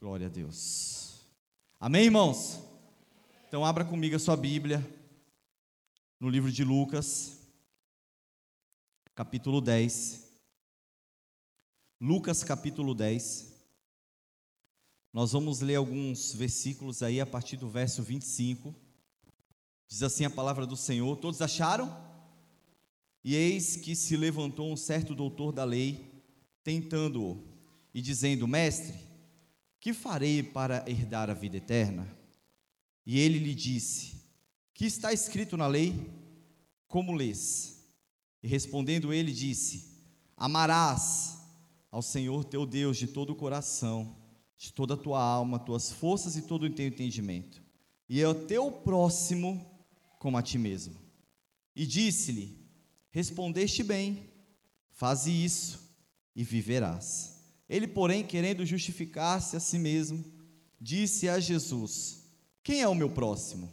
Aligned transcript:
Glória 0.00 0.28
a 0.28 0.30
Deus. 0.30 1.26
Amém, 1.78 2.06
irmãos? 2.06 2.58
Então, 3.46 3.66
abra 3.66 3.84
comigo 3.84 4.16
a 4.16 4.18
sua 4.18 4.34
Bíblia 4.34 4.82
no 6.18 6.30
livro 6.30 6.50
de 6.50 6.64
Lucas, 6.64 7.38
capítulo 9.14 9.60
10. 9.60 10.26
Lucas, 12.00 12.42
capítulo 12.42 12.94
10. 12.94 13.52
Nós 15.12 15.32
vamos 15.32 15.60
ler 15.60 15.74
alguns 15.74 16.32
versículos 16.32 17.02
aí 17.02 17.20
a 17.20 17.26
partir 17.26 17.58
do 17.58 17.68
verso 17.68 18.02
25. 18.02 18.74
Diz 19.86 20.02
assim 20.02 20.24
a 20.24 20.30
palavra 20.30 20.66
do 20.66 20.78
Senhor: 20.78 21.14
Todos 21.18 21.42
acharam? 21.42 21.94
E 23.22 23.34
eis 23.34 23.76
que 23.76 23.94
se 23.94 24.16
levantou 24.16 24.72
um 24.72 24.78
certo 24.78 25.14
doutor 25.14 25.52
da 25.52 25.64
lei, 25.64 26.24
tentando-o, 26.64 27.46
e 27.92 28.00
dizendo: 28.00 28.48
Mestre, 28.48 29.09
que 29.80 29.94
farei 29.94 30.42
para 30.42 30.84
herdar 30.88 31.30
a 31.30 31.34
vida 31.34 31.56
eterna? 31.56 32.06
E 33.06 33.18
ele 33.18 33.38
lhe 33.38 33.54
disse: 33.54 34.22
Que 34.74 34.84
está 34.84 35.12
escrito 35.12 35.56
na 35.56 35.66
lei? 35.66 35.94
Como 36.86 37.14
lês? 37.14 37.82
E 38.42 38.46
respondendo 38.46 39.12
ele, 39.12 39.32
disse: 39.32 40.04
Amarás 40.36 41.38
ao 41.90 42.02
Senhor 42.02 42.44
teu 42.44 42.66
Deus 42.66 42.98
de 42.98 43.06
todo 43.06 43.30
o 43.30 43.36
coração, 43.36 44.16
de 44.56 44.72
toda 44.72 44.94
a 44.94 44.98
tua 44.98 45.22
alma, 45.22 45.58
tuas 45.58 45.90
forças 45.90 46.36
e 46.36 46.42
todo 46.42 46.64
o 46.64 46.70
teu 46.70 46.86
entendimento, 46.86 47.62
e 48.08 48.22
ao 48.22 48.34
teu 48.34 48.70
próximo 48.70 49.66
como 50.18 50.36
a 50.36 50.42
ti 50.42 50.58
mesmo. 50.58 50.94
E 51.74 51.86
disse-lhe: 51.86 52.60
Respondeste 53.10 53.82
bem, 53.82 54.28
faze 54.90 55.30
isso 55.30 55.90
e 56.36 56.44
viverás. 56.44 57.39
Ele, 57.70 57.86
porém, 57.86 58.24
querendo 58.24 58.66
justificar-se 58.66 59.56
a 59.56 59.60
si 59.60 59.78
mesmo, 59.78 60.24
disse 60.80 61.28
a 61.28 61.38
Jesus: 61.38 62.24
Quem 62.64 62.82
é 62.82 62.88
o 62.88 62.96
meu 62.96 63.08
próximo? 63.08 63.70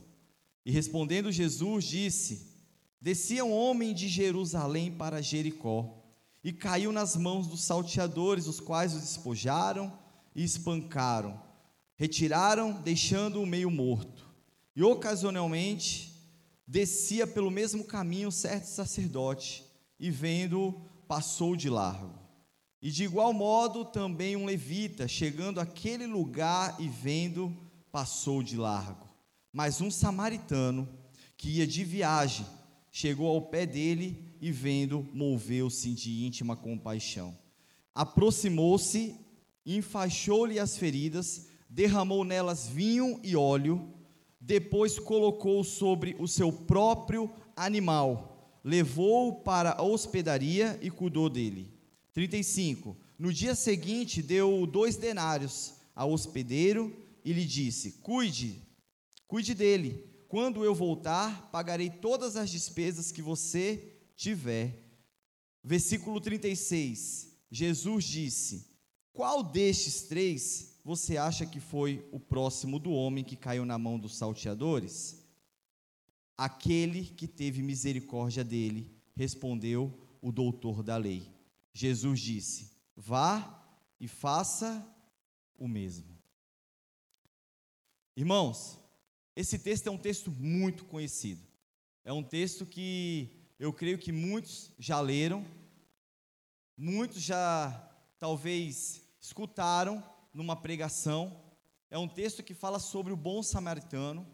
E 0.64 0.72
respondendo 0.72 1.32
Jesus, 1.32 1.86
disse: 1.86 2.54
Descia 3.02 3.44
um 3.44 3.52
homem 3.52 3.96
de 3.96 4.08
Jerusalém 4.08 4.92
para 4.92 5.20
Jericó 5.20 5.98
e 6.44 6.54
caiu 6.54 6.92
nas 6.92 7.16
mãos 7.16 7.48
dos 7.48 7.64
salteadores, 7.64 8.46
os 8.46 8.60
quais 8.60 8.94
o 8.94 9.00
despojaram 9.00 9.92
e 10.36 10.44
espancaram, 10.44 11.42
retiraram, 11.96 12.80
deixando-o 12.80 13.48
meio 13.48 13.72
morto. 13.72 14.30
E 14.76 14.84
ocasionalmente 14.84 16.14
descia 16.68 17.26
pelo 17.26 17.50
mesmo 17.50 17.84
caminho 17.84 18.32
certo 18.32 18.66
sacerdote, 18.66 19.66
e 20.00 20.12
vendo, 20.12 20.80
passou 21.08 21.56
de 21.56 21.68
largo. 21.68 22.27
E 22.82 22.92
de 22.92 23.04
igual 23.04 23.34
modo 23.34 23.84
também 23.84 24.36
um 24.36 24.46
levita, 24.46 25.08
chegando 25.08 25.60
àquele 25.60 26.06
lugar 26.06 26.76
e 26.80 26.88
vendo, 26.88 27.56
passou 27.92 28.44
de 28.44 28.56
largo. 28.56 29.08
Mas 29.52 29.82
um 29.82 29.90
samaritano, 29.90 30.88
que 31.36 31.50
ia 31.50 31.66
de 31.66 31.84
viagem, 31.84 32.46
chegou 32.92 33.28
ao 33.28 33.42
pé 33.42 33.66
dele 33.66 34.24
e 34.40 34.52
vendo, 34.52 35.08
moveu-se 35.14 35.92
de 35.94 36.26
íntima 36.26 36.56
compaixão. 36.56 37.36
Aproximou-se, 37.96 39.16
enfaixou-lhe 39.66 40.60
as 40.60 40.78
feridas, 40.78 41.48
derramou 41.70 42.24
nelas 42.24 42.68
vinho 42.68 43.20
e 43.24 43.36
óleo, 43.36 43.92
depois 44.40 45.00
colocou 45.00 45.64
sobre 45.64 46.16
o 46.20 46.28
seu 46.28 46.52
próprio 46.52 47.30
animal, 47.56 48.60
levou-o 48.64 49.42
para 49.42 49.72
a 49.72 49.84
hospedaria 49.84 50.80
e 50.82 50.90
cuidou 50.90 51.30
dele. 51.30 51.77
35. 52.18 52.98
No 53.20 53.32
dia 53.32 53.54
seguinte, 53.54 54.24
deu 54.24 54.66
dois 54.66 54.96
denários 54.96 55.76
ao 55.94 56.12
hospedeiro 56.12 56.92
e 57.24 57.32
lhe 57.32 57.46
disse: 57.46 57.92
Cuide, 58.02 58.60
cuide 59.28 59.54
dele. 59.54 60.04
Quando 60.28 60.66
eu 60.66 60.74
voltar, 60.74 61.52
pagarei 61.52 61.92
todas 61.92 62.36
as 62.36 62.50
despesas 62.50 63.12
que 63.12 63.22
você 63.22 63.94
tiver. 64.16 64.84
Versículo 65.64 66.20
36. 66.20 67.38
Jesus 67.52 68.06
disse: 68.06 68.66
Qual 69.14 69.44
destes 69.44 70.02
três 70.02 70.80
você 70.84 71.18
acha 71.18 71.46
que 71.46 71.60
foi 71.60 72.04
o 72.12 72.20
próximo 72.20 72.80
do 72.80 72.90
homem 72.94 73.24
que 73.24 73.36
caiu 73.36 73.64
na 73.64 73.78
mão 73.78 74.00
dos 74.00 74.18
salteadores? 74.18 75.24
Aquele 76.36 77.06
que 77.06 77.28
teve 77.28 77.62
misericórdia 77.62 78.44
dele, 78.44 78.92
respondeu 79.16 79.94
o 80.20 80.32
doutor 80.32 80.82
da 80.82 80.98
lei. 80.98 81.37
Jesus 81.78 82.20
disse: 82.20 82.72
Vá 82.96 83.64
e 84.00 84.08
faça 84.08 84.84
o 85.56 85.68
mesmo. 85.68 86.18
Irmãos, 88.16 88.80
esse 89.36 89.60
texto 89.60 89.86
é 89.86 89.92
um 89.92 89.98
texto 89.98 90.32
muito 90.32 90.86
conhecido. 90.86 91.46
É 92.04 92.12
um 92.12 92.24
texto 92.24 92.66
que 92.66 93.30
eu 93.60 93.72
creio 93.72 94.00
que 94.00 94.12
muitos 94.12 94.72
já 94.80 95.00
leram, 95.00 95.46
muitos 96.76 97.22
já 97.22 97.72
talvez 98.18 99.04
escutaram 99.22 100.04
numa 100.34 100.56
pregação. 100.56 101.44
É 101.92 101.98
um 101.98 102.08
texto 102.08 102.42
que 102.42 102.56
fala 102.56 102.80
sobre 102.80 103.14
o 103.14 103.18
bom 103.18 103.44
samaritano 103.44 104.26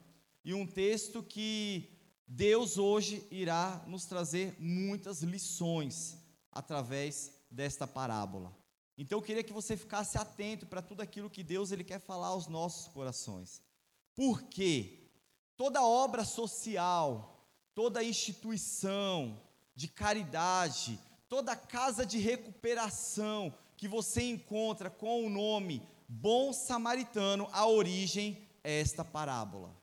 e 0.45 0.53
um 0.53 0.65
texto 0.65 1.21
que 1.21 1.89
Deus 2.25 2.77
hoje 2.77 3.27
irá 3.29 3.83
nos 3.85 4.05
trazer 4.05 4.55
muitas 4.57 5.21
lições 5.21 6.22
através 6.53 7.31
desta 7.49 7.87
parábola. 7.87 8.55
Então 8.97 9.17
eu 9.17 9.23
queria 9.23 9.43
que 9.43 9.53
você 9.53 9.75
ficasse 9.75 10.17
atento 10.17 10.65
para 10.65 10.81
tudo 10.81 11.01
aquilo 11.01 11.29
que 11.29 11.43
Deus 11.43 11.71
ele 11.71 11.83
quer 11.83 11.99
falar 11.99 12.27
aos 12.27 12.47
nossos 12.47 12.87
corações. 12.87 13.61
Porque 14.15 15.09
toda 15.57 15.83
obra 15.83 16.23
social, 16.23 17.47
toda 17.73 18.03
instituição 18.03 19.41
de 19.75 19.87
caridade, 19.87 20.99
toda 21.27 21.55
casa 21.55 22.05
de 22.05 22.19
recuperação 22.19 23.53
que 23.75 23.87
você 23.87 24.21
encontra 24.21 24.89
com 24.89 25.25
o 25.25 25.29
nome 25.29 25.81
Bom 26.07 26.53
Samaritano, 26.53 27.49
a 27.51 27.65
origem 27.65 28.47
é 28.63 28.79
esta 28.79 29.03
parábola. 29.03 29.75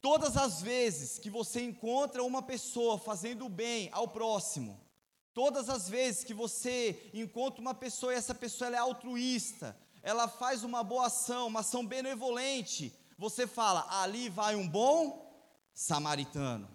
Todas 0.00 0.36
as 0.36 0.62
vezes 0.62 1.18
que 1.18 1.28
você 1.28 1.62
encontra 1.62 2.24
uma 2.24 2.42
pessoa 2.42 2.98
fazendo 2.98 3.48
bem 3.48 3.90
ao 3.92 4.08
próximo, 4.08 4.80
todas 5.34 5.68
as 5.68 5.88
vezes 5.88 6.24
que 6.24 6.34
você 6.34 7.10
encontra 7.14 7.60
uma 7.60 7.74
pessoa 7.74 8.12
e 8.12 8.16
essa 8.16 8.34
pessoa 8.34 8.70
é 8.70 8.78
altruísta, 8.78 9.76
ela 10.02 10.28
faz 10.28 10.64
uma 10.64 10.82
boa 10.82 11.06
ação, 11.06 11.46
uma 11.46 11.60
ação 11.60 11.86
benevolente, 11.86 12.92
você 13.16 13.46
fala, 13.46 13.86
ali 14.02 14.28
vai 14.28 14.56
um 14.56 14.68
bom 14.68 15.32
samaritano. 15.72 16.68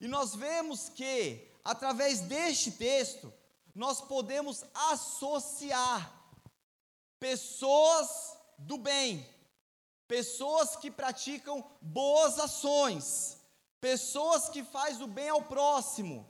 E 0.00 0.06
nós 0.06 0.34
vemos 0.34 0.88
que, 0.88 1.50
através 1.64 2.20
deste 2.20 2.70
texto, 2.70 3.32
nós 3.74 4.00
podemos 4.00 4.64
associar 4.74 6.12
pessoas 7.18 8.36
do 8.58 8.78
bem, 8.78 9.26
pessoas 10.06 10.76
que 10.76 10.90
praticam 10.90 11.64
boas 11.80 12.38
ações, 12.38 13.38
pessoas 13.80 14.48
que 14.48 14.62
fazem 14.62 15.02
o 15.02 15.08
bem 15.08 15.28
ao 15.28 15.42
próximo. 15.42 16.27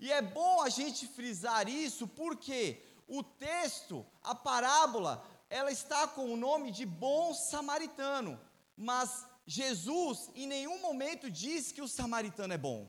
E 0.00 0.10
é 0.10 0.22
bom 0.22 0.62
a 0.62 0.70
gente 0.70 1.06
frisar 1.06 1.68
isso 1.68 2.08
porque 2.08 2.82
o 3.06 3.22
texto, 3.22 4.06
a 4.22 4.34
parábola, 4.34 5.22
ela 5.50 5.70
está 5.70 6.08
com 6.08 6.32
o 6.32 6.36
nome 6.36 6.70
de 6.70 6.86
bom 6.86 7.34
samaritano, 7.34 8.40
mas 8.76 9.26
Jesus 9.46 10.30
em 10.34 10.46
nenhum 10.46 10.80
momento 10.80 11.30
diz 11.30 11.70
que 11.70 11.82
o 11.82 11.88
samaritano 11.88 12.54
é 12.54 12.58
bom. 12.58 12.88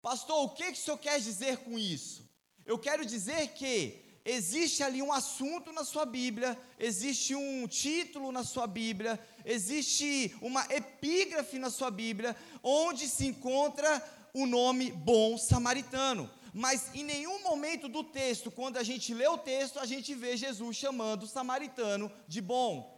Pastor, 0.00 0.44
o 0.44 0.48
que, 0.48 0.72
que 0.72 0.78
o 0.78 0.82
senhor 0.82 0.98
quer 0.98 1.20
dizer 1.20 1.58
com 1.58 1.78
isso? 1.78 2.28
Eu 2.66 2.76
quero 2.76 3.06
dizer 3.06 3.48
que 3.54 4.02
existe 4.24 4.82
ali 4.82 5.00
um 5.02 5.12
assunto 5.12 5.72
na 5.72 5.84
sua 5.84 6.04
Bíblia, 6.04 6.58
existe 6.78 7.34
um 7.36 7.68
título 7.68 8.32
na 8.32 8.42
sua 8.42 8.66
Bíblia, 8.66 9.20
existe 9.44 10.34
uma 10.40 10.64
epígrafe 10.72 11.58
na 11.58 11.70
sua 11.70 11.90
Bíblia, 11.90 12.36
onde 12.62 13.08
se 13.08 13.26
encontra 13.26 14.02
o 14.32 14.46
nome 14.46 14.90
bom 14.90 15.36
samaritano. 15.36 16.30
Mas 16.52 16.94
em 16.94 17.02
nenhum 17.02 17.42
momento 17.42 17.88
do 17.88 18.04
texto, 18.04 18.50
quando 18.50 18.76
a 18.76 18.82
gente 18.82 19.14
lê 19.14 19.26
o 19.26 19.38
texto, 19.38 19.78
a 19.78 19.86
gente 19.86 20.14
vê 20.14 20.36
Jesus 20.36 20.76
chamando 20.76 21.22
o 21.22 21.28
samaritano 21.28 22.12
de 22.28 22.40
bom. 22.40 22.92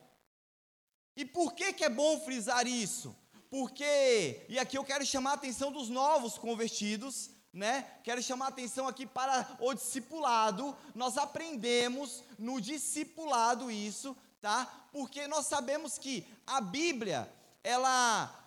E 1.17 1.25
por 1.25 1.53
que, 1.53 1.73
que 1.73 1.85
é 1.85 1.89
bom 1.89 2.19
frisar 2.21 2.67
isso? 2.67 3.15
Porque, 3.49 4.45
e 4.49 4.59
aqui 4.59 4.77
eu 4.77 4.85
quero 4.85 5.07
chamar 5.07 5.31
a 5.31 5.35
atenção 5.35 5.71
dos 5.71 5.89
novos 5.89 6.37
convertidos, 6.37 7.31
né? 7.53 7.87
Quero 8.03 8.21
chamar 8.21 8.47
a 8.47 8.49
atenção 8.49 8.89
aqui 8.89 9.07
para 9.07 9.57
o 9.61 9.73
discipulado. 9.73 10.77
Nós 10.93 11.17
aprendemos 11.17 12.25
no 12.37 12.61
discipulado 12.61 13.71
isso, 13.71 14.17
tá? 14.41 14.89
Porque 14.93 15.29
nós 15.29 15.47
sabemos 15.47 15.97
que 15.97 16.27
a 16.45 16.61
Bíblia, 16.61 17.33
ela 17.63 18.44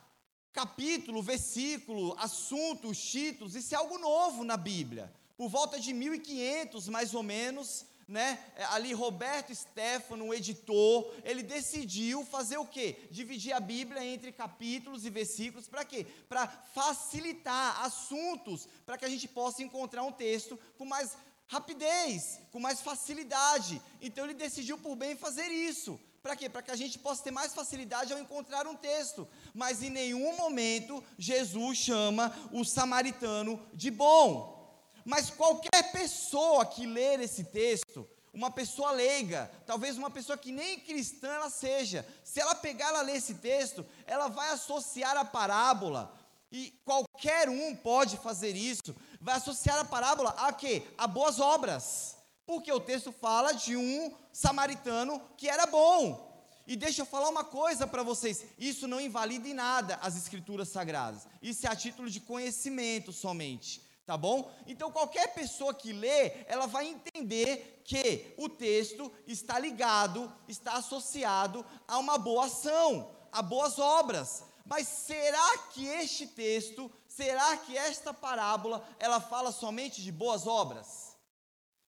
capítulo, 0.58 1.22
versículo, 1.22 2.16
assunto, 2.18 2.92
títulos, 2.92 3.54
isso 3.54 3.76
é 3.76 3.78
algo 3.78 4.00
novo 4.00 4.44
na 4.44 4.58
Bíblia. 4.58 5.14
Por 5.38 5.50
volta 5.50 5.80
de 5.80 5.94
1500, 5.94 6.88
mais 6.90 7.14
ou 7.14 7.22
menos, 7.22 7.86
né? 8.08 8.40
É, 8.56 8.64
ali 8.66 8.92
Roberto 8.92 9.54
Stefano, 9.54 10.26
o 10.26 10.34
editor, 10.34 11.14
ele 11.24 11.44
decidiu 11.44 12.26
fazer 12.26 12.58
o 12.58 12.66
quê? 12.66 13.08
Dividir 13.12 13.54
a 13.54 13.60
Bíblia 13.60 14.04
entre 14.04 14.32
capítulos 14.32 15.06
e 15.06 15.12
versículos, 15.12 15.68
para 15.68 15.86
quê? 15.86 16.08
Para 16.28 16.48
facilitar 16.48 17.86
assuntos, 17.86 18.68
para 18.84 18.98
que 18.98 19.06
a 19.06 19.10
gente 19.10 19.28
possa 19.28 19.62
encontrar 19.62 20.02
um 20.02 20.12
texto 20.12 20.60
com 20.76 20.86
mais 20.86 21.16
rapidez, 21.46 22.40
com 22.52 22.60
mais 22.60 22.82
facilidade. 22.82 23.80
Então 24.02 24.26
ele 24.26 24.34
decidiu 24.34 24.80
por 24.80 24.96
bem 24.96 25.16
fazer 25.16 25.50
isso. 25.50 26.00
Para 26.28 26.36
quê? 26.36 26.50
Para 26.50 26.62
que 26.62 26.72
a 26.72 26.76
gente 26.76 27.00
possa 27.00 27.24
ter 27.24 27.32
mais 27.32 27.54
facilidade 27.54 28.12
ao 28.12 28.20
encontrar 28.20 28.68
um 28.68 28.76
texto. 28.76 29.26
Mas 29.54 29.82
em 29.82 29.90
nenhum 29.90 30.36
momento 30.36 31.02
Jesus 31.18 31.78
chama 31.78 32.36
o 32.52 32.66
samaritano 32.66 33.66
de 33.74 33.90
bom. 33.90 34.78
Mas 35.06 35.30
qualquer 35.30 35.90
pessoa 35.94 36.66
que 36.66 36.86
ler 36.86 37.22
esse 37.22 37.46
texto, 37.46 38.06
uma 38.34 38.52
pessoa 38.52 38.92
leiga, 38.92 39.50
talvez 39.66 39.98
uma 39.98 40.12
pessoa 40.12 40.38
que 40.38 40.52
nem 40.52 40.82
cristã 40.82 41.30
ela 41.30 41.50
seja, 41.50 42.06
se 42.26 42.42
ela 42.42 42.56
pegar 42.56 42.90
ela 42.90 43.04
ler 43.04 43.16
esse 43.16 43.36
texto, 43.36 43.86
ela 44.06 44.28
vai 44.28 44.50
associar 44.50 45.16
a 45.16 45.24
parábola, 45.24 46.14
e 46.52 46.78
qualquer 46.84 47.48
um 47.48 47.74
pode 47.74 48.18
fazer 48.18 48.54
isso, 48.54 48.94
vai 49.22 49.36
associar 49.36 49.80
a 49.80 49.86
parábola 49.86 50.32
a 50.32 50.52
quê? 50.52 50.84
A 50.98 51.08
boas 51.08 51.40
obras. 51.40 52.17
Porque 52.48 52.72
o 52.72 52.80
texto 52.80 53.12
fala 53.12 53.52
de 53.52 53.78
um 53.78 54.12
samaritano 54.34 55.22
que 55.38 55.48
era 55.48 55.68
bom. 55.68 56.26
E 56.66 56.76
deixa 56.76 57.04
eu 57.04 57.06
falar 57.06 57.30
uma 57.30 57.44
coisa 57.44 57.86
para 57.86 58.02
vocês: 58.02 58.44
isso 58.58 58.88
não 58.88 59.00
invalida 59.00 59.48
em 59.48 59.54
nada 59.54 60.00
as 60.02 60.18
escrituras 60.18 60.70
sagradas. 60.70 61.28
Isso 61.42 61.68
é 61.68 61.70
a 61.70 61.76
título 61.76 62.10
de 62.10 62.20
conhecimento 62.22 63.14
somente 63.14 63.86
tá 64.08 64.16
bom? 64.16 64.50
Então 64.66 64.90
qualquer 64.90 65.34
pessoa 65.34 65.74
que 65.74 65.92
lê, 65.92 66.46
ela 66.48 66.66
vai 66.66 66.88
entender 66.88 67.82
que 67.84 68.34
o 68.38 68.48
texto 68.48 69.12
está 69.28 69.60
ligado, 69.60 70.34
está 70.48 70.76
associado 70.76 71.66
a 71.86 72.00
uma 72.00 72.18
boa 72.18 72.46
ação, 72.46 73.12
a 73.34 73.42
boas 73.42 73.78
obras. 73.78 74.46
Mas 74.66 74.88
será 74.88 75.58
que 75.74 75.86
este 75.86 76.26
texto, 76.26 76.90
será 77.06 77.58
que 77.58 77.78
esta 77.78 78.14
parábola, 78.14 78.88
ela 78.98 79.20
fala 79.20 79.52
somente 79.52 80.02
de 80.02 80.12
boas 80.12 80.48
obras? 80.48 81.07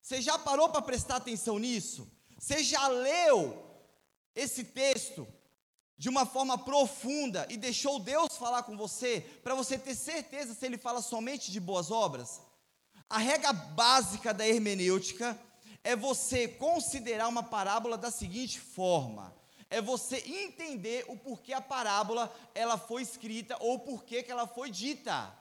Você 0.01 0.21
já 0.21 0.37
parou 0.39 0.69
para 0.69 0.81
prestar 0.81 1.17
atenção 1.17 1.59
nisso? 1.59 2.09
Você 2.37 2.63
já 2.63 2.87
leu 2.87 3.65
esse 4.33 4.63
texto 4.63 5.27
de 5.97 6.07
uma 6.07 6.25
forma 6.25 6.57
profunda 6.57 7.45
e 7.49 7.57
deixou 7.57 7.99
Deus 7.99 8.37
falar 8.37 8.63
com 8.63 8.77
você, 8.77 9.19
para 9.43 9.53
você 9.53 9.77
ter 9.77 9.95
certeza 9.95 10.53
se 10.53 10.65
ele 10.65 10.77
fala 10.77 11.01
somente 11.01 11.51
de 11.51 11.59
boas 11.59 11.91
obras? 11.91 12.41
A 13.09 13.17
regra 13.17 13.51
básica 13.51 14.33
da 14.33 14.47
hermenêutica 14.47 15.37
é 15.83 15.95
você 15.95 16.47
considerar 16.47 17.27
uma 17.27 17.43
parábola 17.43 17.97
da 17.97 18.11
seguinte 18.11 18.59
forma: 18.59 19.35
é 19.69 19.81
você 19.81 20.17
entender 20.25 21.05
o 21.07 21.17
porquê 21.17 21.53
a 21.53 21.61
parábola 21.61 22.33
ela 22.55 22.77
foi 22.77 23.01
escrita 23.01 23.57
ou 23.59 23.79
porquê 23.79 24.23
que 24.23 24.31
ela 24.31 24.47
foi 24.47 24.71
dita. 24.71 25.33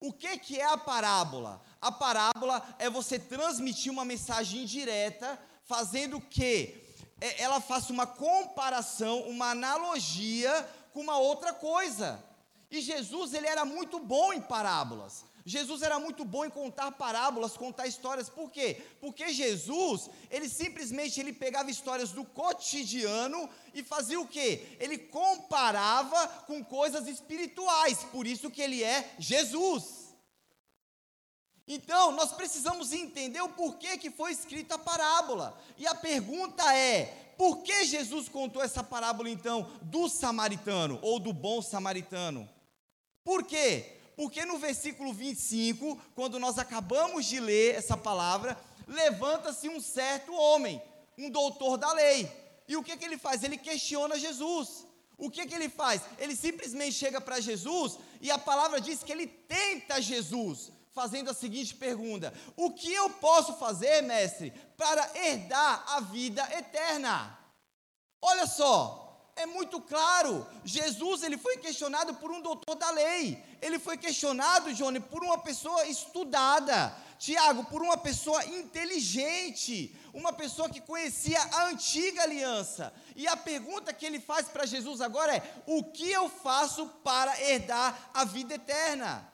O 0.00 0.12
que, 0.12 0.38
que 0.38 0.58
é 0.58 0.64
a 0.64 0.78
parábola? 0.78 1.60
A 1.80 1.92
parábola 1.92 2.66
é 2.78 2.88
você 2.88 3.18
transmitir 3.18 3.92
uma 3.92 4.04
mensagem 4.04 4.64
direta, 4.64 5.38
fazendo 5.64 6.20
que 6.20 6.82
é, 7.20 7.42
ela 7.42 7.60
faça 7.60 7.92
uma 7.92 8.06
comparação, 8.06 9.20
uma 9.28 9.50
analogia 9.50 10.68
com 10.94 11.00
uma 11.00 11.18
outra 11.18 11.52
coisa. 11.52 12.22
E 12.70 12.80
Jesus, 12.80 13.34
ele 13.34 13.46
era 13.46 13.64
muito 13.64 13.98
bom 13.98 14.32
em 14.32 14.40
parábolas. 14.40 15.24
Jesus 15.50 15.82
era 15.82 15.98
muito 15.98 16.24
bom 16.24 16.44
em 16.44 16.50
contar 16.50 16.92
parábolas, 16.92 17.56
contar 17.56 17.88
histórias. 17.88 18.28
Por 18.28 18.52
quê? 18.52 18.80
Porque 19.00 19.32
Jesus, 19.32 20.08
ele 20.30 20.48
simplesmente 20.48 21.18
ele 21.18 21.32
pegava 21.32 21.68
histórias 21.68 22.12
do 22.12 22.24
cotidiano 22.24 23.50
e 23.74 23.82
fazia 23.82 24.20
o 24.20 24.28
quê? 24.28 24.76
Ele 24.78 24.96
comparava 24.96 26.28
com 26.46 26.64
coisas 26.64 27.08
espirituais. 27.08 28.04
Por 28.12 28.28
isso 28.28 28.48
que 28.48 28.62
ele 28.62 28.84
é 28.84 29.12
Jesus. 29.18 30.14
Então, 31.66 32.12
nós 32.12 32.30
precisamos 32.30 32.92
entender 32.92 33.40
o 33.40 33.48
porquê 33.48 33.98
que 33.98 34.10
foi 34.10 34.30
escrita 34.30 34.76
a 34.76 34.78
parábola. 34.78 35.60
E 35.76 35.84
a 35.84 35.96
pergunta 35.96 36.62
é: 36.76 37.34
por 37.36 37.62
que 37.64 37.86
Jesus 37.86 38.28
contou 38.28 38.62
essa 38.62 38.84
parábola 38.84 39.28
então 39.28 39.68
do 39.82 40.08
samaritano 40.08 41.00
ou 41.02 41.18
do 41.18 41.32
bom 41.32 41.60
samaritano? 41.60 42.48
Por 43.24 43.42
quê? 43.44 43.99
Porque 44.20 44.44
no 44.44 44.58
versículo 44.58 45.14
25, 45.14 45.98
quando 46.14 46.38
nós 46.38 46.58
acabamos 46.58 47.24
de 47.24 47.40
ler 47.40 47.76
essa 47.76 47.96
palavra, 47.96 48.54
levanta-se 48.86 49.66
um 49.66 49.80
certo 49.80 50.34
homem, 50.34 50.78
um 51.16 51.30
doutor 51.30 51.78
da 51.78 51.90
lei. 51.94 52.30
E 52.68 52.76
o 52.76 52.82
que, 52.82 52.98
que 52.98 53.04
ele 53.06 53.16
faz? 53.16 53.42
Ele 53.42 53.56
questiona 53.56 54.18
Jesus. 54.18 54.86
O 55.16 55.30
que, 55.30 55.46
que 55.46 55.54
ele 55.54 55.70
faz? 55.70 56.02
Ele 56.18 56.36
simplesmente 56.36 56.92
chega 56.92 57.18
para 57.18 57.40
Jesus 57.40 57.98
e 58.20 58.30
a 58.30 58.36
palavra 58.36 58.78
diz 58.78 59.02
que 59.02 59.10
ele 59.10 59.26
tenta 59.26 60.02
Jesus 60.02 60.70
fazendo 60.92 61.30
a 61.30 61.34
seguinte 61.34 61.74
pergunta: 61.74 62.30
O 62.58 62.74
que 62.74 62.92
eu 62.92 63.08
posso 63.08 63.54
fazer, 63.54 64.02
mestre, 64.02 64.52
para 64.76 65.10
herdar 65.18 65.82
a 65.96 66.00
vida 66.00 66.46
eterna? 66.58 67.38
Olha 68.20 68.46
só, 68.46 69.09
é 69.40 69.46
muito 69.46 69.80
claro. 69.80 70.46
Jesus 70.64 71.22
ele 71.22 71.36
foi 71.36 71.56
questionado 71.56 72.14
por 72.14 72.30
um 72.30 72.40
doutor 72.40 72.74
da 72.76 72.90
lei. 72.90 73.42
Ele 73.60 73.78
foi 73.78 73.96
questionado, 73.96 74.72
Johnny, 74.72 75.00
por 75.00 75.22
uma 75.22 75.38
pessoa 75.38 75.86
estudada. 75.86 76.94
Tiago, 77.18 77.64
por 77.64 77.82
uma 77.82 77.98
pessoa 77.98 78.42
inteligente, 78.46 79.94
uma 80.14 80.32
pessoa 80.32 80.70
que 80.70 80.80
conhecia 80.80 81.38
a 81.52 81.64
antiga 81.66 82.22
aliança. 82.22 82.92
E 83.14 83.28
a 83.28 83.36
pergunta 83.36 83.92
que 83.92 84.06
ele 84.06 84.18
faz 84.18 84.48
para 84.48 84.64
Jesus 84.64 85.02
agora 85.02 85.36
é: 85.36 85.62
o 85.66 85.84
que 85.84 86.10
eu 86.10 86.30
faço 86.30 86.86
para 87.04 87.38
herdar 87.42 88.10
a 88.14 88.24
vida 88.24 88.54
eterna? 88.54 89.30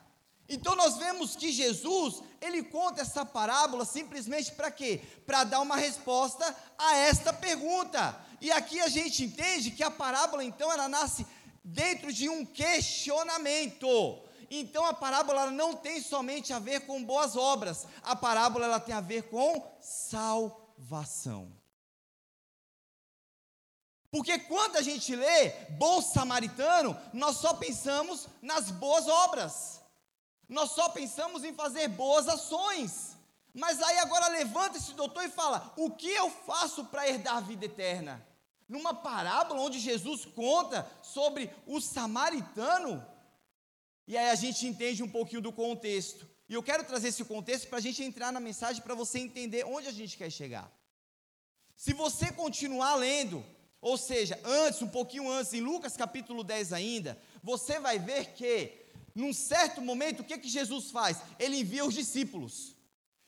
Então 0.49 0.75
nós 0.75 0.97
vemos 0.97 1.35
que 1.35 1.51
Jesus, 1.51 2.21
ele 2.41 2.63
conta 2.63 3.01
essa 3.01 3.25
parábola 3.25 3.83
simplesmente 3.83 4.51
para 4.53 4.71
quê? 4.71 5.01
Para 5.25 5.43
dar 5.43 5.59
uma 5.59 5.75
resposta 5.75 6.55
a 6.77 6.95
esta 6.95 7.33
pergunta. 7.33 8.17
E 8.39 8.51
aqui 8.51 8.79
a 8.79 8.87
gente 8.87 9.23
entende 9.23 9.71
que 9.71 9.83
a 9.83 9.91
parábola 9.91 10.43
então 10.43 10.71
ela 10.71 10.87
nasce 10.87 11.25
dentro 11.63 12.13
de 12.13 12.29
um 12.29 12.45
questionamento. 12.45 14.21
Então 14.49 14.85
a 14.85 14.93
parábola 14.93 15.51
não 15.51 15.75
tem 15.75 16.01
somente 16.01 16.53
a 16.53 16.59
ver 16.59 16.81
com 16.85 17.03
boas 17.03 17.35
obras, 17.35 17.85
a 18.03 18.15
parábola 18.15 18.65
ela 18.65 18.79
tem 18.79 18.95
a 18.95 19.01
ver 19.01 19.23
com 19.23 19.77
salvação. 19.81 21.51
Porque 24.09 24.39
quando 24.39 24.77
a 24.77 24.81
gente 24.81 25.15
lê 25.15 25.49
bom 25.71 26.01
samaritano, 26.01 26.97
nós 27.13 27.37
só 27.37 27.53
pensamos 27.53 28.27
nas 28.41 28.71
boas 28.71 29.07
obras. 29.07 29.81
Nós 30.47 30.71
só 30.71 30.89
pensamos 30.89 31.43
em 31.43 31.53
fazer 31.53 31.89
boas 31.89 32.27
ações. 32.27 33.17
Mas 33.53 33.81
aí 33.81 33.97
agora 33.99 34.27
levanta 34.29 34.77
esse 34.77 34.93
doutor 34.93 35.25
e 35.25 35.29
fala: 35.29 35.73
o 35.75 35.91
que 35.91 36.09
eu 36.09 36.29
faço 36.29 36.85
para 36.85 37.07
herdar 37.07 37.37
a 37.37 37.41
vida 37.41 37.65
eterna? 37.65 38.25
Numa 38.67 38.93
parábola 38.93 39.61
onde 39.61 39.79
Jesus 39.79 40.25
conta 40.25 40.89
sobre 41.01 41.49
o 41.65 41.79
samaritano. 41.79 43.05
E 44.07 44.17
aí 44.17 44.29
a 44.29 44.35
gente 44.35 44.65
entende 44.65 45.03
um 45.03 45.09
pouquinho 45.09 45.41
do 45.41 45.51
contexto. 45.51 46.27
E 46.49 46.53
eu 46.53 46.63
quero 46.63 46.83
trazer 46.83 47.09
esse 47.09 47.25
contexto 47.25 47.67
para 47.67 47.77
a 47.77 47.81
gente 47.81 48.03
entrar 48.03 48.31
na 48.31 48.39
mensagem, 48.39 48.81
para 48.81 48.95
você 48.95 49.19
entender 49.19 49.65
onde 49.65 49.87
a 49.87 49.91
gente 49.91 50.17
quer 50.17 50.31
chegar. 50.31 50.71
Se 51.75 51.93
você 51.93 52.31
continuar 52.31 52.95
lendo, 52.95 53.45
ou 53.81 53.97
seja, 53.97 54.39
antes, 54.43 54.81
um 54.81 54.87
pouquinho 54.87 55.29
antes, 55.29 55.53
em 55.53 55.61
Lucas 55.61 55.95
capítulo 55.95 56.43
10 56.43 56.73
ainda, 56.73 57.21
você 57.43 57.79
vai 57.79 57.99
ver 57.99 58.33
que 58.33 58.87
num 59.13 59.33
certo 59.33 59.81
momento, 59.81 60.19
o 60.19 60.23
que, 60.23 60.37
que 60.37 60.47
Jesus 60.47 60.91
faz? 60.91 61.21
Ele 61.39 61.57
envia 61.57 61.83
os 61.83 61.93
discípulos. 61.93 62.76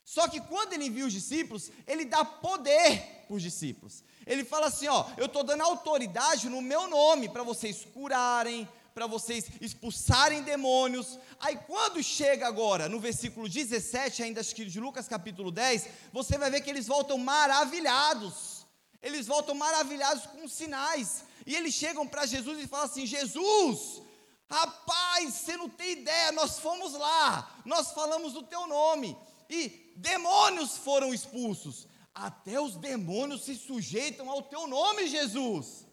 Só 0.10 0.28
que 0.28 0.42
quando 0.42 0.74
ele 0.74 0.88
envia 0.88 1.06
os 1.06 1.14
discípulos, 1.14 1.70
ele 1.86 2.04
dá 2.04 2.26
poder 2.26 3.26
para 3.28 3.36
os 3.36 3.44
discípulos. 3.44 4.04
Ele 4.26 4.44
fala 4.44 4.66
assim: 4.66 4.88
ó, 4.88 5.06
eu 5.16 5.28
estou 5.28 5.44
dando 5.44 5.62
autoridade 5.62 6.50
no 6.50 6.64
meu 6.64 6.88
nome 6.88 7.30
para 7.30 7.44
vocês 7.44 7.86
curarem, 7.94 8.68
para 8.92 9.06
vocês 9.06 9.46
expulsarem 9.62 10.42
demônios. 10.42 11.20
Aí 11.40 11.56
quando 11.68 12.02
chega 12.02 12.48
agora 12.48 12.90
no 12.90 13.00
versículo 13.00 13.48
17, 13.48 14.24
ainda 14.24 14.42
acho 14.42 14.56
que 14.56 14.66
de 14.66 14.80
Lucas 14.80 15.08
capítulo 15.08 15.52
10, 15.52 15.88
você 16.12 16.40
vai 16.40 16.50
ver 16.50 16.62
que 16.62 16.72
eles 16.72 16.88
voltam 16.88 17.20
maravilhados. 17.20 18.66
Eles 19.04 19.28
voltam 19.28 19.54
maravilhados 19.54 20.26
com 20.26 20.48
sinais. 20.48 21.24
E 21.46 21.56
eles 21.56 21.76
chegam 21.76 22.08
para 22.08 22.26
Jesus 22.26 22.58
e 22.58 22.66
falam 22.66 22.88
assim: 22.88 23.06
Jesus, 23.06 24.02
Rapaz, 24.50 25.36
você 25.36 25.56
não 25.56 25.70
tem 25.70 25.92
ideia, 25.92 26.32
nós 26.32 26.58
fomos 26.58 26.94
lá, 26.94 27.62
nós 27.64 27.92
falamos 27.92 28.36
o 28.36 28.42
teu 28.42 28.66
nome, 28.66 29.16
e 29.48 29.89
demônios 30.00 30.78
foram 30.78 31.14
expulsos. 31.14 31.88
Até 32.14 32.60
os 32.60 32.76
demônios 32.76 33.44
se 33.44 33.56
sujeitam 33.56 34.30
ao 34.30 34.42
teu 34.42 34.68
nome, 34.68 35.08
Jesus. 35.08 35.86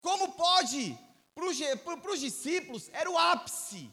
Como 0.00 0.32
pode? 0.32 0.98
Para 1.34 2.12
os 2.12 2.20
discípulos 2.20 2.88
era 2.92 3.10
o 3.10 3.18
ápice. 3.18 3.92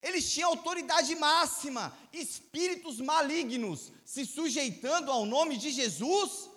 Eles 0.00 0.32
tinham 0.32 0.50
autoridade 0.50 1.14
máxima, 1.14 1.96
espíritos 2.12 3.00
malignos 3.00 3.92
se 4.04 4.26
sujeitando 4.26 5.10
ao 5.10 5.24
nome 5.24 5.56
de 5.56 5.70
Jesus. 5.70 6.50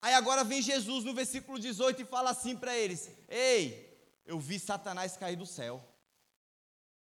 Aí 0.00 0.14
agora 0.14 0.44
vem 0.44 0.62
Jesus 0.62 1.04
no 1.04 1.12
versículo 1.12 1.58
18 1.58 2.02
e 2.02 2.04
fala 2.04 2.30
assim 2.30 2.56
para 2.56 2.76
eles: 2.76 3.10
Ei, 3.28 3.92
eu 4.24 4.38
vi 4.38 4.58
Satanás 4.58 5.16
cair 5.16 5.36
do 5.36 5.46
céu. 5.46 5.84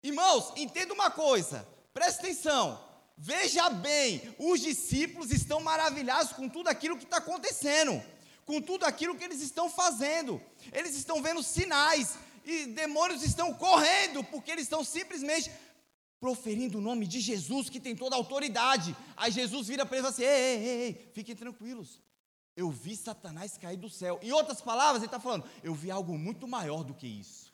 Irmãos, 0.02 0.52
entenda 0.56 0.94
uma 0.94 1.10
coisa, 1.10 1.66
presta 1.92 2.22
atenção, 2.22 2.80
veja 3.18 3.68
bem, 3.68 4.34
os 4.38 4.60
discípulos 4.60 5.30
estão 5.32 5.60
maravilhados 5.60 6.32
com 6.32 6.48
tudo 6.48 6.68
aquilo 6.68 6.96
que 6.96 7.04
está 7.04 7.18
acontecendo, 7.18 8.00
com 8.46 8.62
tudo 8.62 8.84
aquilo 8.84 9.16
que 9.16 9.24
eles 9.24 9.42
estão 9.42 9.68
fazendo, 9.68 10.40
eles 10.72 10.96
estão 10.96 11.20
vendo 11.20 11.42
sinais, 11.42 12.16
e 12.44 12.66
demônios 12.66 13.22
estão 13.22 13.52
correndo, 13.52 14.24
porque 14.24 14.50
eles 14.50 14.64
estão 14.64 14.82
simplesmente 14.82 15.50
proferindo 16.18 16.78
o 16.78 16.80
nome 16.80 17.06
de 17.06 17.20
Jesus, 17.20 17.68
que 17.68 17.80
tem 17.80 17.94
toda 17.94 18.16
a 18.16 18.18
autoridade. 18.18 18.96
Aí 19.16 19.30
Jesus 19.30 19.68
vira 19.68 19.84
para 19.84 19.98
eles 19.98 20.08
assim: 20.08 20.22
ei, 20.22 20.28
ei, 20.28 20.56
ei, 20.56 20.80
ei, 20.82 21.10
fiquem 21.12 21.36
tranquilos. 21.36 22.00
Eu 22.56 22.70
vi 22.70 22.96
Satanás 22.96 23.56
cair 23.58 23.76
do 23.76 23.90
céu. 23.90 24.18
Em 24.22 24.32
outras 24.32 24.60
palavras, 24.60 25.02
ele 25.02 25.06
está 25.06 25.20
falando: 25.20 25.44
eu 25.62 25.74
vi 25.74 25.90
algo 25.90 26.16
muito 26.16 26.48
maior 26.48 26.82
do 26.82 26.94
que 26.94 27.06
isso. 27.06 27.47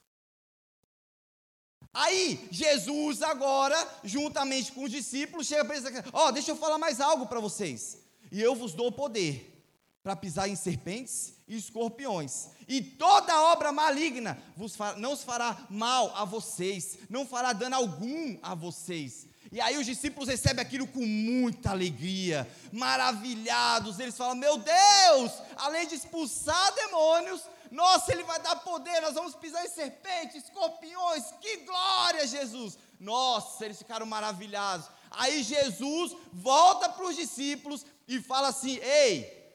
Aí, 1.95 2.45
Jesus 2.51 3.21
agora, 3.21 3.75
juntamente 4.03 4.73
com 4.73 4.83
os 4.83 4.91
discípulos, 4.91 5.47
chega 5.47 5.63
para 5.63 5.77
eles 5.77 5.89
e 5.89 6.03
Ó, 6.11 6.29
deixa 6.29 6.51
eu 6.51 6.57
falar 6.57 6.77
mais 6.77 6.99
algo 6.99 7.25
para 7.25 7.39
vocês. 7.39 7.97
E 8.29 8.41
eu 8.41 8.53
vos 8.53 8.73
dou 8.73 8.91
poder 8.91 9.63
para 10.03 10.13
pisar 10.13 10.49
em 10.49 10.57
serpentes 10.57 11.35
e 11.47 11.55
escorpiões. 11.55 12.49
E 12.67 12.81
toda 12.81 13.41
obra 13.43 13.71
maligna 13.71 14.37
vos 14.57 14.77
não 14.97 15.13
os 15.13 15.23
fará 15.23 15.65
mal 15.69 16.13
a 16.17 16.25
vocês, 16.25 16.97
não 17.09 17.25
fará 17.25 17.53
dano 17.53 17.77
algum 17.77 18.37
a 18.43 18.53
vocês. 18.53 19.25
E 19.49 19.61
aí 19.61 19.77
os 19.77 19.85
discípulos 19.85 20.27
recebem 20.27 20.61
aquilo 20.61 20.85
com 20.87 21.05
muita 21.05 21.69
alegria, 21.69 22.45
maravilhados. 22.73 23.99
Eles 23.99 24.17
falam: 24.17 24.35
Meu 24.35 24.57
Deus, 24.57 25.31
além 25.55 25.87
de 25.87 25.95
expulsar 25.95 26.75
demônios, 26.75 27.41
nossa, 27.75 28.13
Ele 28.13 28.23
vai 28.23 28.39
dar 28.39 28.55
poder, 28.55 29.01
nós 29.01 29.13
vamos 29.13 29.35
pisar 29.35 29.65
em 29.65 29.69
serpentes, 29.69 30.45
escorpiões, 30.45 31.25
que 31.41 31.57
glória, 31.57 32.25
Jesus! 32.25 32.77
Nossa, 32.97 33.65
eles 33.65 33.77
ficaram 33.77 34.05
maravilhados. 34.05 34.87
Aí 35.11 35.43
Jesus 35.43 36.15
volta 36.31 36.87
para 36.87 37.05
os 37.05 37.15
discípulos 37.15 37.85
e 38.07 38.21
fala 38.21 38.47
assim: 38.47 38.77
Ei, 38.77 39.53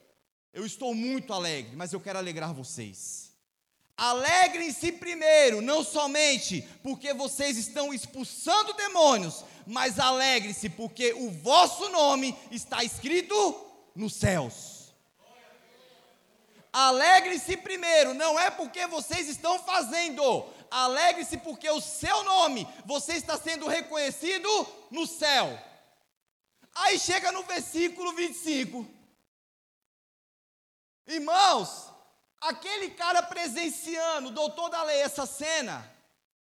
eu 0.53 0.67
estou 0.67 0.95
muito 0.95 1.33
alegre, 1.33 1.75
mas 1.75 1.95
eu 1.95 2.01
quero 2.01 2.19
alegrar 2.19 2.53
vocês. 2.53 3.33
Alegrem-se 3.97 4.93
primeiro, 4.93 5.63
não 5.63 5.83
somente 5.83 6.63
porque 6.83 7.15
vocês 7.15 7.57
estão 7.57 7.93
expulsando 7.93 8.75
demônios, 8.75 9.45
mas 9.67 9.99
alegrem-se 9.99 10.69
porque 10.71 11.13
o 11.15 11.31
vosso 11.31 11.89
nome 11.89 12.37
está 12.51 12.85
escrito 12.85 13.35
nos 13.95 14.15
céus. 14.15 14.80
Alegre-se 16.73 17.57
primeiro, 17.57 18.15
não 18.15 18.39
é 18.39 18.49
porque 18.51 18.87
vocês 18.87 19.29
estão 19.29 19.59
fazendo, 19.59 20.23
alegre-se 20.71 21.37
porque 21.39 21.69
o 21.69 21.81
seu 21.81 22.23
nome, 22.23 22.67
você 22.85 23.15
está 23.15 23.37
sendo 23.37 23.67
reconhecido 23.67 24.49
no 24.91 25.05
céu. 25.05 25.59
Aí 26.73 26.99
chega 26.99 27.33
no 27.33 27.43
versículo 27.43 28.13
25. 28.13 28.87
Irmãos, 31.09 31.93
aquele 32.41 32.91
cara 32.91 33.21
presenciando, 33.21 34.31
doutor 34.31 34.71
da 34.71 34.85
lei, 34.85 35.01
essa 35.03 35.27
cena, 35.27 35.91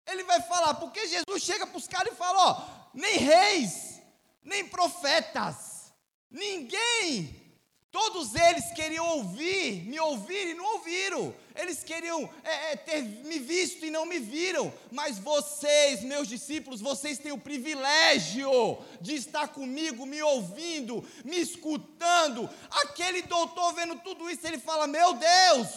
ele 0.07 0.23
vai 0.23 0.41
falar, 0.41 0.73
porque 0.75 1.07
Jesus 1.07 1.43
chega 1.43 1.67
para 1.67 1.77
os 1.77 1.87
caras 1.87 2.11
e 2.11 2.15
fala: 2.15 2.39
ó, 2.39 2.89
nem 2.91 3.17
reis, 3.17 4.01
nem 4.41 4.67
profetas, 4.67 5.93
ninguém 6.31 7.46
Todos 7.91 8.35
eles 8.35 8.71
queriam 8.73 9.07
ouvir, 9.17 9.83
me 9.83 9.99
ouvir 9.99 10.49
e 10.49 10.53
não 10.53 10.65
ouviram. 10.73 11.33
Eles 11.55 11.83
queriam 11.83 12.29
é, 12.43 12.73
é, 12.73 12.75
ter 12.75 13.01
me 13.01 13.39
visto 13.39 13.85
e 13.85 13.89
não 13.89 14.05
me 14.05 14.19
viram. 14.19 14.73
Mas 14.91 15.17
vocês, 15.17 16.03
meus 16.03 16.27
discípulos, 16.27 16.81
vocês 16.81 17.17
têm 17.17 17.31
o 17.31 17.39
privilégio 17.39 18.51
de 18.99 19.15
estar 19.15 19.47
comigo, 19.47 20.05
me 20.05 20.21
ouvindo, 20.21 21.03
me 21.23 21.39
escutando. 21.39 22.49
Aquele 22.69 23.21
doutor 23.23 23.73
vendo 23.73 23.95
tudo 23.99 24.29
isso, 24.29 24.45
ele 24.45 24.59
fala: 24.59 24.85
Meu 24.85 25.13
Deus, 25.13 25.67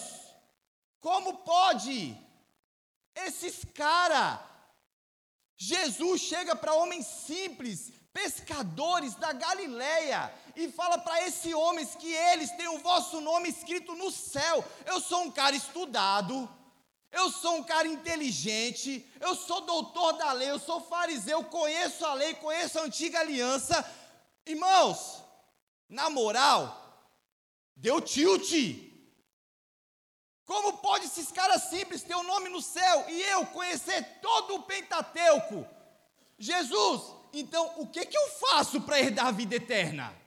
como 1.01 1.39
pode? 1.39 2.17
Esses 3.15 3.65
caras. 3.73 4.41
Jesus 5.57 6.23
chega 6.23 6.57
para 6.57 6.73
homens 6.73 7.07
simples, 7.07 7.93
pescadores 8.15 9.15
da 9.17 9.31
Galileia, 9.33 10.33
e 10.65 10.71
fala 10.71 10.99
para 10.99 11.27
esses 11.27 11.55
homens 11.55 11.95
que 11.95 12.13
eles 12.13 12.51
têm 12.53 12.69
o 12.69 12.79
vosso 12.79 13.21
nome 13.21 13.49
escrito 13.49 13.95
no 13.95 14.11
céu. 14.11 14.63
Eu 14.85 15.01
sou 15.01 15.23
um 15.23 15.31
cara 15.31 15.57
estudado, 15.57 16.49
eu 17.11 17.31
sou 17.31 17.57
um 17.57 17.63
cara 17.63 17.89
inteligente, 17.89 19.09
eu 19.19 19.35
sou 19.35 19.63
doutor 19.63 20.13
da 20.13 20.33
lei, 20.33 20.51
eu 20.51 20.59
sou 20.59 20.81
fariseu, 20.81 21.43
conheço 21.45 22.05
a 22.05 22.13
lei, 22.13 22.35
conheço 22.35 22.79
a 22.79 22.83
antiga 22.83 23.21
aliança. 23.21 23.85
Irmãos, 24.45 25.23
na 25.89 26.11
moral, 26.11 26.77
deu 27.75 28.01
tilt. 28.01 28.53
Como 30.45 30.79
pode 30.79 31.07
esses 31.07 31.33
caras 31.33 31.71
simples 31.71 32.03
ter 32.03 32.15
o 32.15 32.21
um 32.21 32.25
nome 32.25 32.51
no 32.51 32.61
céu 32.61 33.07
e 33.09 33.23
eu 33.23 33.47
conhecer 33.47 34.03
todo 34.21 34.57
o 34.57 34.63
Pentateuco? 34.65 35.67
Jesus, 36.39 37.03
então 37.33 37.75
o 37.79 37.87
que, 37.87 38.05
que 38.05 38.17
eu 38.17 38.29
faço 38.29 38.81
para 38.83 38.99
herdar 38.99 39.29
a 39.29 39.31
vida 39.31 39.55
eterna? 39.55 40.20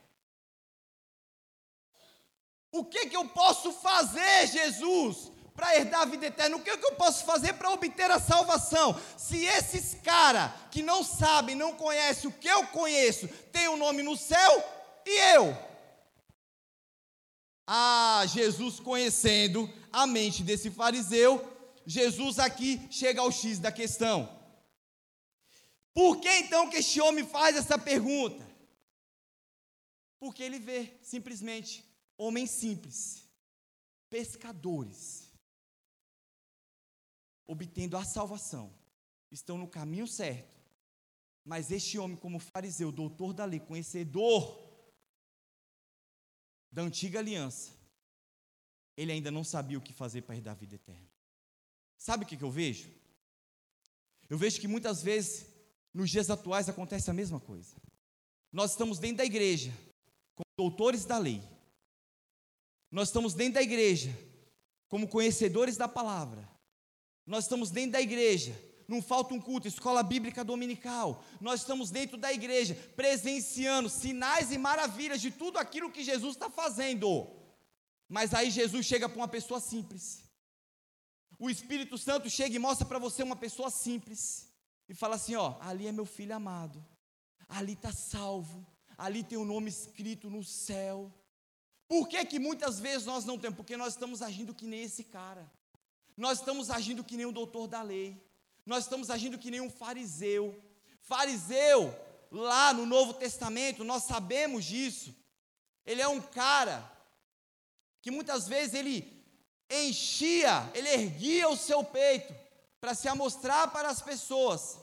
O 2.74 2.84
que, 2.84 3.06
que 3.06 3.16
eu 3.16 3.30
posso 3.30 3.72
fazer, 3.72 4.48
Jesus, 4.48 5.32
para 5.56 5.76
herdar 5.76 6.02
a 6.02 6.06
vida 6.06 6.26
eterna? 6.26 6.58
O 6.58 6.64
que, 6.64 6.76
que 6.76 6.86
eu 6.88 6.96
posso 6.96 7.24
fazer 7.24 7.54
para 7.54 7.70
obter 7.70 8.10
a 8.10 8.20
salvação? 8.20 9.00
Se 9.16 9.46
esses 9.46 9.94
caras 10.02 10.52
que 10.72 10.82
não 10.82 11.04
sabem, 11.04 11.56
não 11.56 11.76
conhecem 11.76 12.28
o 12.28 12.34
que 12.34 12.48
eu 12.48 12.66
conheço, 12.68 13.28
têm 13.52 13.68
o 13.68 13.74
um 13.74 13.78
nome 13.78 14.02
no 14.02 14.18
céu, 14.18 14.52
e 15.06 15.36
eu? 15.36 15.56
Ah, 17.68 18.24
Jesus 18.26 18.80
conhecendo 18.80 19.72
a 19.92 20.08
mente 20.08 20.42
desse 20.42 20.72
fariseu, 20.72 21.48
Jesus 21.86 22.40
aqui 22.40 22.82
chega 22.90 23.22
ao 23.22 23.32
X 23.32 23.60
da 23.60 23.72
questão. 23.72 24.28
Por 25.94 26.20
que 26.20 26.40
então 26.40 26.68
que 26.72 26.78
este 26.78 27.00
homem 27.00 27.24
faz 27.24 27.56
essa 27.56 27.78
pergunta? 27.78 28.44
Porque 30.20 30.42
ele 30.42 30.58
vê 30.58 30.98
simplesmente 31.04 31.93
homens 32.18 32.52
simples, 32.52 33.24
pescadores, 34.10 35.32
obtendo 37.46 37.98
a 37.98 38.06
salvação, 38.06 38.74
estão 39.32 39.58
no 39.58 39.68
caminho 39.68 40.08
certo. 40.08 40.54
Mas 41.46 41.72
este 41.72 41.98
homem, 41.98 42.16
como 42.16 42.40
fariseu, 42.40 42.92
doutor 42.92 43.34
da 43.34 43.46
lei, 43.46 43.60
conhecedor 43.60 44.62
da 46.72 46.82
antiga 46.82 47.20
aliança, 47.20 47.72
ele 48.96 49.12
ainda 49.12 49.30
não 49.30 49.44
sabia 49.44 49.78
o 49.78 49.82
que 49.82 49.92
fazer 49.92 50.22
para 50.22 50.36
herdar 50.36 50.54
a 50.54 50.58
vida 50.58 50.76
eterna. 50.76 51.10
Sabe 51.98 52.24
o 52.24 52.28
que, 52.28 52.42
eu 52.42 52.52
vejo? 52.52 52.90
Eu 54.30 54.38
vejo 54.38 54.60
que 54.60 54.68
muitas 54.68 55.02
vezes, 55.04 55.48
nos 55.94 56.10
dias 56.10 56.30
atuais, 56.30 56.70
acontece 56.70 57.10
a 57.10 57.14
mesma 57.14 57.40
coisa. 57.40 57.76
Nós 58.52 58.72
estamos 58.72 59.00
dentro 59.00 59.18
da 59.18 59.26
igreja, 59.26 59.72
como 60.36 60.46
doutores 60.70 61.06
da 61.06 61.18
lei, 61.18 61.42
nós 62.94 63.08
estamos 63.08 63.34
dentro 63.34 63.56
da 63.56 63.64
igreja, 63.64 64.16
como 64.88 65.08
conhecedores 65.08 65.76
da 65.76 65.88
palavra. 65.88 66.48
Nós 67.26 67.46
estamos 67.46 67.72
dentro 67.72 67.94
da 67.94 68.02
igreja, 68.02 68.56
não 68.88 69.02
falta 69.02 69.34
um 69.34 69.42
culto, 69.42 69.68
escola 69.68 70.04
bíblica 70.04 70.44
dominical. 70.44 71.24
Nós 71.42 71.62
estamos 71.62 71.90
dentro 71.90 72.18
da 72.18 72.32
igreja, 72.32 72.76
presenciando 72.96 73.90
sinais 73.90 74.52
e 74.52 74.60
maravilhas 74.60 75.20
de 75.20 75.32
tudo 75.32 75.58
aquilo 75.58 75.92
que 75.92 76.04
Jesus 76.04 76.36
está 76.36 76.52
fazendo. 76.52 77.28
Mas 78.08 78.32
aí 78.32 78.52
Jesus 78.52 78.86
chega 78.86 79.10
para 79.10 79.18
uma 79.18 79.28
pessoa 79.28 79.60
simples. 79.60 80.24
O 81.40 81.50
Espírito 81.50 81.98
Santo 81.98 82.30
chega 82.30 82.56
e 82.56 82.60
mostra 82.60 82.86
para 82.86 83.00
você 83.00 83.24
uma 83.24 83.36
pessoa 83.36 83.72
simples. 83.72 84.54
E 84.88 84.94
fala 84.94 85.16
assim: 85.16 85.34
ó, 85.34 85.58
ali 85.62 85.88
é 85.88 85.92
meu 85.92 86.06
filho 86.06 86.36
amado, 86.36 86.86
ali 87.50 87.74
está 87.74 87.92
salvo, 87.92 88.64
ali 88.96 89.24
tem 89.24 89.40
o 89.40 89.42
um 89.42 89.46
nome 89.46 89.72
escrito 89.72 90.30
no 90.30 90.44
céu. 90.44 91.12
Por 91.94 92.08
que, 92.08 92.26
que 92.26 92.40
muitas 92.40 92.80
vezes 92.80 93.06
nós 93.06 93.24
não 93.24 93.38
temos? 93.38 93.56
Porque 93.56 93.78
nós 93.78 93.94
estamos 93.94 94.24
agindo 94.24 94.52
que 94.52 94.66
nem 94.66 94.82
esse 94.82 95.04
cara. 95.04 95.48
Nós 96.18 96.40
estamos 96.40 96.72
agindo 96.72 97.04
que 97.04 97.16
nem 97.16 97.28
o 97.28 97.32
doutor 97.32 97.68
da 97.68 97.84
lei. 97.84 98.20
Nós 98.66 98.86
estamos 98.86 99.12
agindo 99.12 99.38
que 99.38 99.52
nem 99.52 99.62
um 99.62 99.70
fariseu. 99.70 100.60
Fariseu, 101.02 101.96
lá 102.32 102.74
no 102.74 102.88
Novo 102.88 103.14
Testamento, 103.14 103.84
nós 103.84 104.06
sabemos 104.06 104.66
disso. 104.66 105.16
Ele 105.86 106.02
é 106.02 106.08
um 106.08 106.20
cara 106.20 106.84
que 108.02 108.10
muitas 108.10 108.48
vezes 108.48 108.74
ele 108.74 109.24
enchia, 109.70 110.72
ele 110.74 110.90
erguia 110.90 111.48
o 111.48 111.56
seu 111.56 111.84
peito 111.84 112.34
para 112.82 112.96
se 112.96 113.08
amostrar 113.08 113.72
para 113.72 113.90
as 113.90 114.02
pessoas. 114.02 114.80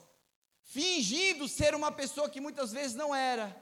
fingindo 0.62 1.48
ser 1.48 1.74
uma 1.74 1.90
pessoa 1.90 2.30
que 2.30 2.40
muitas 2.40 2.70
vezes 2.70 2.94
não 2.94 3.12
era, 3.12 3.59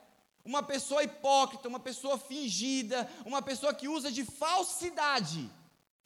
uma 0.49 0.63
pessoa 0.63 1.05
hipócrita, 1.05 1.69
uma 1.69 1.79
pessoa 1.79 2.19
fingida, 2.19 3.07
uma 3.27 3.43
pessoa 3.43 3.75
que 3.75 3.87
usa 3.87 4.11
de 4.11 4.25
falsidade. 4.25 5.49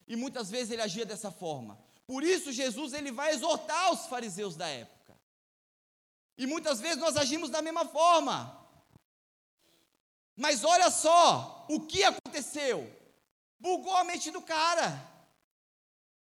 E 0.05 0.17
muitas 0.17 0.51
vezes 0.51 0.71
ele 0.71 0.81
agia 0.81 1.05
dessa 1.05 1.31
forma. 1.31 1.79
Por 2.05 2.23
isso 2.23 2.51
Jesus 2.51 2.91
ele 2.91 3.09
vai 3.09 3.33
exortar 3.33 3.93
os 3.93 4.05
fariseus 4.07 4.57
da 4.57 4.67
época. 4.67 5.17
E 6.37 6.45
muitas 6.45 6.81
vezes 6.81 6.97
nós 6.97 7.15
agimos 7.15 7.49
da 7.49 7.61
mesma 7.61 7.85
forma. 7.85 8.59
Mas 10.35 10.65
olha 10.65 10.91
só 10.91 11.65
o 11.69 11.79
que 11.79 12.03
aconteceu. 12.03 12.91
Bugou 13.57 13.95
a 13.95 14.03
mente 14.03 14.29
do 14.29 14.41
cara. 14.41 15.09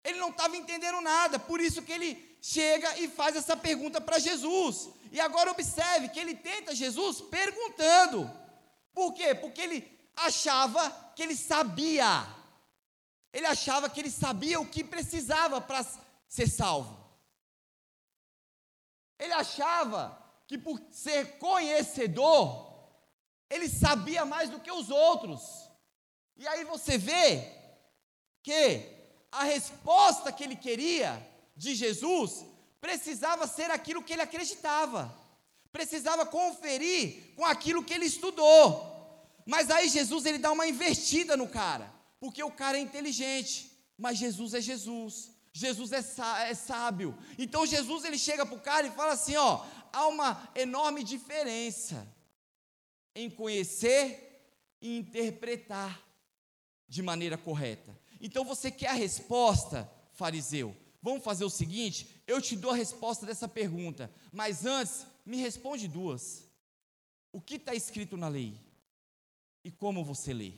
Ele 0.05 0.21
não 0.21 0.29
estava 0.29 0.57
entendendo 0.57 1.01
nada, 1.01 1.37
por 1.37 1.61
isso 1.61 1.83
que 1.83 1.91
ele 1.91 2.39
chega 2.41 2.97
e 3.01 3.09
faz 3.09 3.35
essa 3.35 3.57
pergunta 3.57 4.01
para 4.01 4.21
Jesus. 4.21 4.91
E 5.15 5.21
agora 5.21 5.53
observe 5.53 6.09
que 6.09 6.19
ele 6.19 6.35
tenta 6.35 6.75
Jesus 6.75 7.21
perguntando. 7.21 8.29
Por 8.93 9.15
quê? 9.15 9.33
Porque 9.33 9.61
ele 9.61 10.09
achava 10.17 10.91
que 11.15 11.23
ele 11.23 11.37
sabia. 11.37 12.27
Ele 13.33 13.47
achava 13.47 13.89
que 13.89 14.01
ele 14.01 14.11
sabia 14.11 14.59
o 14.61 14.67
que 14.67 14.83
precisava 14.83 15.61
para 15.61 15.87
ser 16.27 16.49
salvo. 16.49 16.99
Ele 19.17 19.33
achava 19.35 20.21
que 20.49 20.59
por 20.59 20.83
ser 20.91 21.39
conhecedor, 21.39 22.91
ele 23.49 23.69
sabia 23.69 24.25
mais 24.25 24.51
do 24.51 24.59
que 24.59 24.73
os 24.73 24.91
outros. 24.91 25.71
E 26.37 26.45
aí 26.49 26.65
você 26.65 26.99
vê 26.99 27.53
que 28.43 28.83
a 29.31 29.45
resposta 29.45 30.33
que 30.33 30.43
ele 30.43 30.57
queria 30.57 31.25
de 31.57 31.73
Jesus 31.77 32.45
precisava 32.85 33.47
ser 33.47 33.71
aquilo 33.71 34.03
que 34.03 34.13
ele 34.13 34.21
acreditava, 34.21 35.11
precisava 35.73 36.27
conferir 36.27 37.33
com 37.35 37.43
aquilo 37.43 37.83
que 37.83 37.95
ele 37.95 38.05
estudou. 38.05 39.27
Mas 39.47 39.71
aí 39.71 39.89
Jesus 39.89 40.27
ele 40.27 40.37
dá 40.37 40.53
uma 40.53 40.67
investida 40.67 41.35
no 41.35 41.49
cara, 41.49 41.91
porque 42.21 42.43
o 42.43 42.51
cara 42.51 42.77
é 42.77 42.83
inteligente, 42.83 43.73
mas 43.97 44.19
Jesus 44.19 44.53
é 44.53 44.61
Jesus. 44.61 45.31
Jesus 45.51 45.93
é, 45.93 46.05
é 46.51 46.55
sábio. 46.55 47.17
Então 47.39 47.65
Jesus 47.65 48.05
ele 48.05 48.19
chega 48.19 48.45
para 48.45 48.55
o 48.55 48.61
cara 48.61 48.87
e 48.87 48.91
fala 48.91 49.15
assim: 49.15 49.37
ó, 49.37 49.65
há 49.91 50.07
uma 50.07 50.47
enorme 50.55 51.03
diferença 51.03 52.07
em 53.15 53.31
conhecer 53.31 54.47
e 54.79 54.99
interpretar 54.99 56.03
de 56.87 57.01
maneira 57.01 57.39
correta. 57.39 57.99
Então 58.21 58.45
você 58.45 58.71
quer 58.71 58.89
a 58.89 58.93
resposta, 58.93 59.91
fariseu? 60.13 60.77
Vamos 61.01 61.25
fazer 61.25 61.45
o 61.45 61.51
seguinte: 61.51 62.14
eu 62.27 62.41
te 62.41 62.57
dou 62.57 62.71
a 62.71 62.77
resposta 62.77 63.27
dessa 63.27 63.49
pergunta, 63.49 64.13
mas 64.33 64.65
antes, 64.65 65.07
me 65.25 65.37
responde 65.39 65.89
duas. 65.89 66.45
O 67.33 67.41
que 67.41 67.57
está 67.57 67.75
escrito 67.75 68.17
na 68.17 68.29
lei? 68.29 68.61
E 69.63 69.71
como 69.71 70.05
você 70.05 70.33
lê? 70.33 70.53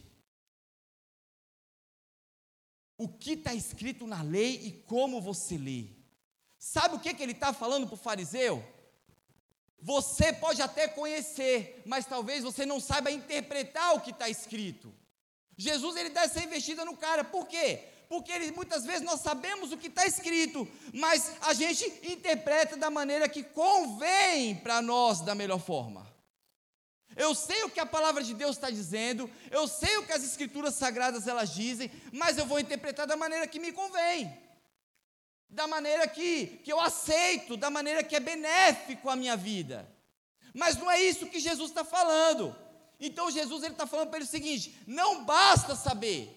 O 2.99 3.09
que 3.09 3.33
está 3.33 3.55
escrito 3.55 4.07
na 4.07 4.23
lei 4.23 4.67
e 4.67 4.73
como 4.83 5.21
você 5.21 5.57
lê? 5.57 5.87
Sabe 6.59 6.97
o 6.97 7.01
que, 7.01 7.15
que 7.15 7.23
ele 7.23 7.33
está 7.33 7.53
falando 7.53 7.87
para 7.87 7.95
o 7.95 7.99
fariseu? 7.99 8.65
Você 9.81 10.33
pode 10.33 10.63
até 10.63 10.89
conhecer, 10.89 11.83
mas 11.85 12.07
talvez 12.07 12.43
você 12.43 12.65
não 12.65 12.81
saiba 12.81 13.11
interpretar 13.11 13.95
o 13.95 14.01
que 14.01 14.11
está 14.11 14.29
escrito. 14.29 14.93
Jesus 15.57 15.97
ele 15.97 16.11
dá 16.11 16.23
essa 16.23 16.43
investida 16.43 16.85
no 16.85 16.97
cara, 16.97 17.25
por 17.25 17.47
quê? 17.47 17.89
Porque 18.09 18.31
ele, 18.31 18.53
muitas 18.53 18.85
vezes 18.85 19.03
nós 19.03 19.21
sabemos 19.21 19.73
o 19.73 19.77
que 19.77 19.89
está 19.89 20.07
escrito, 20.07 20.69
mas 20.93 21.33
a 21.41 21.53
gente 21.53 21.85
interpreta 22.05 22.77
da 22.77 22.91
maneira 22.91 23.29
que 23.29 23.43
convém 23.43 24.55
para 24.57 24.81
nós 24.81 25.21
da 25.21 25.35
melhor 25.35 25.59
forma. 25.59 26.07
Eu 27.17 27.35
sei 27.35 27.65
o 27.65 27.71
que 27.71 27.81
a 27.81 27.87
palavra 27.87 28.23
de 28.23 28.35
Deus 28.35 28.57
está 28.57 28.71
dizendo, 28.71 29.31
eu 29.51 29.67
sei 29.67 29.97
o 29.97 30.05
que 30.05 30.13
as 30.13 30.23
escrituras 30.23 30.75
sagradas 30.75 31.27
elas 31.27 31.55
dizem, 31.55 31.91
mas 32.13 32.37
eu 32.37 32.45
vou 32.45 32.61
interpretar 32.61 33.07
da 33.07 33.17
maneira 33.17 33.47
que 33.47 33.59
me 33.59 33.73
convém, 33.73 34.37
da 35.49 35.67
maneira 35.67 36.07
que, 36.07 36.61
que 36.63 36.71
eu 36.71 36.79
aceito, 36.79 37.57
da 37.57 37.71
maneira 37.71 38.05
que 38.05 38.15
é 38.15 38.21
benéfico 38.21 39.09
à 39.09 39.17
minha 39.17 39.37
vida. 39.37 39.91
Mas 40.53 40.77
não 40.77 40.91
é 40.91 41.01
isso 41.01 41.27
que 41.27 41.41
Jesus 41.41 41.71
está 41.71 41.85
falando. 41.85 42.55
Então 43.01 43.31
Jesus 43.31 43.63
ele 43.63 43.73
está 43.73 43.87
falando 43.87 44.09
para 44.09 44.19
ele 44.19 44.27
o 44.27 44.31
seguinte: 44.31 44.79
não 44.87 45.25
basta 45.25 45.75
saber, 45.75 46.36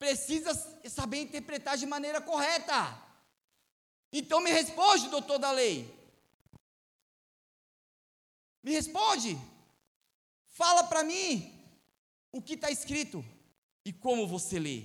precisa 0.00 0.54
saber 0.88 1.18
interpretar 1.18 1.76
de 1.76 1.84
maneira 1.84 2.22
correta. 2.22 2.98
Então 4.10 4.40
me 4.40 4.50
responde, 4.50 5.10
doutor 5.10 5.38
da 5.38 5.52
lei. 5.52 5.94
Me 8.62 8.72
responde. 8.72 9.38
Fala 10.48 10.84
para 10.84 11.04
mim 11.04 11.54
o 12.32 12.40
que 12.40 12.54
está 12.54 12.70
escrito 12.70 13.22
e 13.84 13.92
como 13.92 14.26
você 14.26 14.58
lê. 14.58 14.84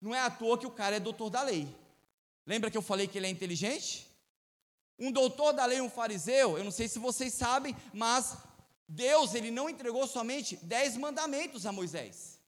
Não 0.00 0.14
é 0.14 0.20
à 0.20 0.30
toa 0.30 0.58
que 0.58 0.66
o 0.66 0.70
cara 0.70 0.96
é 0.96 1.00
doutor 1.00 1.28
da 1.28 1.42
lei. 1.42 1.68
Lembra 2.46 2.70
que 2.70 2.78
eu 2.78 2.82
falei 2.82 3.06
que 3.06 3.18
ele 3.18 3.26
é 3.26 3.30
inteligente? 3.30 4.08
Um 4.98 5.12
doutor 5.12 5.52
da 5.52 5.66
lei, 5.66 5.82
um 5.82 5.90
fariseu, 5.90 6.56
eu 6.56 6.64
não 6.64 6.70
sei 6.70 6.88
se 6.88 6.98
vocês 6.98 7.34
sabem, 7.34 7.76
mas 7.92 8.38
Deus 8.88 9.34
ele 9.34 9.50
não 9.50 9.68
entregou 9.68 10.06
somente 10.06 10.56
dez 10.62 10.96
mandamentos 10.96 11.66
a 11.66 11.72
Moisés. 11.72 12.40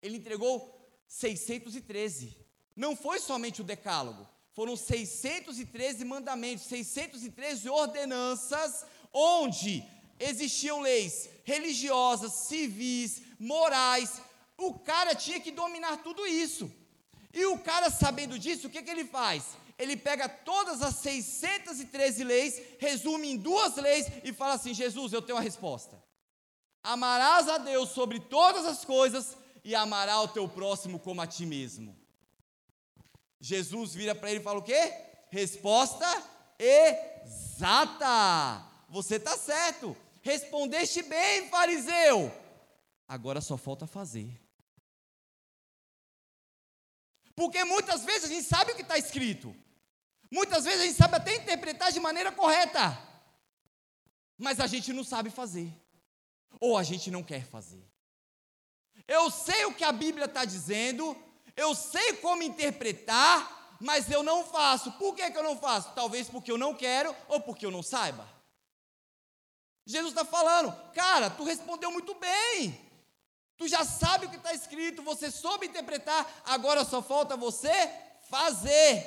Ele 0.00 0.18
entregou 0.18 0.77
613. 1.08 2.36
Não 2.76 2.94
foi 2.94 3.18
somente 3.18 3.60
o 3.60 3.64
decálogo. 3.64 4.28
Foram 4.52 4.76
613 4.76 6.04
mandamentos, 6.04 6.66
613 6.66 7.68
ordenanças, 7.68 8.84
onde 9.12 9.84
existiam 10.20 10.80
leis 10.80 11.28
religiosas, 11.44 12.32
civis, 12.32 13.22
morais. 13.38 14.20
O 14.56 14.74
cara 14.78 15.14
tinha 15.14 15.40
que 15.40 15.50
dominar 15.50 16.02
tudo 16.04 16.26
isso. 16.26 16.70
E 17.32 17.44
o 17.46 17.58
cara, 17.58 17.90
sabendo 17.90 18.38
disso, 18.38 18.66
o 18.66 18.70
que, 18.70 18.82
que 18.82 18.90
ele 18.90 19.04
faz? 19.04 19.56
ele 19.78 19.96
pega 19.96 20.28
todas 20.28 20.82
as 20.82 20.96
613 20.96 22.24
leis, 22.24 22.60
resume 22.80 23.30
em 23.30 23.36
duas 23.36 23.76
leis 23.76 24.06
e 24.24 24.32
fala 24.32 24.54
assim: 24.54 24.74
Jesus, 24.74 25.12
eu 25.12 25.22
tenho 25.22 25.38
a 25.38 25.42
resposta. 25.42 26.02
Amarás 26.82 27.48
a 27.48 27.58
Deus 27.58 27.90
sobre 27.90 28.18
todas 28.18 28.66
as 28.66 28.84
coisas 28.84 29.36
e 29.68 29.74
amará 29.74 30.18
o 30.22 30.28
teu 30.28 30.48
próximo 30.48 30.98
como 30.98 31.20
a 31.20 31.26
ti 31.26 31.44
mesmo. 31.44 31.94
Jesus 33.38 33.92
vira 33.92 34.14
para 34.14 34.30
ele 34.30 34.40
e 34.40 34.42
fala 34.42 34.60
o 34.60 34.62
quê? 34.62 34.94
Resposta 35.30 36.06
exata. 36.58 38.06
Você 38.88 39.16
está 39.16 39.36
certo. 39.36 39.94
Respondeste 40.22 41.02
bem, 41.02 41.50
fariseu. 41.50 42.32
Agora 43.06 43.42
só 43.42 43.58
falta 43.58 43.86
fazer. 43.86 44.40
Porque 47.36 47.62
muitas 47.64 48.06
vezes 48.06 48.24
a 48.24 48.32
gente 48.32 48.44
sabe 48.44 48.72
o 48.72 48.74
que 48.74 48.80
está 48.80 48.96
escrito. 48.96 49.54
Muitas 50.30 50.64
vezes 50.64 50.80
a 50.80 50.86
gente 50.86 50.96
sabe 50.96 51.16
até 51.16 51.36
interpretar 51.36 51.92
de 51.92 52.00
maneira 52.00 52.32
correta, 52.32 52.98
mas 54.38 54.60
a 54.60 54.66
gente 54.66 54.94
não 54.94 55.04
sabe 55.04 55.28
fazer, 55.28 55.70
ou 56.58 56.78
a 56.78 56.82
gente 56.82 57.10
não 57.10 57.22
quer 57.22 57.44
fazer. 57.44 57.87
Eu 59.08 59.30
sei 59.30 59.64
o 59.64 59.74
que 59.74 59.82
a 59.82 59.90
Bíblia 59.90 60.26
está 60.26 60.44
dizendo, 60.44 61.16
eu 61.56 61.74
sei 61.74 62.12
como 62.18 62.42
interpretar, 62.42 63.76
mas 63.80 64.10
eu 64.10 64.22
não 64.22 64.44
faço. 64.44 64.92
Por 64.92 65.14
que, 65.14 65.30
que 65.30 65.38
eu 65.38 65.42
não 65.42 65.58
faço? 65.58 65.92
Talvez 65.94 66.28
porque 66.28 66.52
eu 66.52 66.58
não 66.58 66.74
quero 66.74 67.14
ou 67.26 67.40
porque 67.40 67.64
eu 67.64 67.70
não 67.70 67.82
saiba. 67.82 68.28
Jesus 69.86 70.12
está 70.12 70.24
falando, 70.24 70.70
cara, 70.92 71.30
tu 71.30 71.42
respondeu 71.44 71.90
muito 71.90 72.14
bem. 72.14 72.78
Tu 73.56 73.66
já 73.66 73.84
sabe 73.84 74.26
o 74.26 74.30
que 74.30 74.36
está 74.36 74.52
escrito, 74.52 75.02
você 75.02 75.30
soube 75.30 75.66
interpretar, 75.66 76.42
agora 76.44 76.84
só 76.84 77.02
falta 77.02 77.36
você 77.36 77.72
fazer. 78.28 79.04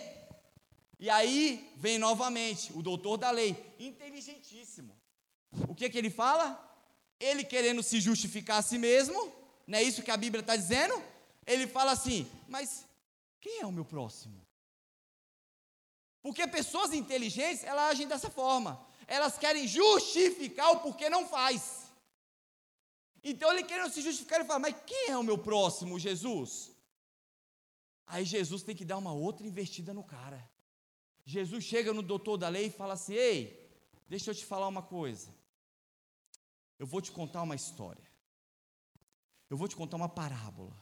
E 1.00 1.10
aí 1.10 1.72
vem 1.78 1.98
novamente 2.00 2.74
o 2.74 2.82
doutor 2.82 3.18
da 3.18 3.32
lei, 3.32 3.56
inteligentíssimo. 3.80 5.00
O 5.70 5.76
que, 5.76 5.90
que 5.90 5.98
ele 5.98 6.10
fala? 6.10 6.60
Ele 7.20 7.44
querendo 7.44 7.84
se 7.84 8.02
justificar 8.02 8.58
a 8.58 8.62
si 8.62 8.78
mesmo, 8.78 9.41
não 9.72 9.78
é 9.78 9.84
isso 9.84 10.04
que 10.04 10.12
a 10.12 10.18
Bíblia 10.18 10.42
está 10.42 10.58
dizendo? 10.58 11.02
Ele 11.48 11.66
fala 11.66 11.94
assim: 11.94 12.30
mas 12.50 12.86
quem 13.40 13.62
é 13.62 13.66
o 13.66 13.72
meu 13.72 13.86
próximo? 13.86 14.46
Porque 16.22 16.46
pessoas 16.46 16.92
inteligentes, 16.92 17.64
elas 17.64 17.92
agem 17.92 18.06
dessa 18.06 18.30
forma. 18.30 18.86
Elas 19.08 19.38
querem 19.38 19.66
justificar 19.66 20.72
o 20.74 20.82
porquê 20.82 21.10
não 21.10 21.26
faz. 21.26 21.90
Então 23.24 23.50
ele 23.54 23.64
querendo 23.64 23.94
se 23.94 24.02
justificar, 24.02 24.40
ele 24.40 24.48
fala: 24.48 24.60
Mas 24.60 24.76
quem 24.86 25.08
é 25.08 25.18
o 25.18 25.24
meu 25.24 25.38
próximo, 25.38 25.98
Jesus? 25.98 26.72
Aí 28.06 28.26
Jesus 28.26 28.64
tem 28.64 28.76
que 28.76 28.84
dar 28.84 28.98
uma 28.98 29.14
outra 29.14 29.48
investida 29.48 29.94
no 29.94 30.04
cara. 30.04 30.52
Jesus 31.24 31.64
chega 31.64 31.94
no 31.94 32.02
doutor 32.02 32.36
da 32.36 32.50
lei 32.50 32.66
e 32.66 32.78
fala 32.82 32.96
assim: 32.96 33.14
Ei, 33.14 33.74
deixa 34.06 34.32
eu 34.32 34.36
te 34.36 34.46
falar 34.46 34.68
uma 34.68 34.84
coisa. 34.84 35.34
Eu 36.78 36.86
vou 36.86 37.02
te 37.02 37.10
contar 37.10 37.42
uma 37.42 37.56
história. 37.56 38.11
Eu 39.52 39.58
vou 39.58 39.68
te 39.68 39.76
contar 39.76 39.98
uma 39.98 40.08
parábola. 40.08 40.74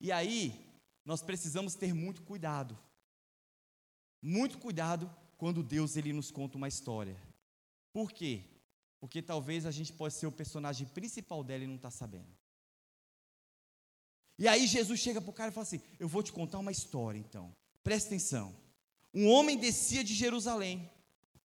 E 0.00 0.10
aí, 0.10 0.58
nós 1.04 1.20
precisamos 1.20 1.74
ter 1.74 1.92
muito 1.92 2.22
cuidado. 2.22 2.78
Muito 4.22 4.56
cuidado 4.56 5.14
quando 5.36 5.62
Deus 5.62 5.94
ele 5.94 6.14
nos 6.14 6.30
conta 6.30 6.56
uma 6.56 6.66
história. 6.66 7.14
Por 7.92 8.10
quê? 8.10 8.42
Porque 8.98 9.20
talvez 9.20 9.66
a 9.66 9.70
gente 9.70 9.92
possa 9.92 10.18
ser 10.18 10.26
o 10.26 10.32
personagem 10.32 10.86
principal 10.86 11.44
dela 11.44 11.64
e 11.64 11.66
não 11.66 11.76
está 11.76 11.90
sabendo. 11.90 12.34
E 14.38 14.48
aí 14.48 14.66
Jesus 14.66 14.98
chega 14.98 15.20
para 15.20 15.30
o 15.30 15.34
cara 15.34 15.50
e 15.50 15.54
fala 15.54 15.66
assim: 15.66 15.82
Eu 16.00 16.08
vou 16.08 16.22
te 16.22 16.32
contar 16.32 16.58
uma 16.58 16.72
história 16.72 17.18
então. 17.18 17.54
Presta 17.84 18.08
atenção. 18.08 18.56
Um 19.12 19.28
homem 19.28 19.58
descia 19.58 20.02
de 20.02 20.14
Jerusalém. 20.14 20.90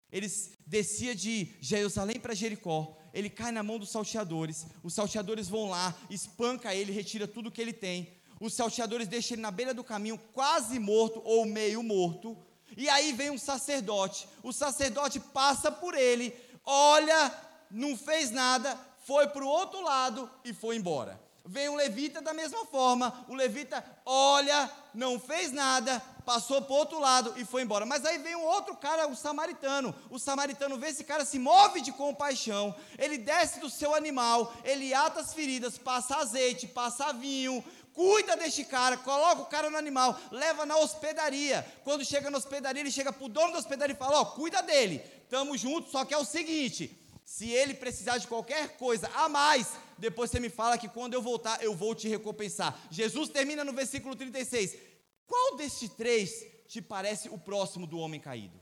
Ele 0.10 0.28
descia 0.65 1.13
de 1.13 1.54
Jerusalém 1.60 2.17
para 2.17 2.34
Jericó. 2.34 2.98
Ele 3.18 3.32
cai 3.32 3.52
na 3.52 3.64
mão 3.64 3.80
dos 3.80 3.90
salteadores. 3.90 4.68
Os 4.84 4.94
salteadores 4.94 5.50
vão 5.50 5.72
lá, 5.72 5.92
espanca 6.08 6.76
ele, 6.76 6.92
retira 6.92 7.28
tudo 7.28 7.50
que 7.50 7.60
ele 7.60 7.74
tem. 7.74 8.14
Os 8.40 8.54
salteadores 8.54 9.08
deixam 9.08 9.34
ele 9.34 9.42
na 9.42 9.50
beira 9.50 9.74
do 9.74 9.84
caminho, 9.84 10.20
quase 10.34 10.78
morto 10.78 11.20
ou 11.26 11.44
meio 11.44 11.82
morto. 11.82 12.38
E 12.78 12.88
aí 12.88 13.14
vem 13.14 13.32
um 13.32 13.38
sacerdote. 13.40 14.30
O 14.44 14.54
sacerdote 14.54 15.20
passa 15.20 15.72
por 15.72 15.96
ele, 15.96 16.32
olha, 16.64 17.34
não 17.72 17.98
fez 17.98 18.30
nada, 18.30 18.80
foi 19.00 19.26
para 19.26 19.44
o 19.44 19.48
outro 19.48 19.82
lado 19.82 20.30
e 20.46 20.54
foi 20.54 20.76
embora. 20.76 21.20
Vem 21.48 21.70
um 21.70 21.76
levita 21.76 22.22
da 22.22 22.34
mesma 22.34 22.66
forma. 22.66 23.26
O 23.30 23.34
levita 23.34 23.84
olha, 24.06 24.70
não 24.94 25.18
fez 25.18 25.52
nada, 25.54 26.02
passou 26.26 26.62
para 26.62 26.74
o 26.74 26.78
outro 26.78 27.00
lado 27.00 27.34
e 27.38 27.46
foi 27.46 27.62
embora. 27.62 27.86
Mas 27.86 28.04
aí 28.04 28.18
vem 28.18 28.36
um 28.36 28.44
outro 28.44 28.76
cara, 28.76 29.08
o 29.08 29.16
samaritano. 29.16 29.96
O 30.10 30.20
samaritano 30.20 30.78
vê 30.78 30.90
esse 30.90 31.06
cara, 31.06 31.24
se 31.24 31.40
move 31.40 31.80
de 31.80 31.94
compaixão. 31.94 32.76
Ele 32.98 33.18
desce 33.18 33.62
do 33.62 33.70
seu 33.70 33.96
animal, 33.96 34.54
ele 34.66 34.94
ata 34.94 35.22
as 35.22 35.34
feridas, 35.34 35.78
passa 35.78 36.18
azeite, 36.18 36.68
passa 36.68 37.14
vinho, 37.14 37.64
cuida 37.94 38.36
deste 38.36 38.66
cara, 38.66 38.98
coloca 38.98 39.44
o 39.44 39.46
cara 39.46 39.70
no 39.70 39.78
animal, 39.78 40.20
leva 40.30 40.66
na 40.66 40.76
hospedaria. 40.76 41.66
Quando 41.86 42.04
chega 42.04 42.30
na 42.30 42.38
hospedaria, 42.38 42.82
ele 42.82 42.92
chega 42.92 43.14
para 43.14 43.26
o 43.26 43.30
dono 43.30 43.54
da 43.54 43.60
hospedaria 43.60 43.96
e 43.96 43.98
fala: 43.98 44.20
Ó, 44.20 44.22
oh, 44.22 44.26
cuida 44.26 44.62
dele, 44.62 45.02
estamos 45.24 45.62
juntos, 45.62 45.92
só 45.92 46.04
que 46.04 46.14
é 46.14 46.18
o 46.18 46.26
seguinte: 46.26 46.96
se 47.24 47.50
ele 47.50 47.74
precisar 47.74 48.18
de 48.18 48.28
qualquer 48.28 48.78
coisa 48.78 49.10
a 49.16 49.28
mais, 49.28 49.68
depois 49.98 50.30
você 50.30 50.40
me 50.40 50.50
fala 50.50 50.78
que 50.78 50.88
quando 50.88 51.14
eu 51.14 51.22
voltar, 51.22 51.64
eu 51.64 51.76
vou 51.76 51.96
te 51.96 52.08
recompensar. 52.08 52.78
Jesus 52.92 53.30
termina 53.30 53.64
no 53.64 53.74
versículo 53.74 54.16
36. 54.16 54.78
Qual 55.26 55.58
destes 55.58 55.90
três 55.90 56.46
te 56.68 56.82
parece 56.82 57.30
o 57.30 57.38
próximo 57.38 57.86
do 57.88 57.98
homem 57.98 58.20
caído? 58.20 58.60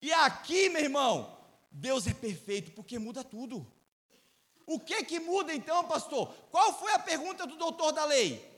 E 0.00 0.12
aqui, 0.12 0.68
meu 0.68 0.82
irmão, 0.82 1.38
Deus 1.70 2.06
é 2.06 2.14
perfeito 2.14 2.72
porque 2.72 2.98
muda 2.98 3.22
tudo. 3.22 3.66
O 4.66 4.78
que 4.78 5.04
que 5.04 5.20
muda 5.20 5.54
então, 5.54 5.86
pastor? 5.86 6.32
Qual 6.50 6.78
foi 6.78 6.92
a 6.92 6.98
pergunta 6.98 7.46
do 7.46 7.56
doutor 7.56 7.92
da 7.92 8.04
lei? 8.04 8.50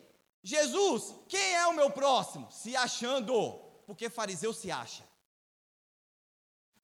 Jesus, 0.43 1.15
quem 1.29 1.55
é 1.55 1.67
o 1.67 1.75
meu 1.75 1.91
próximo? 1.91 2.51
Se 2.51 2.77
achando, 2.77 3.53
porque 3.87 4.11
fariseu 4.11 4.53
se 4.53 4.71
acha. 4.71 5.03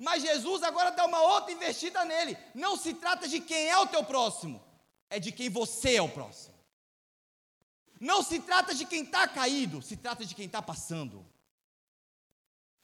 Mas 0.00 0.22
Jesus 0.22 0.62
agora 0.62 0.90
dá 0.92 1.04
uma 1.04 1.20
outra 1.20 1.52
investida 1.52 2.06
nele. 2.06 2.34
Não 2.54 2.74
se 2.74 2.94
trata 2.94 3.28
de 3.28 3.38
quem 3.38 3.68
é 3.68 3.76
o 3.76 3.86
teu 3.86 4.02
próximo, 4.02 4.58
é 5.10 5.20
de 5.20 5.30
quem 5.30 5.50
você 5.50 5.96
é 5.96 6.02
o 6.02 6.08
próximo. 6.08 6.54
Não 8.00 8.22
se 8.22 8.40
trata 8.40 8.74
de 8.74 8.86
quem 8.86 9.02
está 9.02 9.28
caído, 9.28 9.82
se 9.82 9.98
trata 9.98 10.24
de 10.24 10.34
quem 10.34 10.46
está 10.46 10.62
passando. 10.62 11.22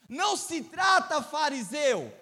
Não 0.07 0.37
se 0.37 0.63
trata, 0.65 1.23
fariseu, 1.23 2.13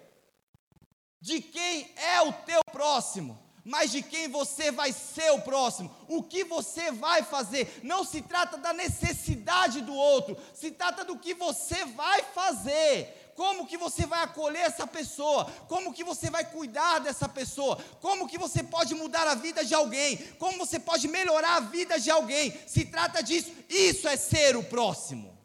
de 1.20 1.42
quem 1.42 1.92
é 1.96 2.22
o 2.22 2.33
teu 2.33 2.62
próximo, 2.70 3.37
mas 3.64 3.90
de 3.90 4.00
quem 4.00 4.28
você 4.28 4.70
vai 4.70 4.92
ser 4.92 5.33
o 5.33 5.42
próximo, 5.42 5.92
o 6.07 6.22
que 6.22 6.44
você 6.44 6.92
vai 6.92 7.24
fazer. 7.24 7.80
Não 7.83 8.04
se 8.04 8.22
trata 8.22 8.57
da 8.59 8.72
necessidade 8.72 9.80
do 9.80 9.92
outro, 9.92 10.40
se 10.54 10.70
trata 10.70 11.04
do 11.04 11.18
que 11.18 11.35
você 11.35 11.85
vai 11.85 12.22
fazer 12.22 13.23
como 13.35 13.66
que 13.66 13.77
você 13.77 14.07
vai 14.07 14.23
acolher 14.23 14.62
essa 14.62 14.87
pessoa, 14.87 15.51
como 15.68 15.92
que 15.92 16.05
você 16.05 16.31
vai 16.31 16.51
cuidar 16.51 17.01
dessa 17.01 17.29
pessoa, 17.29 17.77
como 18.01 18.29
que 18.29 18.38
você 18.38 18.62
pode 18.62 18.94
mudar 18.94 19.27
a 19.27 19.35
vida 19.35 19.64
de 19.64 19.75
alguém, 19.75 20.16
como 20.35 20.59
você 20.59 20.79
pode 20.79 21.09
melhorar 21.09 21.57
a 21.57 21.61
vida 21.61 21.99
de 21.99 22.11
alguém. 22.11 22.53
Se 22.66 22.87
trata 22.87 23.23
disso, 23.23 23.53
isso 23.68 24.09
é 24.09 24.16
ser 24.16 24.57
o 24.57 24.64
próximo. 24.64 25.37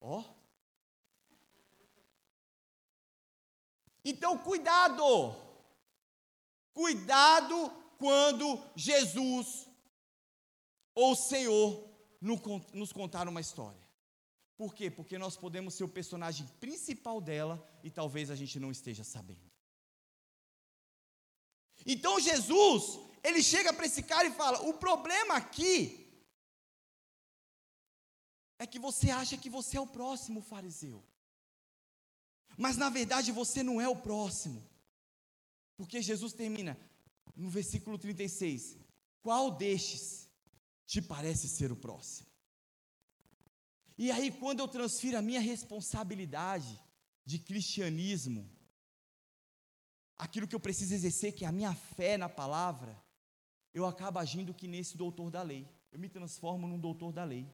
Ó. 0.00 0.20
Oh. 0.20 0.24
Então, 4.04 4.38
cuidado. 4.38 5.34
Cuidado 6.72 7.70
quando 7.98 8.62
Jesus 8.74 9.68
ou 10.94 11.12
o 11.12 11.16
Senhor 11.16 11.88
nos 12.20 12.92
contar 12.92 13.28
uma 13.28 13.40
história. 13.40 13.79
Por 14.60 14.74
quê? 14.74 14.90
Porque 14.90 15.16
nós 15.16 15.38
podemos 15.38 15.72
ser 15.72 15.84
o 15.84 15.88
personagem 15.88 16.46
principal 16.60 17.18
dela 17.18 17.56
e 17.82 17.90
talvez 17.90 18.30
a 18.30 18.36
gente 18.36 18.60
não 18.60 18.70
esteja 18.70 19.02
sabendo. 19.02 19.50
Então 21.86 22.20
Jesus, 22.20 23.00
ele 23.24 23.42
chega 23.42 23.72
para 23.72 23.86
esse 23.86 24.02
cara 24.02 24.28
e 24.28 24.34
fala: 24.34 24.60
o 24.68 24.74
problema 24.74 25.34
aqui 25.36 25.74
é 28.58 28.66
que 28.66 28.78
você 28.78 29.10
acha 29.10 29.38
que 29.38 29.48
você 29.48 29.78
é 29.78 29.80
o 29.80 29.86
próximo 29.86 30.42
fariseu. 30.42 31.02
Mas 32.58 32.76
na 32.76 32.90
verdade 32.90 33.32
você 33.32 33.62
não 33.62 33.80
é 33.80 33.88
o 33.88 33.96
próximo. 33.96 34.62
Porque 35.74 36.02
Jesus 36.02 36.34
termina 36.34 36.78
no 37.34 37.48
versículo 37.48 37.96
36: 37.96 38.76
Qual 39.22 39.50
destes 39.50 40.28
te 40.84 41.00
parece 41.00 41.48
ser 41.48 41.72
o 41.72 41.76
próximo? 41.76 42.29
E 44.02 44.10
aí, 44.10 44.30
quando 44.30 44.60
eu 44.60 44.66
transfiro 44.66 45.18
a 45.18 45.20
minha 45.20 45.42
responsabilidade 45.42 46.80
de 47.22 47.38
cristianismo, 47.38 48.50
aquilo 50.16 50.48
que 50.48 50.54
eu 50.54 50.66
preciso 50.66 50.94
exercer, 50.94 51.34
que 51.34 51.44
é 51.44 51.48
a 51.48 51.52
minha 51.52 51.74
fé 51.74 52.16
na 52.16 52.26
palavra, 52.26 52.98
eu 53.74 53.84
acabo 53.84 54.18
agindo 54.18 54.54
que 54.54 54.66
nesse 54.66 54.96
doutor 54.96 55.30
da 55.30 55.42
lei. 55.42 55.68
Eu 55.92 55.98
me 55.98 56.08
transformo 56.08 56.66
num 56.66 56.78
doutor 56.78 57.12
da 57.12 57.24
lei. 57.24 57.46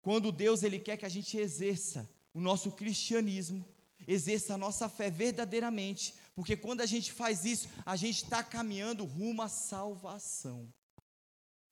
Quando 0.00 0.32
Deus 0.32 0.62
ele 0.62 0.78
quer 0.78 0.96
que 0.96 1.04
a 1.04 1.10
gente 1.10 1.36
exerça 1.36 2.08
o 2.32 2.40
nosso 2.40 2.72
cristianismo, 2.72 3.62
exerça 4.06 4.54
a 4.54 4.58
nossa 4.58 4.88
fé 4.88 5.10
verdadeiramente, 5.10 6.14
porque 6.34 6.56
quando 6.56 6.80
a 6.80 6.86
gente 6.86 7.12
faz 7.12 7.44
isso, 7.44 7.68
a 7.84 7.94
gente 7.94 8.24
está 8.24 8.42
caminhando 8.42 9.04
rumo 9.04 9.42
à 9.42 9.50
salvação. 9.50 10.72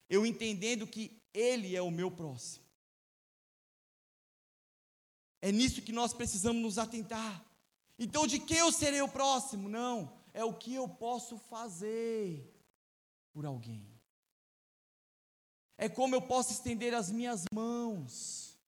Eu 0.09 0.27
entendendo 0.27 0.87
que 0.87 1.18
ele 1.37 1.77
é 1.77 1.83
o 1.83 1.90
meu 1.90 2.11
próximo. 2.11 2.64
É 5.42 5.53
nisso 5.53 5.83
que 5.83 5.92
nós 5.92 6.14
precisamos 6.14 6.62
nos 6.62 6.79
atentar. 6.79 7.44
Então, 7.99 8.27
de 8.27 8.38
quem 8.38 8.59
eu 8.59 8.72
serei 8.72 9.03
o 9.03 9.09
próximo? 9.09 9.68
Não, 9.68 10.12
é 10.33 10.42
o 10.42 10.55
que 10.55 10.75
eu 10.75 10.88
posso 10.88 11.38
fazer 11.38 12.53
por 13.33 13.44
alguém. 13.44 13.87
É 15.79 15.88
como 15.88 16.14
eu 16.14 16.22
posso 16.22 16.53
estender 16.53 16.94
as 16.94 17.11
minhas 17.11 17.44
mãos. 17.53 18.59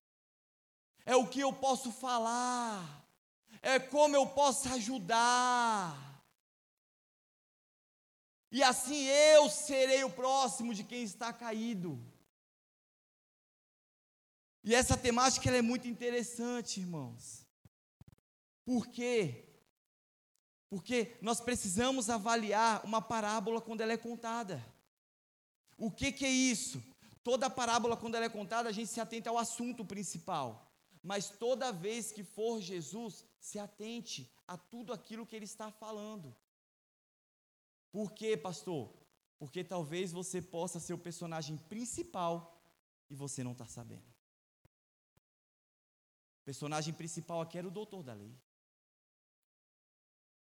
É 1.07 1.17
o 1.17 1.27
que 1.27 1.41
eu 1.41 1.53
posso 1.53 1.91
falar. 1.91 3.07
É 3.63 3.79
como 3.79 4.15
eu 4.15 4.27
posso 4.27 4.69
ajudar. 4.69 6.23
E 8.53 8.63
assim 8.63 9.05
eu 9.07 9.49
serei 9.49 10.05
o 10.05 10.11
próximo 10.11 10.75
de 10.75 10.85
quem 10.85 11.03
está 11.03 11.33
caído. 11.33 11.99
E 14.69 14.75
essa 14.75 14.99
temática 14.99 15.51
é 15.51 15.63
muito 15.63 15.89
interessante, 15.89 16.79
irmãos. 16.79 17.47
Por 18.67 18.87
quê? 18.87 19.49
Porque 20.69 21.17
nós 21.23 21.41
precisamos 21.41 22.11
avaliar 22.11 22.85
uma 22.85 23.01
parábola 23.01 23.63
quando 23.63 23.81
ela 23.81 23.95
é 23.95 23.97
contada. 23.97 24.63
O 25.79 25.91
que, 25.91 26.13
que 26.13 26.27
é 26.27 26.29
isso? 26.29 26.85
Toda 27.25 27.49
parábola, 27.49 27.97
quando 27.97 28.17
ela 28.17 28.27
é 28.27 28.29
contada, 28.29 28.69
a 28.69 28.73
gente 28.73 28.91
se 28.91 29.01
atenta 29.01 29.31
ao 29.31 29.39
assunto 29.39 29.87
principal. 29.87 30.71
Mas 31.03 31.31
toda 31.31 31.73
vez 31.73 32.13
que 32.13 32.23
for 32.23 32.61
Jesus, 32.61 33.25
se 33.41 33.59
atente 33.59 34.31
a 34.47 34.59
tudo 34.59 34.93
aquilo 34.93 35.25
que 35.25 35.35
ele 35.35 35.47
está 35.47 35.71
falando. 35.71 36.37
Por 37.91 38.13
quê, 38.13 38.37
pastor? 38.37 38.93
Porque 39.39 39.65
talvez 39.65 40.13
você 40.13 40.43
possa 40.43 40.79
ser 40.79 40.93
o 40.93 40.99
personagem 40.99 41.57
principal 41.57 42.63
e 43.09 43.15
você 43.15 43.43
não 43.43 43.53
está 43.53 43.67
sabendo 43.67 44.18
personagem 46.49 46.95
principal 46.95 47.43
aqui 47.43 47.59
era 47.59 47.69
o 47.69 47.71
doutor 47.71 48.03
da 48.03 48.15
lei. 48.15 48.35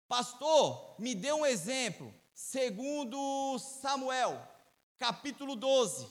Pastor, 0.06 0.94
me 1.00 1.16
dê 1.16 1.32
um 1.32 1.44
exemplo. 1.44 2.14
Segundo 2.32 3.58
Samuel, 3.58 4.40
capítulo 4.98 5.56
12. 5.56 6.06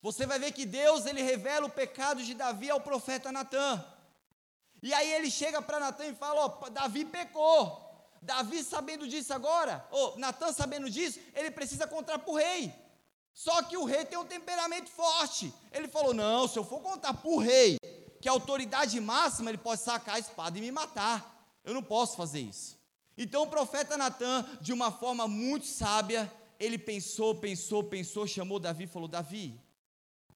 Você 0.00 0.24
vai 0.24 0.38
ver 0.38 0.52
que 0.52 0.64
Deus 0.64 1.04
ele 1.04 1.20
revela 1.20 1.66
o 1.66 1.70
pecado 1.70 2.24
de 2.24 2.32
Davi 2.32 2.70
ao 2.70 2.80
profeta 2.80 3.30
Natan. 3.30 3.84
E 4.82 4.94
aí 4.94 5.12
ele 5.12 5.30
chega 5.30 5.60
para 5.60 5.78
Natan 5.78 6.06
e 6.06 6.14
fala: 6.14 6.46
Ó, 6.46 6.60
oh, 6.62 6.70
Davi 6.70 7.04
pecou. 7.04 7.78
Davi 8.22 8.64
sabendo 8.64 9.06
disso 9.06 9.34
agora, 9.34 9.86
ou 9.90 10.14
oh, 10.14 10.18
Natan 10.18 10.50
sabendo 10.50 10.88
disso, 10.88 11.20
ele 11.34 11.50
precisa 11.50 11.86
contar 11.86 12.20
para 12.20 12.30
o 12.30 12.36
rei. 12.36 12.72
Só 13.34 13.62
que 13.62 13.76
o 13.76 13.84
rei 13.84 14.04
tem 14.04 14.18
um 14.18 14.26
temperamento 14.26 14.90
forte. 14.90 15.52
Ele 15.72 15.88
falou: 15.88 16.12
Não, 16.12 16.46
se 16.46 16.58
eu 16.58 16.64
for 16.64 16.80
contar 16.80 17.14
para 17.14 17.30
o 17.30 17.38
rei 17.38 17.78
que 18.20 18.28
a 18.28 18.32
autoridade 18.32 19.00
máxima, 19.00 19.50
ele 19.50 19.58
pode 19.58 19.80
sacar 19.80 20.16
a 20.16 20.18
espada 20.18 20.56
e 20.58 20.60
me 20.60 20.70
matar. 20.70 21.60
Eu 21.64 21.74
não 21.74 21.82
posso 21.82 22.16
fazer 22.16 22.40
isso. 22.40 22.78
Então 23.16 23.42
o 23.42 23.50
profeta 23.50 23.96
Natan, 23.96 24.44
de 24.60 24.72
uma 24.72 24.90
forma 24.92 25.26
muito 25.26 25.66
sábia, 25.66 26.32
ele 26.58 26.78
pensou, 26.78 27.34
pensou, 27.34 27.82
pensou, 27.82 28.26
chamou 28.26 28.60
Davi 28.60 28.84
e 28.84 28.88
falou: 28.88 29.08
Davi, 29.08 29.60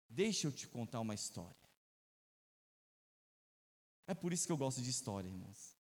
deixa 0.08 0.46
eu 0.46 0.52
te 0.52 0.66
contar 0.66 1.00
uma 1.00 1.14
história. 1.14 1.54
É 4.06 4.14
por 4.14 4.32
isso 4.32 4.46
que 4.46 4.52
eu 4.52 4.56
gosto 4.56 4.80
de 4.80 4.90
história, 4.90 5.28
irmãos. 5.28 5.76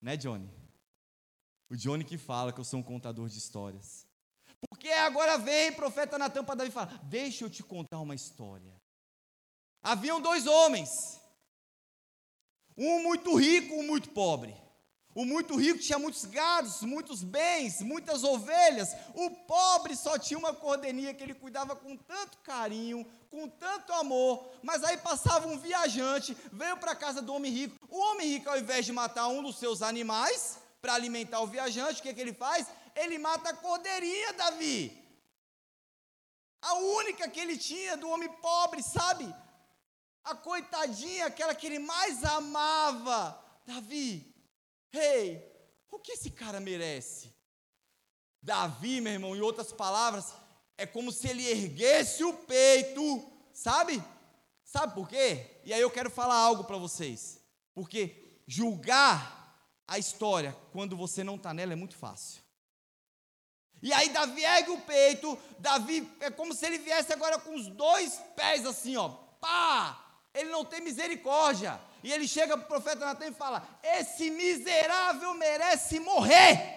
Né, 0.00 0.16
Johnny? 0.16 0.48
O 1.68 1.76
Johnny 1.76 2.04
que 2.04 2.16
fala 2.16 2.52
que 2.52 2.60
eu 2.60 2.64
sou 2.64 2.80
um 2.80 2.82
contador 2.82 3.28
de 3.28 3.36
histórias. 3.36 4.07
Porque 4.68 4.88
agora 4.90 5.38
vem 5.38 5.72
profeta 5.72 6.18
Natan 6.18 6.44
para 6.44 6.56
Davi 6.56 6.70
e 6.70 6.72
fala: 6.72 7.00
Deixa 7.04 7.44
eu 7.44 7.50
te 7.50 7.62
contar 7.62 8.00
uma 8.00 8.14
história. 8.14 8.74
Haviam 9.82 10.20
dois 10.20 10.46
homens, 10.46 11.20
um 12.76 13.02
muito 13.02 13.34
rico, 13.36 13.74
um 13.74 13.86
muito 13.86 14.10
pobre. 14.10 14.56
O 15.14 15.24
muito 15.24 15.56
rico 15.56 15.80
tinha 15.80 15.98
muitos 15.98 16.24
gados, 16.26 16.82
muitos 16.82 17.24
bens, 17.24 17.80
muitas 17.80 18.22
ovelhas. 18.22 18.94
O 19.14 19.30
pobre 19.30 19.96
só 19.96 20.16
tinha 20.16 20.38
uma 20.38 20.54
cordeirinha 20.54 21.12
que 21.12 21.22
ele 21.22 21.34
cuidava 21.34 21.74
com 21.74 21.96
tanto 21.96 22.38
carinho, 22.38 23.04
com 23.28 23.48
tanto 23.48 23.92
amor. 23.94 24.48
Mas 24.62 24.84
aí 24.84 24.96
passava 24.96 25.48
um 25.48 25.58
viajante, 25.58 26.36
veio 26.52 26.76
para 26.76 26.92
a 26.92 26.96
casa 26.96 27.20
do 27.20 27.34
homem 27.34 27.50
rico. 27.50 27.76
O 27.90 27.98
homem 27.98 28.28
rico, 28.28 28.48
ao 28.48 28.58
invés 28.58 28.86
de 28.86 28.92
matar 28.92 29.26
um 29.26 29.42
dos 29.42 29.58
seus 29.58 29.82
animais 29.82 30.58
para 30.80 30.94
alimentar 30.94 31.40
o 31.40 31.48
viajante, 31.48 31.98
o 31.98 32.02
que, 32.04 32.14
que 32.14 32.20
ele 32.20 32.32
faz? 32.32 32.68
Ele 33.02 33.18
mata 33.18 33.50
a 33.50 33.56
cordeirinha, 33.56 34.32
Davi. 34.32 34.80
A 36.60 36.74
única 36.74 37.28
que 37.28 37.40
ele 37.40 37.56
tinha 37.56 37.96
do 37.96 38.08
homem 38.08 38.28
pobre, 38.48 38.82
sabe? 38.82 39.26
A 40.24 40.34
coitadinha, 40.34 41.26
aquela 41.26 41.54
que 41.54 41.66
ele 41.66 41.78
mais 41.78 42.24
amava. 42.24 43.44
Davi, 43.64 44.34
Ei, 44.92 45.44
o 45.90 45.98
que 45.98 46.12
esse 46.12 46.30
cara 46.30 46.60
merece? 46.60 47.34
Davi, 48.42 49.00
meu 49.00 49.12
irmão, 49.12 49.36
em 49.36 49.40
outras 49.40 49.72
palavras, 49.72 50.32
é 50.76 50.86
como 50.86 51.12
se 51.12 51.28
ele 51.28 51.46
erguesse 51.46 52.24
o 52.24 52.32
peito, 52.32 53.30
sabe? 53.52 54.02
Sabe 54.64 54.94
por 54.94 55.08
quê? 55.08 55.60
E 55.64 55.72
aí 55.72 55.80
eu 55.80 55.90
quero 55.90 56.10
falar 56.10 56.36
algo 56.36 56.64
para 56.64 56.76
vocês. 56.76 57.40
Porque 57.74 58.42
julgar 58.46 59.36
a 59.86 59.98
história 59.98 60.56
quando 60.72 60.96
você 60.96 61.24
não 61.24 61.36
está 61.36 61.52
nela 61.52 61.72
é 61.72 61.76
muito 61.76 61.96
fácil. 61.96 62.42
E 63.82 63.92
aí 63.92 64.08
Davi 64.10 64.42
ergue 64.42 64.70
o 64.70 64.80
peito, 64.80 65.38
Davi 65.58 66.10
é 66.20 66.30
como 66.30 66.52
se 66.52 66.66
ele 66.66 66.78
viesse 66.78 67.12
agora 67.12 67.38
com 67.38 67.54
os 67.54 67.68
dois 67.68 68.14
pés 68.34 68.66
assim, 68.66 68.96
ó, 68.96 69.08
pá! 69.08 70.04
Ele 70.34 70.50
não 70.50 70.64
tem 70.64 70.80
misericórdia. 70.80 71.80
E 72.02 72.12
ele 72.12 72.28
chega 72.28 72.56
para 72.56 72.64
o 72.64 72.68
profeta 72.68 73.04
Natan 73.04 73.26
e 73.26 73.34
fala: 73.34 73.66
Esse 73.82 74.30
miserável 74.30 75.34
merece 75.34 75.98
morrer. 75.98 76.76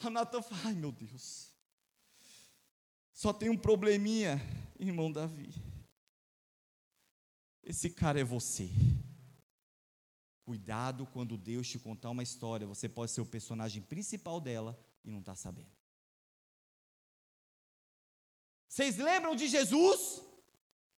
A 0.00 0.10
Natan 0.10 0.42
fala: 0.42 0.60
Ai 0.66 0.74
meu 0.74 0.90
Deus, 0.90 1.52
só 3.12 3.32
tem 3.32 3.48
um 3.48 3.56
probleminha, 3.56 4.40
irmão 4.78 5.12
Davi. 5.12 5.54
Esse 7.62 7.90
cara 7.90 8.20
é 8.20 8.24
você. 8.24 8.68
Cuidado 10.44 11.06
quando 11.06 11.38
Deus 11.38 11.68
te 11.68 11.78
contar 11.78 12.10
uma 12.10 12.24
história, 12.24 12.66
você 12.66 12.88
pode 12.88 13.12
ser 13.12 13.20
o 13.20 13.26
personagem 13.26 13.80
principal 13.80 14.40
dela 14.40 14.76
e 15.04 15.10
não 15.10 15.20
está 15.20 15.34
sabendo. 15.34 15.70
Vocês 18.68 18.96
lembram 18.96 19.36
de 19.36 19.48
Jesus? 19.48 20.22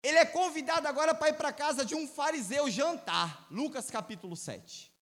Ele 0.03 0.19
é 0.19 0.27
convidado 0.27 0.87
agora 0.89 1.15
para 1.15 1.29
ir 1.29 1.37
para 1.37 1.49
a 1.49 1.53
casa 1.53 1.85
de 1.85 1.95
um 1.95 2.07
fariseu 2.07 2.69
jantar. 2.71 3.47
Lucas 3.51 3.91
capítulo 3.91 4.37
7. 4.37 4.93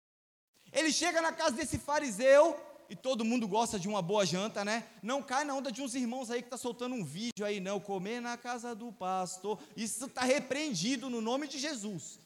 Ele 0.72 0.92
chega 0.92 1.20
na 1.20 1.32
casa 1.32 1.56
desse 1.56 1.78
fariseu, 1.78 2.58
e 2.90 2.96
todo 2.96 3.24
mundo 3.24 3.46
gosta 3.46 3.78
de 3.78 3.86
uma 3.86 4.02
boa 4.02 4.26
janta, 4.26 4.64
né? 4.64 4.84
Não 5.00 5.22
cai 5.22 5.44
na 5.44 5.54
onda 5.54 5.70
de 5.70 5.80
uns 5.80 5.94
irmãos 5.94 6.28
aí 6.28 6.42
que 6.42 6.48
está 6.48 6.56
soltando 6.56 6.96
um 6.96 7.04
vídeo 7.04 7.46
aí, 7.46 7.60
não. 7.60 7.78
Comer 7.78 8.20
na 8.20 8.36
casa 8.36 8.74
do 8.74 8.92
pastor. 8.92 9.60
Isso 9.76 10.06
está 10.06 10.22
repreendido 10.22 11.08
no 11.08 11.20
nome 11.20 11.46
de 11.46 11.56
Jesus. 11.56 12.18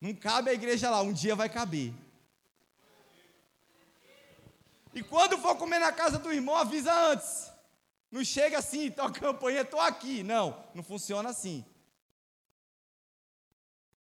Não 0.00 0.14
cabe 0.14 0.50
a 0.50 0.54
igreja 0.54 0.88
lá, 0.88 1.02
um 1.02 1.12
dia 1.12 1.34
vai 1.34 1.48
caber. 1.48 1.92
E 4.94 5.02
quando 5.02 5.36
for 5.38 5.56
comer 5.56 5.80
na 5.80 5.92
casa 5.92 6.18
do 6.18 6.32
irmão, 6.32 6.54
avisa 6.54 6.92
antes. 6.92 7.50
Não 8.10 8.24
chega 8.24 8.58
assim, 8.58 8.86
então 8.86 9.06
a 9.06 9.12
campanha, 9.12 9.62
estou 9.62 9.80
aqui. 9.80 10.22
Não, 10.22 10.56
não 10.72 10.84
funciona 10.84 11.30
assim. 11.30 11.64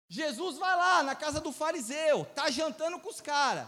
Jesus 0.09 0.59
vai 0.59 0.77
lá 0.77 1.03
na 1.03 1.15
casa 1.15 1.41
do 1.41 1.51
fariseu, 1.51 2.27
tá 2.27 2.51
jantando 2.51 3.01
com 3.01 3.09
os 3.09 3.21
caras. 3.21 3.67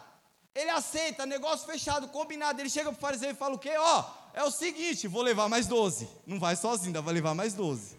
Ele 0.55 0.71
aceita, 0.71 1.27
negócio 1.27 1.67
fechado, 1.67 2.09
combinado. 2.09 2.61
Ele 2.61 2.69
chega 2.69 2.93
pro 2.93 3.01
fariseu 3.01 3.31
e 3.31 3.35
fala 3.35 3.55
o 3.55 3.59
quê? 3.59 3.75
Ó, 3.77 4.01
oh, 4.01 4.39
é 4.39 4.45
o 4.45 4.51
seguinte, 4.51 5.09
vou 5.09 5.23
levar 5.23 5.49
mais 5.49 5.67
12. 5.67 6.09
Não 6.27 6.39
vai 6.39 6.55
sozinho, 6.55 6.89
ainda 6.89 7.03
vai 7.03 7.15
levar 7.15 7.35
mais 7.35 7.55
12. 7.55 7.99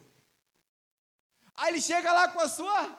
Aí 1.55 1.73
ele 1.73 1.81
chega 1.81 2.13
lá 2.13 2.27
com 2.27 2.39
a 2.39 2.47
sua 2.47 2.97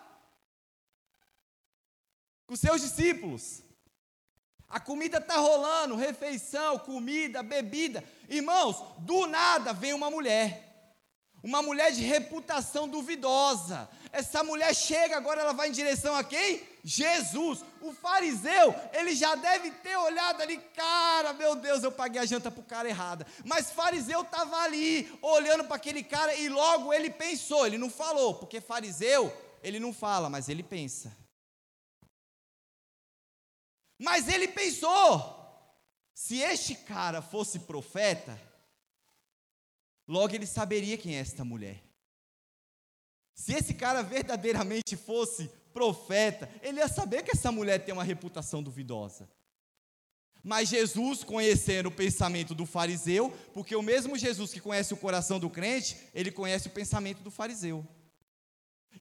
com 2.46 2.57
seus 2.57 2.81
discípulos. 2.81 3.62
A 4.68 4.78
comida 4.78 5.18
está 5.18 5.37
rolando, 5.37 5.96
refeição, 5.96 6.78
comida, 6.78 7.42
bebida. 7.42 8.04
Irmãos, 8.28 8.83
do 8.98 9.26
nada 9.26 9.72
vem 9.72 9.94
uma 9.94 10.11
mulher. 10.11 10.66
Uma 11.42 11.62
mulher 11.62 11.92
de 11.92 12.02
reputação 12.02 12.87
duvidosa. 12.87 13.88
Essa 14.12 14.42
mulher 14.42 14.74
chega, 14.74 15.16
agora 15.16 15.40
ela 15.40 15.52
vai 15.52 15.68
em 15.68 15.72
direção 15.72 16.14
a 16.14 16.24
quem? 16.24 16.62
Jesus. 16.85 17.64
O 17.81 17.92
fariseu, 17.92 18.74
ele 18.92 19.14
já 19.14 19.35
deve 19.37 19.70
ter 19.70 19.96
olhado 19.96 20.42
ali, 20.42 20.59
cara, 20.74 21.33
meu 21.33 21.54
Deus, 21.54 21.83
eu 21.83 21.92
paguei 21.92 22.20
a 22.20 22.26
janta 22.26 22.50
para 22.50 22.61
o 22.61 22.64
cara 22.64 22.88
errada. 22.88 23.26
Mas 23.44 23.70
fariseu 23.70 24.22
estava 24.22 24.57
ali, 24.59 25.11
olhando 25.22 25.64
para 25.64 25.76
aquele 25.76 26.02
cara, 26.02 26.35
e 26.35 26.48
logo 26.48 26.92
ele 26.92 27.09
pensou, 27.09 27.66
ele 27.66 27.78
não 27.78 27.88
falou, 27.88 28.35
porque 28.35 28.61
fariseu, 28.61 29.33
ele 29.62 29.78
não 29.78 29.94
fala, 29.94 30.28
mas 30.28 30.48
ele 30.48 30.62
pensa. 30.62 31.16
Mas 33.98 34.28
ele 34.28 34.48
pensou: 34.48 35.37
se 36.14 36.38
este 36.38 36.74
cara 36.74 37.20
fosse 37.20 37.61
profeta, 37.61 38.40
logo 40.06 40.34
ele 40.34 40.46
saberia 40.46 40.96
quem 40.96 41.16
é 41.16 41.20
esta 41.20 41.44
mulher. 41.44 41.82
Se 43.34 43.52
esse 43.52 43.74
cara 43.74 44.02
verdadeiramente 44.02 44.96
fosse 44.96 45.48
profeta, 45.72 46.50
ele 46.61 46.78
ia 46.78 46.88
saber 46.88 47.22
que 47.22 47.30
essa 47.30 47.52
mulher 47.52 47.84
tem 47.84 47.94
uma 47.94 48.02
reputação 48.04 48.62
duvidosa. 48.62 49.28
Mas 50.42 50.68
Jesus, 50.68 51.22
conhecendo 51.22 51.87
o 51.87 51.92
pensamento 51.92 52.54
do 52.54 52.64
fariseu, 52.64 53.30
porque 53.52 53.76
o 53.76 53.82
mesmo 53.82 54.16
Jesus 54.16 54.52
que 54.52 54.61
conhece 54.61 54.94
o 54.94 54.96
coração 54.96 55.38
do 55.38 55.50
crente, 55.50 55.96
ele 56.14 56.30
conhece 56.30 56.68
o 56.68 56.70
pensamento 56.70 57.22
do 57.22 57.30
fariseu. 57.30 57.87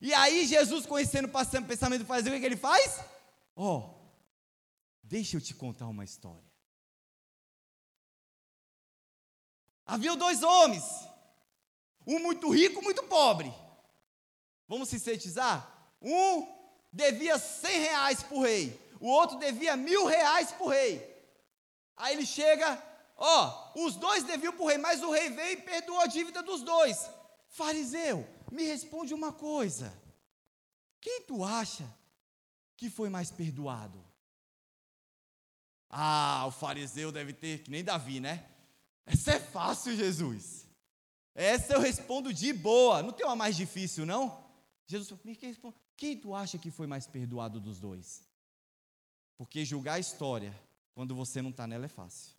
E 0.00 0.12
aí, 0.14 0.46
Jesus, 0.46 0.86
conhecendo 0.86 1.26
o 1.26 1.64
pensamento 1.66 2.00
do 2.00 2.06
fariseu, 2.06 2.36
o 2.36 2.38
que 2.38 2.46
ele 2.46 2.56
faz? 2.56 3.00
Ó, 3.56 3.78
oh, 3.78 3.97
Deixa 5.08 5.38
eu 5.38 5.40
te 5.40 5.54
contar 5.54 5.86
uma 5.86 6.04
história. 6.04 6.52
Havia 9.86 10.14
dois 10.16 10.42
homens, 10.42 10.84
um 12.06 12.18
muito 12.18 12.50
rico, 12.50 12.82
muito 12.82 13.02
pobre. 13.04 13.50
Vamos 14.66 14.90
sintetizar? 14.90 15.96
Um 16.02 16.46
devia 16.92 17.38
cem 17.38 17.80
reais 17.80 18.22
para 18.22 18.36
o 18.36 18.42
rei, 18.42 18.78
o 19.00 19.08
outro 19.08 19.38
devia 19.38 19.78
mil 19.78 20.04
reais 20.04 20.52
para 20.52 20.66
o 20.66 20.68
rei. 20.68 21.00
Aí 21.96 22.14
ele 22.14 22.26
chega, 22.26 22.80
ó, 23.16 23.72
os 23.76 23.96
dois 23.96 24.24
deviam 24.24 24.52
para 24.52 24.62
o 24.62 24.68
rei, 24.68 24.76
mas 24.76 25.02
o 25.02 25.10
rei 25.10 25.30
veio 25.30 25.58
e 25.58 25.62
perdoou 25.62 26.00
a 26.00 26.06
dívida 26.06 26.42
dos 26.42 26.60
dois. 26.60 27.08
Fariseu, 27.48 28.28
me 28.52 28.64
responde 28.64 29.14
uma 29.14 29.32
coisa: 29.32 29.90
quem 31.00 31.22
tu 31.22 31.42
acha 31.42 31.88
que 32.76 32.90
foi 32.90 33.08
mais 33.08 33.30
perdoado? 33.30 34.07
Ah, 35.90 36.44
o 36.46 36.50
fariseu 36.50 37.10
deve 37.10 37.32
ter, 37.32 37.62
que 37.62 37.70
nem 37.70 37.82
Davi, 37.82 38.20
né? 38.20 38.46
Essa 39.06 39.32
é 39.32 39.40
fácil, 39.40 39.96
Jesus. 39.96 40.66
Essa 41.34 41.74
eu 41.74 41.80
respondo 41.80 42.32
de 42.32 42.52
boa. 42.52 43.02
Não 43.02 43.12
tem 43.12 43.24
uma 43.24 43.36
mais 43.36 43.56
difícil, 43.56 44.04
não? 44.04 44.44
Jesus 44.86 45.08
falou, 45.08 45.22
quem, 45.22 45.56
quem 45.96 46.16
tu 46.18 46.34
acha 46.34 46.58
que 46.58 46.70
foi 46.70 46.86
mais 46.86 47.06
perdoado 47.06 47.60
dos 47.60 47.78
dois? 47.78 48.26
Porque 49.36 49.64
julgar 49.64 49.94
a 49.94 49.98
história, 49.98 50.52
quando 50.94 51.14
você 51.14 51.40
não 51.40 51.50
está 51.50 51.66
nela, 51.66 51.84
é 51.84 51.88
fácil. 51.88 52.34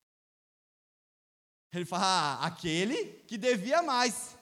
Ele 1.72 1.86
fala, 1.86 2.04
ah, 2.04 2.46
aquele 2.46 3.06
que 3.24 3.38
devia 3.38 3.82
mais. 3.82 4.36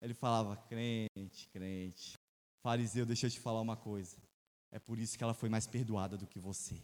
Ele 0.00 0.14
falava, 0.14 0.56
crente, 0.56 1.48
crente. 1.52 2.18
Fariseu, 2.62 3.04
deixa 3.04 3.26
eu 3.26 3.30
te 3.30 3.40
falar 3.40 3.60
uma 3.60 3.76
coisa. 3.76 4.16
É 4.70 4.78
por 4.78 4.98
isso 4.98 5.18
que 5.18 5.24
ela 5.24 5.34
foi 5.34 5.48
mais 5.48 5.66
perdoada 5.66 6.16
do 6.16 6.26
que 6.26 6.38
você. 6.38 6.80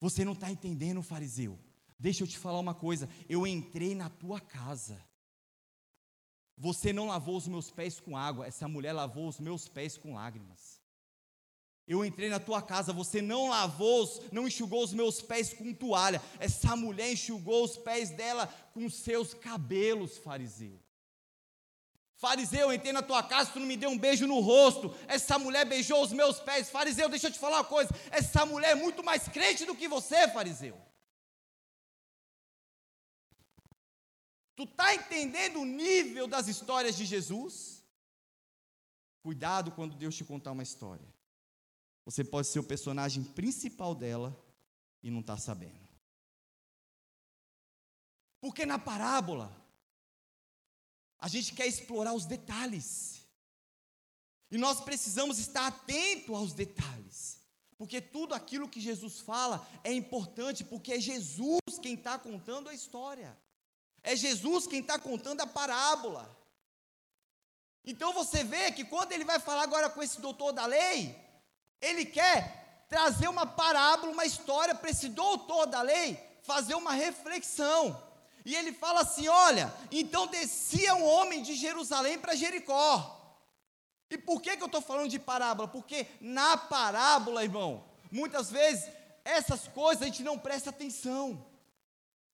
Você 0.00 0.24
não 0.24 0.32
está 0.32 0.50
entendendo, 0.50 1.02
fariseu. 1.02 1.58
Deixa 1.98 2.22
eu 2.22 2.26
te 2.26 2.38
falar 2.38 2.58
uma 2.58 2.74
coisa, 2.74 3.08
eu 3.28 3.46
entrei 3.46 3.94
na 3.94 4.08
tua 4.08 4.40
casa. 4.40 4.98
Você 6.56 6.92
não 6.92 7.08
lavou 7.08 7.36
os 7.36 7.46
meus 7.46 7.70
pés 7.70 8.00
com 8.00 8.16
água, 8.16 8.46
essa 8.46 8.66
mulher 8.66 8.92
lavou 8.92 9.28
os 9.28 9.38
meus 9.38 9.68
pés 9.68 9.96
com 9.96 10.14
lágrimas. 10.14 10.80
Eu 11.86 12.04
entrei 12.04 12.28
na 12.28 12.38
tua 12.38 12.62
casa, 12.62 12.92
você 12.92 13.20
não 13.20 13.48
lavou, 13.48 14.08
não 14.30 14.46
enxugou 14.46 14.84
os 14.84 14.92
meus 14.92 15.20
pés 15.20 15.52
com 15.52 15.74
toalha. 15.74 16.22
Essa 16.38 16.76
mulher 16.76 17.12
enxugou 17.12 17.64
os 17.64 17.76
pés 17.76 18.10
dela 18.10 18.46
com 18.72 18.88
seus 18.88 19.34
cabelos, 19.34 20.16
fariseu. 20.18 20.80
Fariseu, 22.20 22.66
eu 22.68 22.72
entrei 22.74 22.92
na 22.92 23.00
tua 23.00 23.22
casa, 23.22 23.50
tu 23.50 23.58
não 23.58 23.66
me 23.66 23.78
deu 23.78 23.88
um 23.88 23.96
beijo 23.96 24.26
no 24.26 24.40
rosto. 24.40 24.94
Essa 25.08 25.38
mulher 25.38 25.64
beijou 25.64 26.02
os 26.02 26.12
meus 26.12 26.38
pés. 26.38 26.68
Fariseu, 26.68 27.08
deixa 27.08 27.28
eu 27.28 27.32
te 27.32 27.38
falar 27.38 27.56
uma 27.56 27.64
coisa. 27.64 27.90
Essa 28.10 28.44
mulher 28.44 28.72
é 28.72 28.74
muito 28.74 29.02
mais 29.02 29.26
crente 29.26 29.64
do 29.64 29.74
que 29.74 29.88
você, 29.88 30.28
fariseu. 30.28 30.78
Tu 34.54 34.64
está 34.64 34.94
entendendo 34.94 35.60
o 35.60 35.64
nível 35.64 36.26
das 36.26 36.46
histórias 36.46 36.94
de 36.94 37.06
Jesus? 37.06 37.82
Cuidado 39.22 39.72
quando 39.72 39.96
Deus 39.96 40.14
te 40.14 40.22
contar 40.22 40.52
uma 40.52 40.62
história. 40.62 41.08
Você 42.04 42.22
pode 42.22 42.48
ser 42.48 42.58
o 42.58 42.64
personagem 42.64 43.24
principal 43.24 43.94
dela 43.94 44.38
e 45.02 45.10
não 45.10 45.20
está 45.20 45.38
sabendo. 45.38 45.88
Porque 48.42 48.66
na 48.66 48.78
parábola, 48.78 49.59
a 51.20 51.28
gente 51.28 51.52
quer 51.54 51.66
explorar 51.66 52.14
os 52.14 52.24
detalhes. 52.24 53.20
E 54.50 54.58
nós 54.58 54.80
precisamos 54.80 55.38
estar 55.38 55.66
atento 55.66 56.34
aos 56.34 56.52
detalhes. 56.52 57.38
Porque 57.76 58.00
tudo 58.00 58.34
aquilo 58.34 58.68
que 58.68 58.80
Jesus 58.80 59.20
fala 59.20 59.66
é 59.84 59.92
importante, 59.92 60.64
porque 60.64 60.94
é 60.94 61.00
Jesus 61.00 61.60
quem 61.80 61.94
está 61.94 62.18
contando 62.18 62.68
a 62.68 62.74
história. 62.74 63.36
É 64.02 64.16
Jesus 64.16 64.66
quem 64.66 64.80
está 64.80 64.98
contando 64.98 65.40
a 65.40 65.46
parábola. 65.46 66.36
Então 67.84 68.12
você 68.12 68.44
vê 68.44 68.72
que 68.72 68.84
quando 68.84 69.12
ele 69.12 69.24
vai 69.24 69.38
falar 69.38 69.62
agora 69.62 69.88
com 69.88 70.02
esse 70.02 70.20
doutor 70.20 70.52
da 70.52 70.66
lei, 70.66 71.16
ele 71.80 72.04
quer 72.04 72.86
trazer 72.88 73.28
uma 73.28 73.46
parábola, 73.46 74.12
uma 74.12 74.26
história 74.26 74.74
para 74.74 74.90
esse 74.90 75.08
doutor 75.08 75.66
da 75.66 75.80
lei 75.80 76.18
fazer 76.42 76.74
uma 76.74 76.92
reflexão. 76.92 78.09
E 78.44 78.54
ele 78.54 78.72
fala 78.72 79.00
assim: 79.00 79.28
olha, 79.28 79.72
então 79.90 80.26
descia 80.26 80.94
um 80.94 81.04
homem 81.04 81.42
de 81.42 81.54
Jerusalém 81.54 82.18
para 82.18 82.34
Jericó. 82.34 83.16
E 84.10 84.18
por 84.18 84.42
que, 84.42 84.56
que 84.56 84.62
eu 84.62 84.66
estou 84.66 84.82
falando 84.82 85.08
de 85.08 85.18
parábola? 85.18 85.68
Porque 85.68 86.06
na 86.20 86.56
parábola, 86.56 87.44
irmão, 87.44 87.84
muitas 88.10 88.50
vezes 88.50 88.90
essas 89.24 89.68
coisas 89.68 90.02
a 90.02 90.06
gente 90.06 90.22
não 90.22 90.38
presta 90.38 90.70
atenção. 90.70 91.46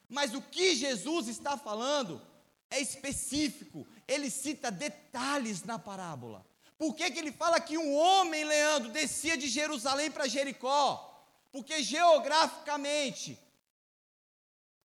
Mas 0.08 0.34
o 0.34 0.40
que 0.40 0.74
Jesus 0.74 1.28
está 1.28 1.56
falando 1.56 2.22
é 2.70 2.80
específico, 2.80 3.86
ele 4.06 4.30
cita 4.30 4.70
detalhes 4.70 5.62
na 5.64 5.78
parábola. 5.78 6.44
Por 6.78 6.94
que, 6.94 7.10
que 7.10 7.18
ele 7.18 7.32
fala 7.32 7.60
que 7.60 7.78
um 7.78 7.94
homem, 7.94 8.44
Leandro, 8.44 8.90
descia 8.90 9.36
de 9.36 9.48
Jerusalém 9.48 10.10
para 10.10 10.28
Jericó? 10.28 11.12
Porque 11.50 11.82
geograficamente, 11.82 13.38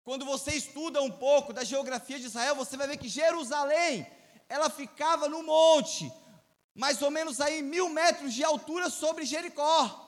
quando 0.06 0.24
você 0.24 0.52
estuda 0.52 1.02
um 1.02 1.10
pouco 1.10 1.52
da 1.52 1.63
geografia 1.63 2.20
de 2.20 2.28
Israel, 2.28 2.56
você 2.56 2.78
vai 2.78 2.88
ver 2.88 2.98
que 2.98 3.10
Jerusalém, 3.10 4.06
ela 4.48 4.70
ficava 4.70 5.28
no 5.28 5.41
monte, 5.41 6.13
mais 6.76 7.02
ou 7.02 7.10
menos 7.10 7.41
aí 7.41 7.63
mil 7.63 7.89
metros 7.89 8.32
de 8.32 8.44
altura 8.44 8.91
sobre 8.91 9.26
Jericó. 9.26 10.04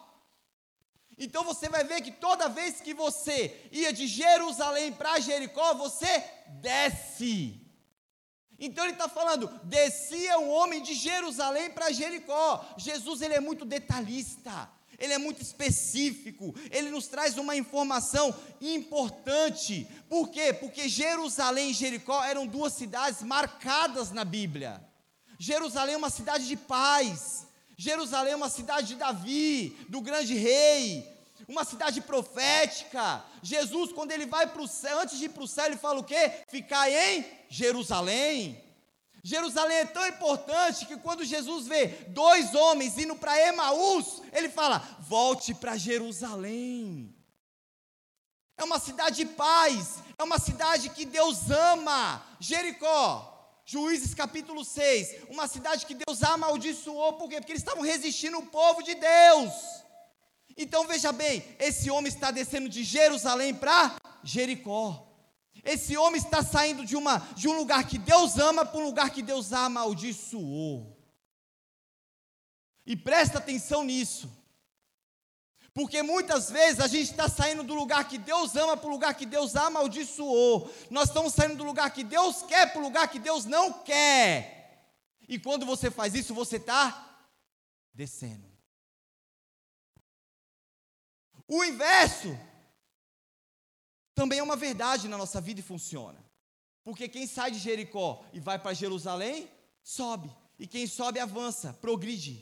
Então 1.17 1.43
você 1.43 1.67
vai 1.67 1.83
ver 1.83 2.01
que 2.01 2.11
toda 2.11 2.47
vez 2.47 2.79
que 2.79 2.93
você 2.93 3.67
ia 3.71 3.91
de 3.91 4.05
Jerusalém 4.05 4.93
para 4.93 5.19
Jericó, 5.19 5.73
você 5.73 6.23
desce. 6.61 7.59
Então 8.59 8.83
ele 8.83 8.93
está 8.93 9.09
falando, 9.09 9.47
descia 9.63 10.37
um 10.37 10.51
homem 10.51 10.79
de 10.83 10.93
Jerusalém 10.93 11.71
para 11.71 11.91
Jericó. 11.91 12.63
Jesus 12.77 13.23
ele 13.23 13.33
é 13.33 13.39
muito 13.39 13.65
detalhista, 13.65 14.69
ele 14.97 15.13
é 15.13 15.17
muito 15.17 15.41
específico, 15.41 16.55
ele 16.71 16.89
nos 16.89 17.07
traz 17.07 17.37
uma 17.37 17.55
informação 17.55 18.33
importante. 18.59 19.87
Por 20.09 20.29
quê? 20.29 20.51
Porque 20.53 20.89
Jerusalém 20.89 21.71
e 21.71 21.73
Jericó 21.73 22.23
eram 22.23 22.47
duas 22.47 22.73
cidades 22.73 23.21
marcadas 23.21 24.11
na 24.11 24.25
Bíblia. 24.25 24.81
Jerusalém 25.37 25.95
é 25.95 25.97
uma 25.97 26.09
cidade 26.09 26.47
de 26.47 26.55
paz. 26.55 27.45
Jerusalém 27.77 28.33
é 28.33 28.35
uma 28.35 28.49
cidade 28.49 28.87
de 28.87 28.95
Davi, 28.95 29.77
do 29.87 30.01
grande 30.01 30.33
rei, 30.33 31.07
uma 31.47 31.63
cidade 31.63 32.01
profética. 32.01 33.23
Jesus, 33.43 33.91
quando 33.91 34.11
ele 34.11 34.25
vai 34.25 34.47
para 34.47 34.63
o 34.63 34.67
céu, 34.67 34.99
antes 34.99 35.19
de 35.19 35.25
ir 35.25 35.29
para 35.29 35.43
o 35.43 35.47
céu, 35.47 35.65
ele 35.67 35.77
fala 35.77 35.99
o 35.99 36.03
quê? 36.03 36.31
Ficar 36.47 36.89
em 36.89 37.23
Jerusalém. 37.47 38.66
Jerusalém 39.27 39.79
é 39.79 39.85
tão 39.85 40.07
importante 40.07 40.85
que 40.85 40.95
quando 40.95 41.25
Jesus 41.25 41.67
vê 41.67 41.87
dois 42.07 42.55
homens 42.55 42.97
indo 42.97 43.13
para 43.13 43.37
Emaús, 43.37 44.21
ele 44.31 44.47
fala: 44.47 44.79
volte 45.01 45.53
para 45.53 45.75
Jerusalém. 45.75 47.13
É 48.57 48.63
uma 48.63 48.79
cidade 48.79 49.17
de 49.17 49.25
paz, 49.25 50.01
é 50.17 50.23
uma 50.23 50.39
cidade 50.39 50.87
que 50.91 51.03
Deus 51.03 51.51
ama. 51.51 52.25
Jericó, 52.39 53.61
Juízes 53.65 54.13
capítulo 54.13 54.63
6, 54.63 55.25
uma 55.29 55.45
cidade 55.45 55.85
que 55.85 55.93
Deus 55.93 56.23
amaldiçoou, 56.23 57.17
por 57.17 57.27
quê? 57.27 57.41
Porque 57.41 57.51
eles 57.51 57.61
estavam 57.61 57.83
resistindo 57.83 58.37
o 58.37 58.45
povo 58.45 58.81
de 58.81 58.95
Deus. 58.95 59.51
Então 60.55 60.87
veja 60.87 61.11
bem, 61.11 61.43
esse 61.59 61.91
homem 61.91 62.07
está 62.07 62.31
descendo 62.31 62.69
de 62.69 62.81
Jerusalém 62.81 63.53
para 63.53 63.97
Jericó. 64.23 65.06
Esse 65.63 65.97
homem 65.97 66.21
está 66.21 66.43
saindo 66.43 66.85
de, 66.85 66.95
uma, 66.95 67.19
de 67.35 67.47
um 67.47 67.57
lugar 67.57 67.87
que 67.87 67.97
Deus 67.97 68.37
ama 68.37 68.65
para 68.65 68.79
um 68.79 68.85
lugar 68.85 69.09
que 69.09 69.21
Deus 69.21 69.53
amaldiçoou. 69.53 70.97
E 72.85 72.95
presta 72.95 73.37
atenção 73.37 73.83
nisso. 73.83 74.31
Porque 75.73 76.01
muitas 76.01 76.49
vezes 76.49 76.79
a 76.79 76.87
gente 76.87 77.11
está 77.11 77.29
saindo 77.29 77.61
do 77.61 77.75
lugar 77.75 78.07
que 78.07 78.17
Deus 78.17 78.55
ama 78.55 78.75
para 78.75 78.87
o 78.87 78.91
lugar 78.91 79.13
que 79.13 79.27
Deus 79.27 79.55
amaldiçoou. 79.55 80.73
Nós 80.89 81.09
estamos 81.09 81.33
saindo 81.33 81.55
do 81.55 81.63
lugar 81.63 81.91
que 81.91 82.03
Deus 82.03 82.41
quer 82.43 82.71
para 82.71 82.79
o 82.79 82.83
lugar 82.83 83.07
que 83.09 83.19
Deus 83.19 83.45
não 83.45 83.71
quer. 83.71 84.57
E 85.27 85.37
quando 85.37 85.65
você 85.65 85.91
faz 85.91 86.15
isso, 86.15 86.33
você 86.33 86.55
está 86.55 87.19
descendo. 87.93 88.47
O 91.47 91.63
inverso 91.63 92.35
também 94.19 94.39
é 94.39 94.43
uma 94.43 94.55
verdade 94.55 95.07
na 95.07 95.17
nossa 95.17 95.39
vida 95.39 95.59
e 95.59 95.69
funciona. 95.71 96.19
Porque 96.83 97.07
quem 97.07 97.27
sai 97.27 97.51
de 97.51 97.59
Jericó 97.59 98.25
e 98.33 98.39
vai 98.39 98.57
para 98.57 98.73
Jerusalém, 98.73 99.49
sobe. 99.83 100.29
E 100.57 100.65
quem 100.65 100.87
sobe 100.87 101.19
avança, 101.19 101.73
progride. 101.73 102.35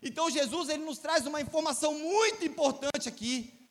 Então 0.00 0.30
Jesus 0.30 0.68
ele 0.68 0.84
nos 0.84 0.98
traz 0.98 1.26
uma 1.26 1.40
informação 1.40 1.92
muito 1.98 2.44
importante 2.44 3.08
aqui. 3.08 3.68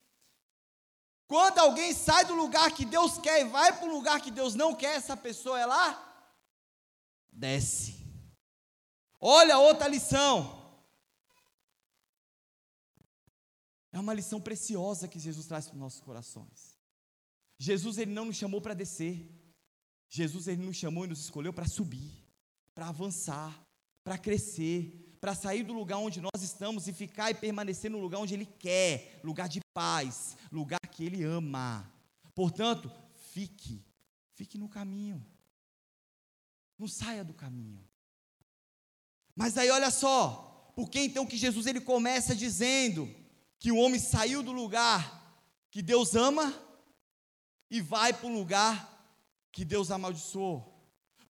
Quando 1.26 1.60
alguém 1.60 1.94
sai 1.94 2.26
do 2.26 2.36
lugar 2.36 2.70
que 2.72 2.86
Deus 2.86 3.18
quer 3.18 3.42
e 3.42 3.46
vai 3.46 3.72
para 3.72 3.88
o 3.88 3.92
lugar 3.92 4.20
que 4.20 4.30
Deus 4.30 4.56
não 4.56 4.76
quer, 4.76 4.96
essa 4.96 5.16
pessoa 5.16 5.60
é 5.60 5.66
lá 5.66 6.02
desce. 7.36 7.96
Olha 9.20 9.58
outra 9.58 9.88
lição. 9.88 10.65
É 13.96 14.00
uma 14.00 14.14
lição 14.14 14.42
preciosa 14.42 15.08
que 15.08 15.18
Jesus 15.18 15.48
traz 15.48 15.68
para 15.68 15.76
os 15.76 15.80
nossos 15.80 16.02
corações. 16.02 16.78
Jesus 17.58 17.98
ele 17.98 18.12
não 18.12 18.26
nos 18.26 18.36
chamou 18.36 18.60
para 18.60 18.74
descer. 18.74 19.26
Jesus 20.10 20.50
ele 20.50 20.66
nos 20.66 20.76
chamou 20.76 21.06
e 21.06 21.08
nos 21.08 21.22
escolheu 21.22 21.54
para 21.54 21.66
subir, 21.66 22.12
para 22.74 22.90
avançar, 22.90 23.58
para 24.04 24.18
crescer, 24.18 25.18
para 25.22 25.34
sair 25.34 25.64
do 25.64 25.72
lugar 25.72 25.96
onde 26.00 26.20
nós 26.20 26.44
estamos 26.44 26.90
e 26.90 26.94
ficar 26.94 27.32
e 27.32 27.36
permanecer 27.36 27.90
no 27.90 27.98
lugar 27.98 28.20
onde 28.20 28.34
ele 28.34 28.46
quer, 28.46 29.22
lugar 29.24 29.48
de 29.48 29.62
paz, 29.74 30.36
lugar 30.52 30.82
que 30.92 31.06
ele 31.06 31.24
ama. 31.24 31.90
Portanto, 32.36 32.92
fique, 33.32 33.82
fique 34.34 34.58
no 34.58 34.68
caminho. 34.68 35.26
Não 36.78 36.90
saia 36.90 37.24
do 37.24 37.34
caminho. 37.34 37.82
Mas 39.34 39.58
aí 39.58 39.70
olha 39.70 39.90
só, 39.90 40.74
por 40.76 40.90
que 40.90 41.00
então 41.00 41.26
que 41.26 41.38
Jesus 41.38 41.66
ele 41.66 41.80
começa 41.80 42.36
dizendo: 42.36 43.24
que 43.66 43.72
o 43.72 43.78
homem 43.78 44.00
saiu 44.00 44.44
do 44.44 44.52
lugar 44.52 45.42
que 45.72 45.82
Deus 45.82 46.14
ama 46.14 46.54
e 47.68 47.82
vai 47.82 48.14
para 48.14 48.28
o 48.28 48.32
lugar 48.32 49.12
que 49.52 49.66
Deus 49.66 49.90
amaldiçoou. 49.90 50.72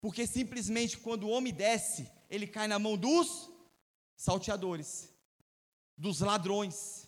Porque 0.01 0.27
simplesmente 0.27 0.97
quando 0.97 1.23
o 1.23 1.29
homem 1.29 1.53
desce, 1.53 2.11
ele 2.29 2.45
cai 2.45 2.67
na 2.67 2.77
mão 2.77 2.97
dos 2.97 3.49
salteadores, 4.17 5.09
dos 5.97 6.19
ladrões. 6.19 7.07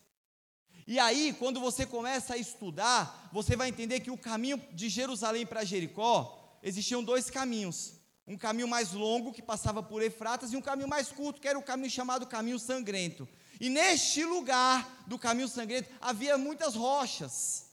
E 0.87 0.97
aí, 0.97 1.35
quando 1.37 1.59
você 1.59 1.85
começa 1.85 2.35
a 2.35 2.37
estudar, 2.37 3.29
você 3.33 3.57
vai 3.57 3.67
entender 3.67 3.99
que 3.99 4.09
o 4.09 4.17
caminho 4.17 4.65
de 4.71 4.87
Jerusalém 4.87 5.45
para 5.45 5.65
Jericó, 5.65 6.57
existiam 6.63 7.03
dois 7.03 7.29
caminhos. 7.29 7.95
Um 8.25 8.37
caminho 8.37 8.67
mais 8.69 8.93
longo, 8.93 9.33
que 9.33 9.41
passava 9.41 9.83
por 9.83 10.01
Efratas, 10.01 10.53
e 10.53 10.55
um 10.55 10.61
caminho 10.61 10.87
mais 10.87 11.09
curto, 11.09 11.41
que 11.41 11.49
era 11.49 11.59
o 11.59 11.63
caminho 11.63 11.91
chamado 11.91 12.25
caminho 12.25 12.57
sangrento. 12.57 13.27
E 13.59 13.69
neste 13.69 14.23
lugar 14.23 14.87
do 15.07 15.17
caminho 15.17 15.47
sangrento 15.47 15.89
havia 15.99 16.37
muitas 16.37 16.75
rochas. 16.75 17.67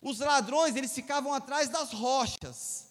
Os 0.00 0.18
ladrões, 0.18 0.76
eles 0.76 0.92
ficavam 0.92 1.32
atrás 1.32 1.68
das 1.68 1.92
rochas. 1.92 2.86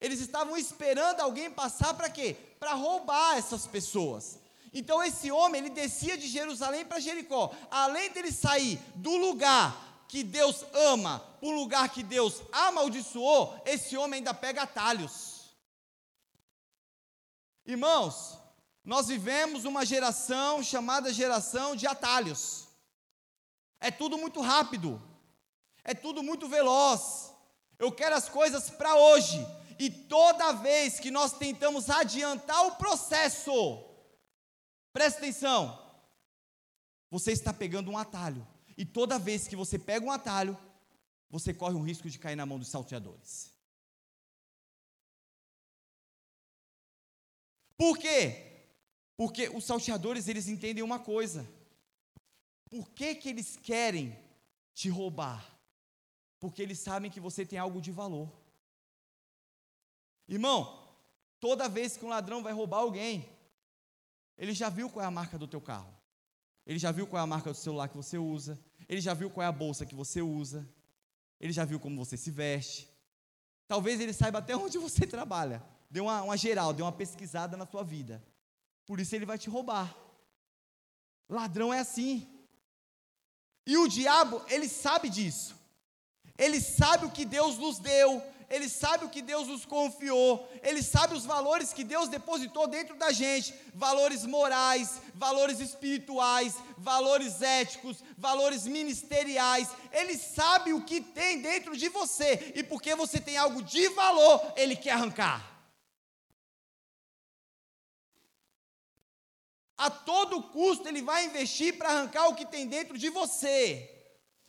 Eles 0.00 0.20
estavam 0.20 0.56
esperando 0.56 1.20
alguém 1.20 1.50
passar 1.50 1.94
para 1.94 2.08
quê? 2.08 2.36
Para 2.58 2.74
roubar 2.74 3.36
essas 3.36 3.66
pessoas. 3.66 4.38
Então 4.72 5.02
esse 5.02 5.30
homem, 5.30 5.60
ele 5.60 5.70
descia 5.70 6.16
de 6.16 6.28
Jerusalém 6.28 6.84
para 6.84 7.00
Jericó. 7.00 7.52
Além 7.70 8.10
dele 8.10 8.30
sair 8.30 8.78
do 8.94 9.16
lugar 9.16 10.04
que 10.08 10.22
Deus 10.22 10.64
ama 10.72 11.20
para 11.20 11.48
o 11.48 11.52
lugar 11.52 11.88
que 11.90 12.02
Deus 12.02 12.42
amaldiçoou, 12.52 13.60
esse 13.66 13.96
homem 13.96 14.18
ainda 14.18 14.32
pega 14.32 14.62
atalhos. 14.62 15.54
Irmãos, 17.66 18.37
nós 18.88 19.06
vivemos 19.06 19.66
uma 19.66 19.84
geração 19.84 20.62
chamada 20.62 21.12
geração 21.12 21.76
de 21.76 21.86
atalhos. 21.86 22.68
É 23.78 23.90
tudo 23.90 24.16
muito 24.16 24.40
rápido. 24.40 24.98
É 25.84 25.92
tudo 25.92 26.22
muito 26.22 26.48
veloz. 26.48 27.30
Eu 27.78 27.92
quero 27.92 28.14
as 28.16 28.30
coisas 28.30 28.70
para 28.70 28.94
hoje. 28.94 29.46
E 29.78 29.90
toda 29.90 30.54
vez 30.54 30.98
que 30.98 31.10
nós 31.10 31.34
tentamos 31.34 31.90
adiantar 31.90 32.66
o 32.66 32.76
processo, 32.76 33.84
presta 34.90 35.18
atenção, 35.18 35.78
você 37.10 37.32
está 37.32 37.52
pegando 37.52 37.90
um 37.90 37.98
atalho. 37.98 38.48
E 38.74 38.86
toda 38.86 39.18
vez 39.18 39.46
que 39.46 39.54
você 39.54 39.78
pega 39.78 40.06
um 40.06 40.10
atalho, 40.10 40.56
você 41.28 41.52
corre 41.52 41.74
o 41.74 41.82
risco 41.82 42.08
de 42.08 42.18
cair 42.18 42.36
na 42.36 42.46
mão 42.46 42.58
dos 42.58 42.68
salteadores. 42.68 43.52
Por 47.76 47.98
quê? 47.98 48.47
Porque 49.18 49.48
os 49.48 49.64
salteadores, 49.64 50.28
eles 50.28 50.46
entendem 50.46 50.84
uma 50.84 51.00
coisa. 51.00 51.44
Por 52.70 52.88
que, 52.90 53.16
que 53.16 53.28
eles 53.28 53.56
querem 53.56 54.16
te 54.72 54.88
roubar? 54.88 55.44
Porque 56.38 56.62
eles 56.62 56.78
sabem 56.78 57.10
que 57.10 57.18
você 57.18 57.44
tem 57.44 57.58
algo 57.58 57.80
de 57.80 57.90
valor. 57.90 58.32
Irmão, 60.28 60.88
toda 61.40 61.68
vez 61.68 61.96
que 61.96 62.04
um 62.04 62.08
ladrão 62.10 62.44
vai 62.44 62.52
roubar 62.52 62.78
alguém, 62.78 63.28
ele 64.36 64.54
já 64.54 64.68
viu 64.68 64.88
qual 64.88 65.02
é 65.04 65.08
a 65.08 65.10
marca 65.10 65.36
do 65.36 65.48
teu 65.48 65.60
carro. 65.60 65.92
Ele 66.64 66.78
já 66.78 66.92
viu 66.92 67.04
qual 67.04 67.18
é 67.18 67.24
a 67.24 67.26
marca 67.26 67.50
do 67.50 67.56
celular 67.56 67.88
que 67.88 67.96
você 67.96 68.16
usa. 68.16 68.56
Ele 68.88 69.00
já 69.00 69.14
viu 69.14 69.30
qual 69.30 69.42
é 69.42 69.48
a 69.48 69.52
bolsa 69.52 69.84
que 69.84 69.96
você 69.96 70.22
usa. 70.22 70.64
Ele 71.40 71.52
já 71.52 71.64
viu 71.64 71.80
como 71.80 71.96
você 71.96 72.16
se 72.16 72.30
veste. 72.30 72.88
Talvez 73.66 74.00
ele 74.00 74.12
saiba 74.12 74.38
até 74.38 74.56
onde 74.56 74.78
você 74.78 75.04
trabalha. 75.08 75.60
Deu 75.90 76.04
uma, 76.04 76.22
uma 76.22 76.36
geral, 76.36 76.72
deu 76.72 76.86
uma 76.86 76.92
pesquisada 76.92 77.56
na 77.56 77.66
tua 77.66 77.82
vida. 77.82 78.22
Por 78.88 78.98
isso 78.98 79.14
ele 79.14 79.26
vai 79.26 79.36
te 79.36 79.50
roubar. 79.50 79.94
Ladrão 81.28 81.72
é 81.74 81.80
assim. 81.80 82.26
E 83.66 83.76
o 83.76 83.86
diabo, 83.86 84.42
ele 84.48 84.66
sabe 84.66 85.10
disso. 85.10 85.54
Ele 86.38 86.58
sabe 86.58 87.04
o 87.04 87.10
que 87.10 87.26
Deus 87.26 87.58
nos 87.58 87.78
deu, 87.78 88.22
ele 88.48 88.66
sabe 88.66 89.04
o 89.04 89.10
que 89.10 89.20
Deus 89.20 89.46
nos 89.46 89.66
confiou, 89.66 90.48
ele 90.62 90.82
sabe 90.82 91.14
os 91.14 91.26
valores 91.26 91.72
que 91.72 91.84
Deus 91.84 92.08
depositou 92.08 92.66
dentro 92.66 92.96
da 92.96 93.12
gente 93.12 93.52
valores 93.74 94.24
morais, 94.24 95.02
valores 95.14 95.60
espirituais, 95.60 96.54
valores 96.78 97.42
éticos, 97.42 98.02
valores 98.16 98.66
ministeriais. 98.66 99.68
Ele 99.92 100.16
sabe 100.16 100.72
o 100.72 100.84
que 100.84 101.02
tem 101.02 101.42
dentro 101.42 101.76
de 101.76 101.90
você 101.90 102.52
e 102.54 102.62
porque 102.62 102.94
você 102.94 103.20
tem 103.20 103.36
algo 103.36 103.62
de 103.62 103.88
valor, 103.90 104.40
ele 104.56 104.76
quer 104.76 104.92
arrancar. 104.92 105.57
A 109.78 109.88
todo 109.88 110.42
custo 110.42 110.88
ele 110.88 111.00
vai 111.00 111.24
investir 111.24 111.78
para 111.78 111.90
arrancar 111.90 112.28
o 112.28 112.34
que 112.34 112.44
tem 112.44 112.66
dentro 112.66 112.98
de 112.98 113.08
você. 113.08 113.88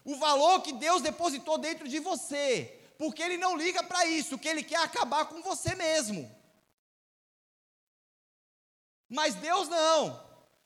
O 0.04 0.16
valor 0.18 0.62
que 0.62 0.74
Deus 0.74 1.02
depositou 1.02 1.58
dentro 1.58 1.88
de 1.88 2.00
você 2.00 2.76
porque 3.00 3.24
ele 3.24 3.38
não 3.38 3.56
liga 3.56 3.82
para 3.82 4.06
isso, 4.06 4.38
que 4.38 4.50
ele 4.50 4.62
quer 4.62 4.82
acabar 4.84 5.26
com 5.26 5.42
você 5.42 5.74
mesmo. 5.74 6.30
Mas 9.08 9.36
Deus 9.36 9.70
não. 9.70 10.22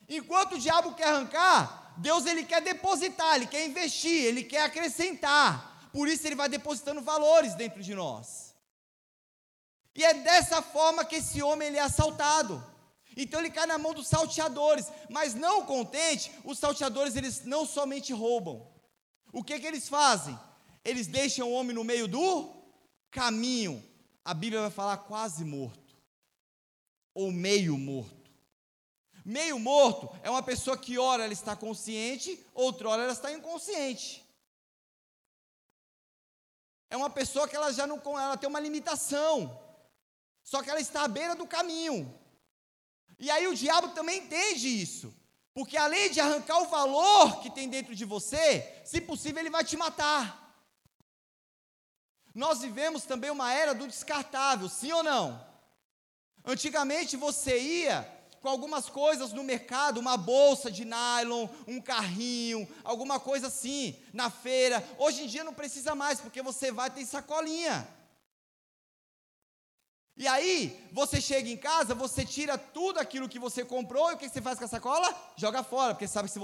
Enquanto 0.10 0.54
o 0.54 0.60
diabo 0.60 0.96
quer 0.96 1.10
arrancar, 1.10 1.94
Deus 1.98 2.26
ele 2.26 2.44
quer 2.44 2.60
depositar, 2.60 3.36
ele 3.36 3.46
quer 3.46 3.68
investir, 3.68 4.26
ele 4.26 4.44
quer 4.44 4.64
acrescentar. 4.64 5.88
Por 5.94 6.08
isso 6.08 6.26
ele 6.26 6.36
vai 6.36 6.50
depositando 6.50 7.02
valores 7.02 7.54
dentro 7.54 7.84
de 7.84 7.94
nós. 7.94 8.56
E 9.96 10.04
é 10.04 10.16
dessa 10.16 10.60
forma 10.60 11.06
que 11.06 11.18
esse 11.18 11.40
homem 11.44 11.68
ele 11.68 11.78
é 11.78 11.82
assaltado. 11.82 12.66
Então 13.16 13.40
ele 13.40 13.50
cai 13.50 13.66
na 13.66 13.78
mão 13.78 13.94
dos 13.94 14.08
salteadores, 14.08 14.92
mas 15.10 15.34
não 15.34 15.66
contente, 15.66 16.32
os 16.44 16.60
salteadores 16.60 17.16
eles 17.16 17.44
não 17.46 17.66
somente 17.66 18.12
roubam. 18.14 18.68
O 19.32 19.44
que 19.44 19.60
que 19.60 19.68
eles 19.68 19.88
fazem? 19.88 20.38
eles 20.84 21.08
deixam 21.08 21.50
o 21.50 21.54
homem 21.54 21.74
no 21.74 21.84
meio 21.84 22.08
do 22.08 22.54
caminho. 23.10 23.84
A 24.26 24.34
Bíblia 24.34 24.62
vai 24.62 24.72
falar 24.72 24.98
quase 24.98 25.44
morto, 25.44 25.98
ou 27.14 27.32
meio 27.32 27.78
morto. 27.78 28.24
Meio 29.26 29.58
morto 29.58 30.10
é 30.22 30.30
uma 30.30 30.44
pessoa 30.44 30.78
que, 30.78 30.98
ora, 30.98 31.24
ela 31.24 31.32
está 31.32 31.56
consciente, 31.56 32.46
outra 32.54 32.90
hora 32.90 33.04
ela 33.04 33.14
está 33.14 33.32
inconsciente. 33.32 34.22
É 36.90 36.98
uma 36.98 37.10
pessoa 37.10 37.48
que 37.48 37.56
ela 37.56 37.72
já 37.72 37.88
não 37.88 38.02
ela 38.20 38.38
tem 38.38 38.50
uma 38.50 38.60
limitação. 38.60 39.60
Só 40.44 40.62
que 40.62 40.70
ela 40.70 40.80
está 40.80 41.04
à 41.04 41.08
beira 41.08 41.36
do 41.36 41.48
caminho. 41.48 42.20
E 43.20 43.30
aí 43.32 43.48
o 43.48 43.56
diabo 43.56 43.90
também 43.90 44.20
entende 44.20 44.68
isso. 44.68 45.14
Porque 45.54 45.78
além 45.78 46.12
de 46.12 46.20
arrancar 46.20 46.60
o 46.62 46.68
valor 46.68 47.42
que 47.42 47.50
tem 47.50 47.70
dentro 47.70 47.94
de 47.96 48.06
você, 48.06 48.82
se 48.84 49.00
possível 49.00 49.40
ele 49.40 49.50
vai 49.50 49.64
te 49.64 49.78
matar. 49.78 50.42
Nós 52.34 52.62
vivemos 52.62 53.04
também 53.04 53.30
uma 53.30 53.54
era 53.54 53.76
do 53.76 53.86
descartável, 53.86 54.68
sim 54.68 54.92
ou 54.92 55.04
não? 55.04 55.40
Antigamente 56.44 57.16
você 57.16 57.60
ia 57.60 58.10
com 58.42 58.50
algumas 58.50 58.90
coisas 58.90 59.32
no 59.32 59.42
mercado, 59.42 60.02
uma 60.02 60.18
bolsa 60.18 60.70
de 60.70 60.84
nylon, 60.84 61.48
um 61.66 61.80
carrinho, 61.80 62.68
alguma 62.84 63.18
coisa 63.18 63.48
assim, 63.48 63.96
na 64.12 64.30
feira. 64.30 64.84
Hoje 64.98 65.24
em 65.24 65.28
dia 65.28 65.46
não 65.46 65.54
precisa 65.54 65.96
mais, 65.96 66.20
porque 66.20 66.42
você 66.42 66.70
vai 66.70 66.90
ter 66.90 67.06
sacolinha. 67.06 67.88
E 70.16 70.28
aí, 70.28 70.88
você 70.92 71.20
chega 71.20 71.50
em 71.50 71.58
casa, 71.58 71.96
você 71.96 72.24
tira 72.24 72.56
tudo 72.58 73.00
aquilo 73.00 73.28
que 73.28 73.40
você 73.40 73.66
comprou 73.66 74.12
e 74.12 74.14
o 74.14 74.18
que 74.18 74.30
você 74.30 74.42
faz 74.42 74.60
com 74.60 74.66
a 74.66 74.68
sacola? 74.68 75.16
Joga 75.36 75.64
fora, 75.64 75.96
porque 75.96 76.08
sabe 76.08 76.28
que 76.28 76.34
se 76.34 76.40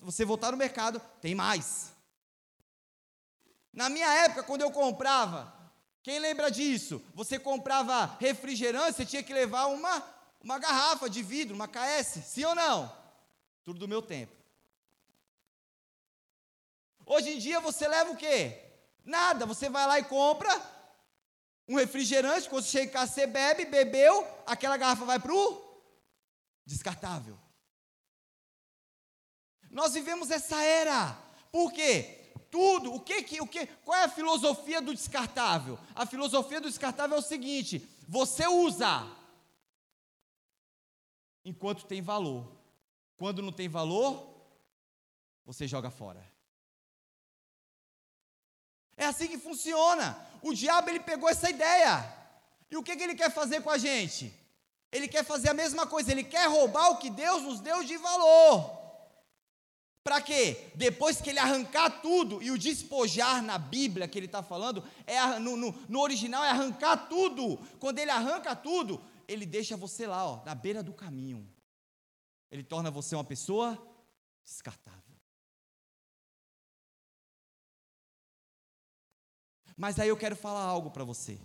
você 0.00 0.24
voltar 0.24 0.52
no 0.52 0.56
mercado, 0.56 1.00
tem 1.20 1.34
mais. 1.34 1.92
Na 3.72 3.88
minha 3.88 4.08
época, 4.24 4.44
quando 4.44 4.62
eu 4.62 4.70
comprava, 4.70 5.52
quem 6.04 6.20
lembra 6.20 6.50
disso? 6.50 7.02
Você 7.14 7.36
comprava 7.36 8.16
refrigerante, 8.20 8.96
você 8.96 9.04
tinha 9.04 9.24
que 9.24 9.34
levar 9.34 9.66
uma, 9.66 10.04
uma 10.40 10.58
garrafa 10.58 11.10
de 11.10 11.20
vidro, 11.20 11.54
uma 11.54 11.66
KS, 11.66 12.24
sim 12.26 12.44
ou 12.44 12.54
não? 12.54 12.92
Tudo 13.64 13.80
do 13.80 13.88
meu 13.88 14.00
tempo. 14.00 14.32
Hoje 17.04 17.30
em 17.30 17.38
dia 17.38 17.58
você 17.58 17.88
leva 17.88 18.12
o 18.12 18.16
quê? 18.16 18.56
Nada, 19.04 19.44
você 19.46 19.68
vai 19.68 19.84
lá 19.84 19.98
e 19.98 20.04
compra 20.04 20.79
um 21.70 21.76
refrigerante, 21.76 22.48
quando 22.48 22.64
você 22.64 22.70
chega 22.70 22.84
em 22.86 22.92
casa 22.92 23.12
você 23.12 23.26
bebe, 23.26 23.64
bebeu, 23.64 24.26
aquela 24.46 24.76
garrafa 24.76 25.04
vai 25.04 25.18
para 25.20 25.32
o 25.32 25.82
descartável. 26.66 27.38
Nós 29.70 29.94
vivemos 29.94 30.30
essa 30.30 30.62
era. 30.62 31.16
Por 31.52 31.72
quê? 31.72 32.20
tudo. 32.50 32.92
O 32.92 33.00
que 33.00 33.22
que 33.22 33.40
o 33.40 33.46
que 33.46 33.66
qual 33.66 33.96
é 33.96 34.04
a 34.04 34.08
filosofia 34.08 34.82
do 34.82 34.92
descartável? 34.92 35.78
A 35.94 36.04
filosofia 36.04 36.60
do 36.60 36.68
descartável 36.68 37.16
é 37.16 37.20
o 37.20 37.22
seguinte: 37.22 37.78
você 38.08 38.46
usa 38.46 39.06
enquanto 41.44 41.86
tem 41.86 42.02
valor. 42.02 42.50
Quando 43.16 43.42
não 43.42 43.52
tem 43.52 43.68
valor, 43.68 44.26
você 45.44 45.68
joga 45.68 45.90
fora. 45.90 46.26
É 48.96 49.06
assim 49.06 49.28
que 49.28 49.38
funciona. 49.38 50.29
O 50.42 50.54
diabo 50.54 50.90
ele 50.90 51.00
pegou 51.00 51.28
essa 51.28 51.50
ideia. 51.50 52.20
E 52.70 52.76
o 52.76 52.82
que, 52.82 52.96
que 52.96 53.02
ele 53.02 53.14
quer 53.14 53.30
fazer 53.30 53.62
com 53.62 53.70
a 53.70 53.78
gente? 53.78 54.32
Ele 54.92 55.06
quer 55.06 55.24
fazer 55.24 55.50
a 55.50 55.54
mesma 55.54 55.86
coisa, 55.86 56.10
ele 56.10 56.24
quer 56.24 56.48
roubar 56.48 56.90
o 56.90 56.98
que 56.98 57.10
Deus 57.10 57.42
nos 57.42 57.60
deu 57.60 57.84
de 57.84 57.96
valor. 57.96 58.80
Para 60.02 60.20
quê? 60.20 60.70
Depois 60.74 61.20
que 61.20 61.30
ele 61.30 61.38
arrancar 61.38 62.00
tudo, 62.00 62.42
e 62.42 62.50
o 62.50 62.58
despojar 62.58 63.42
na 63.42 63.58
Bíblia 63.58 64.08
que 64.08 64.18
ele 64.18 64.26
está 64.26 64.42
falando, 64.42 64.82
é, 65.06 65.38
no, 65.38 65.56
no, 65.56 65.72
no, 65.88 66.00
original 66.00 66.42
é 66.42 66.50
arrancar 66.50 67.08
tudo. 67.08 67.58
Quando 67.78 67.98
ele 67.98 68.10
arranca 68.10 68.56
tudo, 68.56 69.00
ele 69.28 69.44
deixa 69.44 69.76
você 69.76 70.06
lá, 70.06 70.24
ó, 70.26 70.44
na 70.44 70.54
beira 70.54 70.82
do 70.82 70.92
caminho. 70.92 71.46
Ele 72.50 72.64
torna 72.64 72.90
você 72.90 73.14
uma 73.14 73.24
pessoa 73.24 73.78
descartável. 74.42 75.09
Mas 79.80 79.98
aí 79.98 80.10
eu 80.10 80.16
quero 80.16 80.36
falar 80.36 80.60
algo 80.60 80.90
para 80.90 81.04
você. 81.04 81.40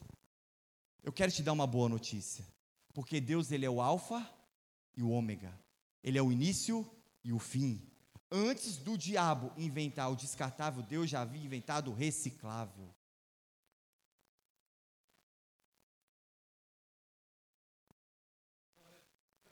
Eu 1.02 1.14
quero 1.14 1.32
te 1.32 1.42
dar 1.42 1.54
uma 1.54 1.66
boa 1.66 1.88
notícia. 1.88 2.46
Porque 2.94 3.22
Deus, 3.22 3.50
ele 3.50 3.66
é 3.66 3.70
o 3.70 3.80
alfa 3.80 4.30
e 4.94 5.02
o 5.02 5.10
ômega. 5.10 5.58
Ele 6.04 6.18
é 6.18 6.22
o 6.22 6.30
início 6.34 6.86
e 7.24 7.32
o 7.32 7.40
fim. 7.40 7.82
Antes 8.30 8.76
do 8.76 8.98
diabo 8.98 9.54
inventar 9.56 10.12
o 10.12 10.18
descartável, 10.18 10.84
Deus 10.84 11.10
já 11.10 11.22
havia 11.22 11.46
inventado 11.46 11.92
o 11.92 11.94
reciclável. 11.94 12.94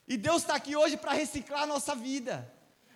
E 0.06 0.18
Deus 0.18 0.42
está 0.42 0.56
aqui 0.56 0.76
hoje 0.76 0.98
para 0.98 1.14
reciclar 1.14 1.64
a 1.64 1.68
nossa 1.68 1.96
vida, 1.96 2.54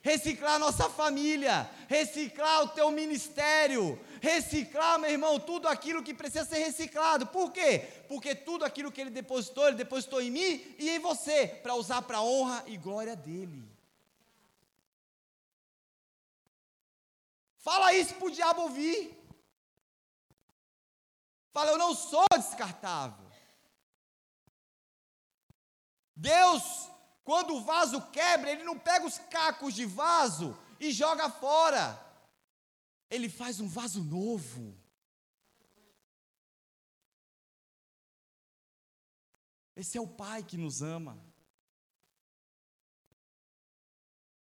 reciclar 0.07 0.57
nossa 0.57 0.89
família, 0.89 1.69
reciclar 1.89 2.63
o 2.63 2.69
teu 2.69 2.89
ministério, 2.89 3.99
reciclar, 4.21 4.97
meu 4.97 5.11
irmão, 5.11 5.37
tudo 5.37 5.67
aquilo 5.67 6.01
que 6.01 6.13
precisa 6.13 6.45
ser 6.45 6.59
reciclado. 6.59 7.27
Por 7.27 7.51
quê? 7.51 7.79
Porque 8.07 8.33
tudo 8.33 8.63
aquilo 8.63 8.89
que 8.89 9.01
Ele 9.01 9.09
depositou, 9.09 9.67
Ele 9.67 9.75
depositou 9.75 10.21
em 10.21 10.31
mim 10.31 10.75
e 10.79 10.89
em 10.89 10.99
você, 10.99 11.47
para 11.47 11.75
usar 11.75 12.01
para 12.03 12.19
a 12.19 12.23
honra 12.23 12.63
e 12.67 12.77
glória 12.77 13.17
dEle. 13.17 13.69
Fala 17.57 17.93
isso 17.93 18.15
para 18.15 18.27
o 18.27 18.31
diabo 18.31 18.61
ouvir. 18.61 19.13
Fala, 21.51 21.71
eu 21.71 21.77
não 21.77 21.93
sou 21.93 22.25
descartável. 22.33 23.27
Deus 26.15 26.89
quando 27.27 27.55
o 27.55 27.61
vaso 27.61 28.01
quebra, 28.09 28.49
ele 28.49 28.63
não 28.63 28.79
pega 28.79 29.05
os 29.05 29.17
cacos 29.17 29.73
de 29.73 29.83
vaso 29.85 30.57
e 30.79 30.93
joga 30.93 31.29
fora. 31.29 31.83
Ele 33.09 33.27
faz 33.27 33.59
um 33.59 33.67
vaso 33.67 34.01
novo. 34.01 34.73
Esse 39.75 39.97
é 39.97 40.01
o 40.01 40.07
Pai 40.07 40.41
que 40.41 40.55
nos 40.55 40.81
ama. 40.81 41.21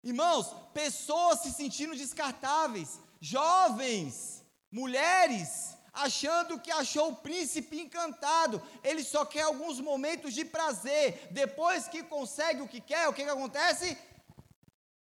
Irmãos, 0.04 0.48
pessoas 0.74 1.40
se 1.40 1.54
sentindo 1.54 1.96
descartáveis, 1.96 3.00
jovens, 3.22 4.44
mulheres, 4.70 5.78
achando 5.94 6.60
que 6.60 6.72
achou 6.72 7.12
o 7.12 7.16
príncipe 7.16 7.80
encantado. 7.80 8.62
Ele 8.84 9.04
só 9.04 9.24
quer 9.24 9.44
alguns 9.44 9.80
momentos 9.80 10.34
de 10.34 10.44
prazer. 10.44 11.28
Depois 11.32 11.88
que 11.88 12.04
consegue 12.04 12.62
o 12.62 12.68
que 12.68 12.82
quer, 12.82 13.08
o 13.08 13.14
que, 13.14 13.24
que 13.24 13.30
acontece? 13.30 13.98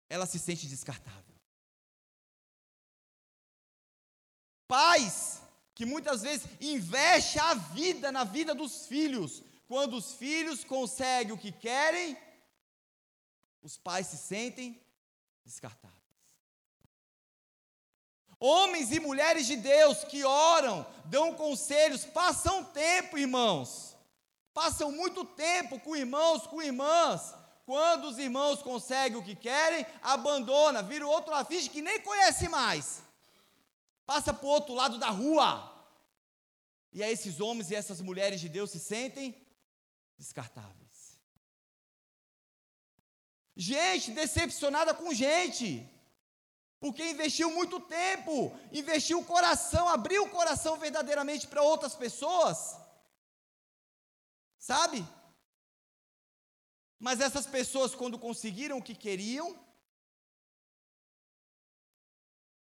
Ela 0.10 0.26
se 0.26 0.38
sente 0.38 0.68
descartável. 0.68 1.22
Pais 4.68 5.42
que 5.74 5.86
muitas 5.86 6.22
vezes 6.22 6.46
investem 6.60 7.42
a 7.42 7.54
vida 7.54 8.12
na 8.12 8.24
vida 8.24 8.54
dos 8.54 8.86
filhos. 8.88 9.42
Quando 9.68 9.96
os 9.96 10.14
filhos 10.14 10.66
conseguem 10.66 11.32
o 11.32 11.38
que 11.38 11.52
querem, 11.52 12.18
os 13.62 13.78
pais 13.78 14.08
se 14.08 14.18
sentem 14.18 14.82
descartáveis. 15.46 16.01
Homens 18.44 18.92
e 18.92 19.00
mulheres 19.00 19.46
de 19.46 19.56
Deus 19.56 20.04
que 20.04 20.24
oram, 20.26 20.84
dão 21.06 21.36
conselhos, 21.36 22.04
passam 22.04 22.64
tempo, 22.64 23.16
irmãos. 23.16 23.96
Passam 24.52 24.92
muito 24.92 25.24
tempo 25.24 25.80
com 25.80 25.96
irmãos, 25.96 26.48
com 26.48 26.60
irmãs. 26.60 27.36
Quando 27.68 28.06
os 28.06 28.18
irmãos 28.18 28.64
conseguem 28.64 29.20
o 29.20 29.24
que 29.24 29.36
querem, 29.36 29.86
abandona, 30.02 30.82
vira 30.82 31.06
outro 31.08 31.32
afiste 31.36 31.70
que 31.70 31.84
nem 31.84 32.02
conhece 32.02 32.50
mais. 32.50 33.04
Passa 34.08 34.34
para 34.34 34.48
o 34.48 34.50
outro 34.50 34.74
lado 34.74 34.98
da 34.98 35.12
rua. 35.12 35.72
E 36.92 37.04
aí 37.04 37.14
esses 37.14 37.40
homens 37.40 37.70
e 37.70 37.76
essas 37.76 38.02
mulheres 38.02 38.42
de 38.42 38.50
Deus 38.50 38.72
se 38.72 38.80
sentem 38.80 39.40
descartáveis. 40.18 41.20
Gente 43.56 44.10
decepcionada 44.10 44.96
com 44.96 45.14
gente 45.14 45.88
porque 46.82 47.12
investiu 47.12 47.52
muito 47.52 47.80
tempo, 47.80 48.52
investiu 48.72 49.20
o 49.20 49.26
coração, 49.26 49.88
abriu 49.88 50.24
o 50.24 50.30
coração 50.32 50.80
verdadeiramente 50.80 51.48
para 51.48 51.62
outras 51.62 51.94
pessoas. 51.94 52.76
Sabe? 54.58 55.06
Mas 57.00 57.22
essas 57.22 57.46
pessoas, 57.46 57.94
quando 57.94 58.18
conseguiram 58.18 58.80
o 58.80 58.82
que 58.82 58.96
queriam, 58.96 59.48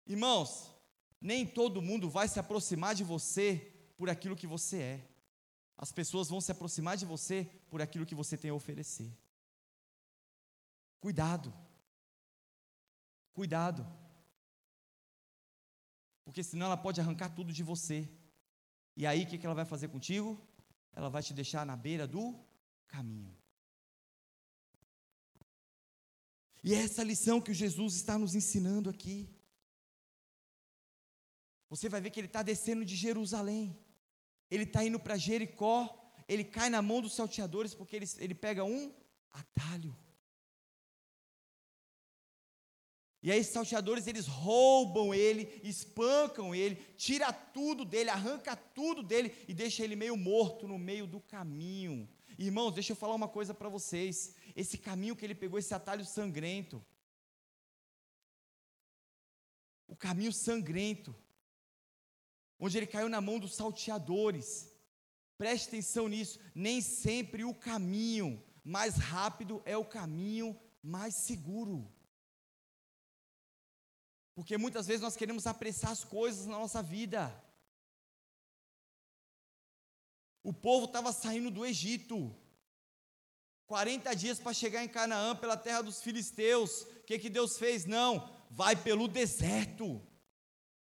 irmãos, 0.05 0.69
nem 1.21 1.47
todo 1.47 1.81
mundo 1.81 2.09
vai 2.09 2.27
se 2.27 2.37
aproximar 2.41 2.93
de 2.93 3.05
você 3.05 3.73
por 3.95 4.09
aquilo 4.09 4.35
que 4.35 4.45
você 4.45 4.81
é. 4.81 5.09
As 5.77 5.93
pessoas 5.93 6.27
vão 6.27 6.41
se 6.41 6.51
aproximar 6.51 6.97
de 6.97 7.05
você 7.05 7.49
por 7.69 7.81
aquilo 7.81 8.05
que 8.05 8.13
você 8.13 8.35
tem 8.37 8.51
a 8.51 8.53
oferecer. 8.53 9.17
Cuidado. 10.99 11.62
Cuidado. 13.33 13.85
Porque 16.23 16.43
senão 16.43 16.67
ela 16.67 16.77
pode 16.77 17.01
arrancar 17.01 17.29
tudo 17.29 17.51
de 17.51 17.63
você. 17.63 18.09
E 18.95 19.05
aí 19.05 19.23
o 19.23 19.27
que 19.27 19.45
ela 19.45 19.55
vai 19.55 19.65
fazer 19.65 19.87
contigo? 19.89 20.39
Ela 20.93 21.09
vai 21.09 21.23
te 21.23 21.33
deixar 21.33 21.65
na 21.65 21.75
beira 21.75 22.07
do 22.07 22.39
caminho. 22.87 23.35
E 26.63 26.73
é 26.73 26.77
essa 26.77 27.03
lição 27.03 27.41
que 27.41 27.53
Jesus 27.53 27.95
está 27.95 28.17
nos 28.17 28.35
ensinando 28.35 28.89
aqui. 28.89 29.29
Você 31.69 31.89
vai 31.89 31.99
ver 31.99 32.11
que 32.11 32.19
ele 32.19 32.27
está 32.27 32.43
descendo 32.43 32.85
de 32.85 32.95
Jerusalém. 32.95 33.77
Ele 34.49 34.63
está 34.63 34.85
indo 34.85 34.99
para 34.99 35.17
Jericó. 35.17 35.99
Ele 36.27 36.43
cai 36.43 36.69
na 36.69 36.81
mão 36.81 37.01
dos 37.01 37.15
salteadores 37.15 37.73
porque 37.73 37.95
ele, 37.95 38.05
ele 38.19 38.35
pega 38.35 38.63
um 38.63 38.93
atalho. 39.31 39.97
E 43.23 43.31
aí, 43.31 43.39
esses 43.39 43.53
salteadores, 43.53 44.05
eles 44.05 44.27
roubam 44.27 45.13
ele, 45.13 45.61
espancam 45.63 46.53
ele, 46.53 46.75
tira 46.97 47.31
tudo 47.31 47.85
dele, 47.85 48.09
arranca 48.09 48.53
tudo 48.53 49.01
dele 49.01 49.33
e 49.47 49.53
deixa 49.53 49.81
ele 49.81 49.95
meio 49.95 50.17
morto 50.17 50.67
no 50.67 50.77
meio 50.77 51.07
do 51.07 51.21
caminho. 51.21 52.09
Irmãos, 52.37 52.73
deixa 52.73 52.91
eu 52.91 52.97
falar 52.97 53.15
uma 53.15 53.29
coisa 53.29 53.53
para 53.53 53.69
vocês. 53.69 54.35
Esse 54.53 54.77
caminho 54.77 55.15
que 55.15 55.23
ele 55.25 55.33
pegou, 55.33 55.57
esse 55.57 55.73
atalho 55.73 56.03
sangrento, 56.03 56.83
o 59.87 59.95
caminho 59.95 60.33
sangrento, 60.33 61.15
onde 62.59 62.77
ele 62.77 62.87
caiu 62.87 63.07
na 63.07 63.21
mão 63.21 63.39
dos 63.39 63.55
salteadores. 63.55 64.69
Preste 65.37 65.69
atenção 65.69 66.09
nisso. 66.09 66.41
Nem 66.53 66.81
sempre 66.81 67.45
o 67.45 67.53
caminho 67.53 68.43
mais 68.65 68.95
rápido 68.95 69.61
é 69.63 69.77
o 69.77 69.85
caminho 69.85 70.59
mais 70.81 71.15
seguro. 71.15 71.89
Porque 74.35 74.57
muitas 74.57 74.87
vezes 74.87 75.01
nós 75.01 75.15
queremos 75.15 75.45
apressar 75.45 75.91
as 75.91 76.03
coisas 76.03 76.45
na 76.45 76.57
nossa 76.57 76.81
vida. 76.81 77.33
O 80.43 80.51
povo 80.51 80.85
estava 80.85 81.13
saindo 81.13 81.51
do 81.51 81.65
Egito. 81.65 82.35
40 83.67 84.13
dias 84.15 84.39
para 84.39 84.53
chegar 84.53 84.83
em 84.83 84.89
Canaã, 84.89 85.35
pela 85.35 85.55
terra 85.55 85.81
dos 85.81 86.01
filisteus. 86.01 86.81
O 86.81 87.03
que, 87.05 87.17
que 87.17 87.29
Deus 87.29 87.57
fez? 87.57 87.85
Não, 87.85 88.29
vai 88.49 88.75
pelo 88.75 89.07
deserto. 89.07 90.01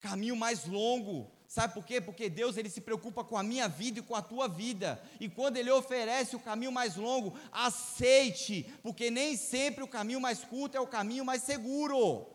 Caminho 0.01 0.35
mais 0.35 0.67
longo. 0.67 1.31
Sabe 1.47 1.75
por 1.75 1.85
quê? 1.85 2.01
Porque 2.01 2.29
Deus 2.29 2.57
ele 2.57 2.69
se 2.69 2.81
preocupa 2.81 3.23
com 3.23 3.37
a 3.37 3.43
minha 3.43 3.69
vida 3.69 4.01
e 4.01 4.03
com 4.03 4.17
a 4.17 4.23
tua 4.23 4.49
vida. 4.49 5.01
E 5.21 5.29
quando 5.29 5.59
ele 5.59 5.71
oferece 5.71 6.35
o 6.35 6.41
caminho 6.41 6.73
mais 6.73 6.97
longo, 6.97 7.39
aceite, 7.53 8.65
porque 8.83 9.11
nem 9.11 9.37
sempre 9.37 9.85
o 9.85 9.89
caminho 9.89 10.21
mais 10.21 10.43
curto 10.43 10.77
é 10.77 10.81
o 10.81 10.89
caminho 10.89 11.25
mais 11.25 11.45
seguro. 11.45 12.27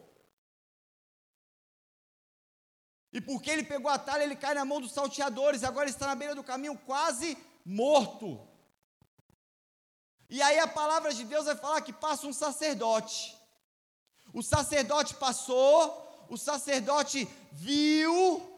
E 3.13 3.19
porque 3.19 3.49
ele 3.49 3.63
pegou 3.63 3.91
a 3.91 3.99
talha, 3.99 4.23
ele 4.23 4.35
cai 4.35 4.53
na 4.53 4.63
mão 4.63 4.79
dos 4.79 4.91
salteadores, 4.91 5.63
agora 5.63 5.89
está 5.89 6.07
na 6.07 6.15
beira 6.15 6.33
do 6.33 6.43
caminho 6.43 6.77
quase 6.77 7.37
morto. 7.65 8.47
E 10.29 10.41
aí 10.41 10.59
a 10.59 10.67
palavra 10.67 11.13
de 11.13 11.25
Deus 11.25 11.45
vai 11.45 11.55
falar 11.55 11.81
que 11.81 11.91
passa 11.91 12.25
um 12.25 12.31
sacerdote. 12.31 13.37
O 14.33 14.41
sacerdote 14.41 15.13
passou, 15.15 16.25
o 16.29 16.37
sacerdote 16.37 17.27
viu, 17.51 18.49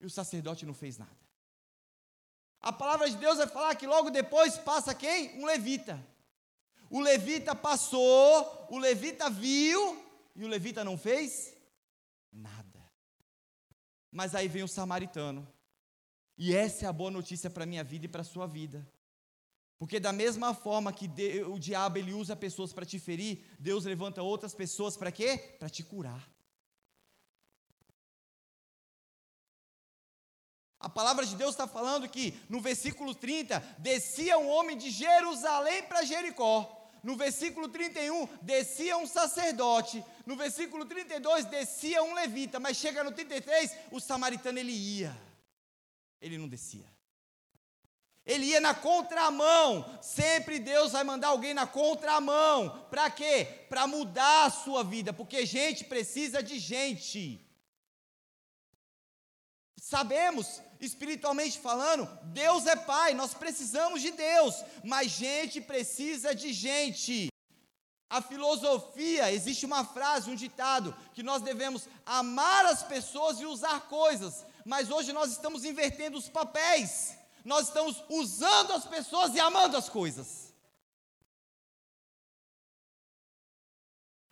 e 0.00 0.06
o 0.06 0.10
sacerdote 0.10 0.66
não 0.66 0.74
fez 0.74 0.98
nada. 0.98 1.18
A 2.60 2.72
palavra 2.72 3.08
de 3.08 3.16
Deus 3.16 3.38
vai 3.38 3.46
falar 3.46 3.74
que 3.74 3.86
logo 3.86 4.10
depois 4.10 4.58
passa 4.58 4.94
quem? 4.94 5.38
Um 5.40 5.46
levita. 5.46 5.98
O 6.90 7.00
levita 7.00 7.54
passou, 7.54 8.66
o 8.70 8.76
levita 8.76 9.30
viu, 9.30 10.04
e 10.36 10.44
o 10.44 10.48
levita 10.48 10.84
não 10.84 10.98
fez. 10.98 11.54
Mas 14.10 14.34
aí 14.34 14.48
vem 14.48 14.62
o 14.62 14.68
samaritano. 14.68 15.46
E 16.36 16.54
essa 16.54 16.86
é 16.86 16.88
a 16.88 16.92
boa 16.92 17.10
notícia 17.10 17.50
para 17.50 17.64
a 17.64 17.66
minha 17.66 17.84
vida 17.84 18.06
e 18.06 18.08
para 18.08 18.22
a 18.22 18.24
sua 18.24 18.46
vida. 18.46 18.86
Porque 19.78 20.00
da 20.00 20.12
mesma 20.12 20.54
forma 20.54 20.92
que 20.92 21.10
o 21.46 21.58
diabo 21.58 21.98
ele 21.98 22.12
usa 22.12 22.34
pessoas 22.34 22.72
para 22.72 22.86
te 22.86 22.98
ferir, 22.98 23.44
Deus 23.58 23.84
levanta 23.84 24.22
outras 24.22 24.54
pessoas 24.54 24.96
para 24.96 25.12
quê? 25.12 25.38
Para 25.58 25.68
te 25.68 25.82
curar. 25.82 26.30
A 30.80 30.88
palavra 30.88 31.26
de 31.26 31.36
Deus 31.36 31.50
está 31.50 31.68
falando 31.68 32.08
que 32.08 32.34
no 32.48 32.60
versículo 32.60 33.14
30, 33.14 33.58
descia 33.78 34.38
um 34.38 34.48
homem 34.48 34.78
de 34.78 34.90
Jerusalém 34.90 35.82
para 35.82 36.04
Jericó. 36.04 36.79
No 37.02 37.16
versículo 37.16 37.68
31, 37.68 38.26
descia 38.42 38.96
um 38.96 39.06
sacerdote. 39.06 40.04
No 40.26 40.36
versículo 40.36 40.84
32, 40.84 41.46
descia 41.46 42.02
um 42.02 42.14
levita. 42.14 42.60
Mas 42.60 42.76
chega 42.76 43.02
no 43.02 43.12
33, 43.12 43.74
o 43.90 44.00
samaritano 44.00 44.58
ele 44.58 44.72
ia. 44.72 45.16
Ele 46.20 46.36
não 46.36 46.48
descia. 46.48 46.86
Ele 48.24 48.46
ia 48.46 48.60
na 48.60 48.74
contramão. 48.74 49.98
Sempre 50.02 50.58
Deus 50.58 50.92
vai 50.92 51.02
mandar 51.02 51.28
alguém 51.28 51.54
na 51.54 51.66
contramão. 51.66 52.86
Para 52.90 53.10
quê? 53.10 53.66
Para 53.68 53.86
mudar 53.86 54.44
a 54.44 54.50
sua 54.50 54.84
vida. 54.84 55.12
Porque 55.12 55.46
gente 55.46 55.84
precisa 55.84 56.42
de 56.42 56.58
gente. 56.58 57.44
Sabemos, 59.76 60.60
espiritualmente 60.80 61.58
falando, 61.58 62.08
Deus 62.24 62.66
é 62.66 62.74
Pai, 62.74 63.12
nós 63.14 63.34
precisamos 63.34 64.00
de 64.00 64.10
Deus, 64.10 64.54
mas 64.82 65.10
gente 65.10 65.60
precisa 65.60 66.34
de 66.34 66.52
gente. 66.52 67.28
A 68.08 68.20
filosofia, 68.20 69.30
existe 69.30 69.64
uma 69.66 69.84
frase, 69.84 70.30
um 70.30 70.34
ditado, 70.34 70.96
que 71.12 71.22
nós 71.22 71.42
devemos 71.42 71.86
amar 72.04 72.64
as 72.66 72.82
pessoas 72.82 73.38
e 73.40 73.46
usar 73.46 73.82
coisas, 73.88 74.44
mas 74.64 74.90
hoje 74.90 75.12
nós 75.12 75.30
estamos 75.30 75.64
invertendo 75.64 76.18
os 76.18 76.28
papéis, 76.28 77.14
nós 77.44 77.68
estamos 77.68 78.02
usando 78.08 78.72
as 78.72 78.84
pessoas 78.84 79.34
e 79.34 79.40
amando 79.40 79.76
as 79.76 79.88
coisas. 79.88 80.52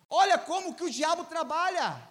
Olha 0.09 0.39
como 0.39 0.73
que 0.73 0.83
o 0.83 0.89
diabo 0.89 1.23
trabalha. 1.25 2.08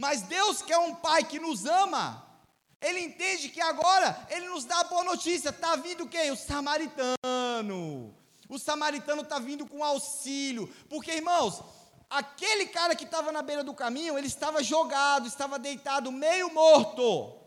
Mas 0.00 0.22
Deus, 0.22 0.62
que 0.62 0.72
é 0.72 0.78
um 0.78 0.94
pai 0.94 1.22
que 1.22 1.38
nos 1.38 1.66
ama, 1.66 2.26
ele 2.80 3.00
entende 3.00 3.50
que 3.50 3.60
agora 3.60 4.26
ele 4.30 4.48
nos 4.48 4.64
dá 4.64 4.80
a 4.80 4.84
boa 4.84 5.04
notícia. 5.04 5.50
Está 5.50 5.76
vindo 5.76 6.08
quem? 6.08 6.30
O 6.30 6.36
samaritano. 6.36 8.16
O 8.48 8.58
samaritano 8.58 9.20
está 9.20 9.38
vindo 9.38 9.66
com 9.66 9.84
auxílio. 9.84 10.66
Porque, 10.88 11.12
irmãos, 11.12 11.62
aquele 12.08 12.68
cara 12.68 12.96
que 12.96 13.04
estava 13.04 13.30
na 13.30 13.42
beira 13.42 13.62
do 13.62 13.74
caminho, 13.74 14.16
ele 14.16 14.26
estava 14.26 14.62
jogado, 14.62 15.28
estava 15.28 15.58
deitado, 15.58 16.10
meio 16.10 16.50
morto. 16.50 17.38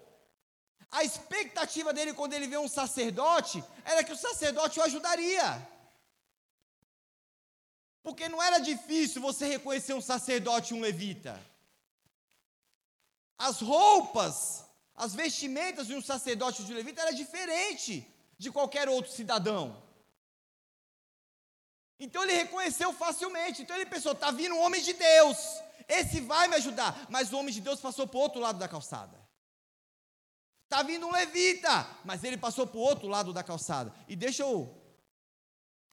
A 0.91 1.04
expectativa 1.04 1.91
dele 1.91 2.14
quando 2.14 2.34
ele 2.34 2.45
vê 2.45 2.60
um 2.60 2.68
sacerdote 2.68 3.64
era 3.84 4.04
que 4.04 4.14
o 4.14 4.16
sacerdote 4.28 4.80
o 4.80 4.84
ajudaria. 4.84 5.68
Porque 8.04 8.30
não 8.30 8.43
era 8.43 8.60
difícil 8.60 9.24
você 9.24 9.47
reconhecer 9.47 9.95
um 9.95 10.01
sacerdote 10.01 10.72
e 10.72 10.78
um 10.78 10.82
levita. 10.82 11.41
As 13.38 13.61
roupas, 13.61 14.65
as 14.95 15.13
vestimentas 15.13 15.88
de 15.88 15.95
um 15.95 16.01
sacerdote 16.01 16.63
de 16.63 16.73
levita 16.73 17.01
era 17.01 17.11
diferente 17.11 18.07
de 18.38 18.51
qualquer 18.51 18.88
outro 18.88 19.11
cidadão. 19.11 19.81
Então 21.99 22.23
ele 22.23 22.34
reconheceu 22.34 22.91
facilmente. 22.93 23.61
Então 23.61 23.75
ele 23.75 23.86
pensou: 23.86 24.11
está 24.11 24.31
vindo 24.31 24.55
um 24.55 24.61
homem 24.61 24.81
de 24.81 24.93
Deus. 24.93 25.38
Esse 25.88 26.21
vai 26.21 26.47
me 26.47 26.55
ajudar. 26.55 27.07
Mas 27.09 27.31
o 27.31 27.38
homem 27.38 27.53
de 27.53 27.61
Deus 27.61 27.79
passou 27.79 28.07
para 28.07 28.17
o 28.17 28.21
outro 28.21 28.39
lado 28.39 28.59
da 28.59 28.67
calçada. 28.67 29.21
Está 30.65 30.81
vindo 30.81 31.05
um 31.05 31.11
levita, 31.11 31.88
mas 32.03 32.23
ele 32.23 32.38
passou 32.38 32.65
para 32.65 32.77
o 32.77 32.81
outro 32.81 33.07
lado 33.07 33.31
da 33.31 33.43
calçada. 33.43 33.93
E 34.07 34.15
deixa 34.15 34.43
eu 34.43 34.75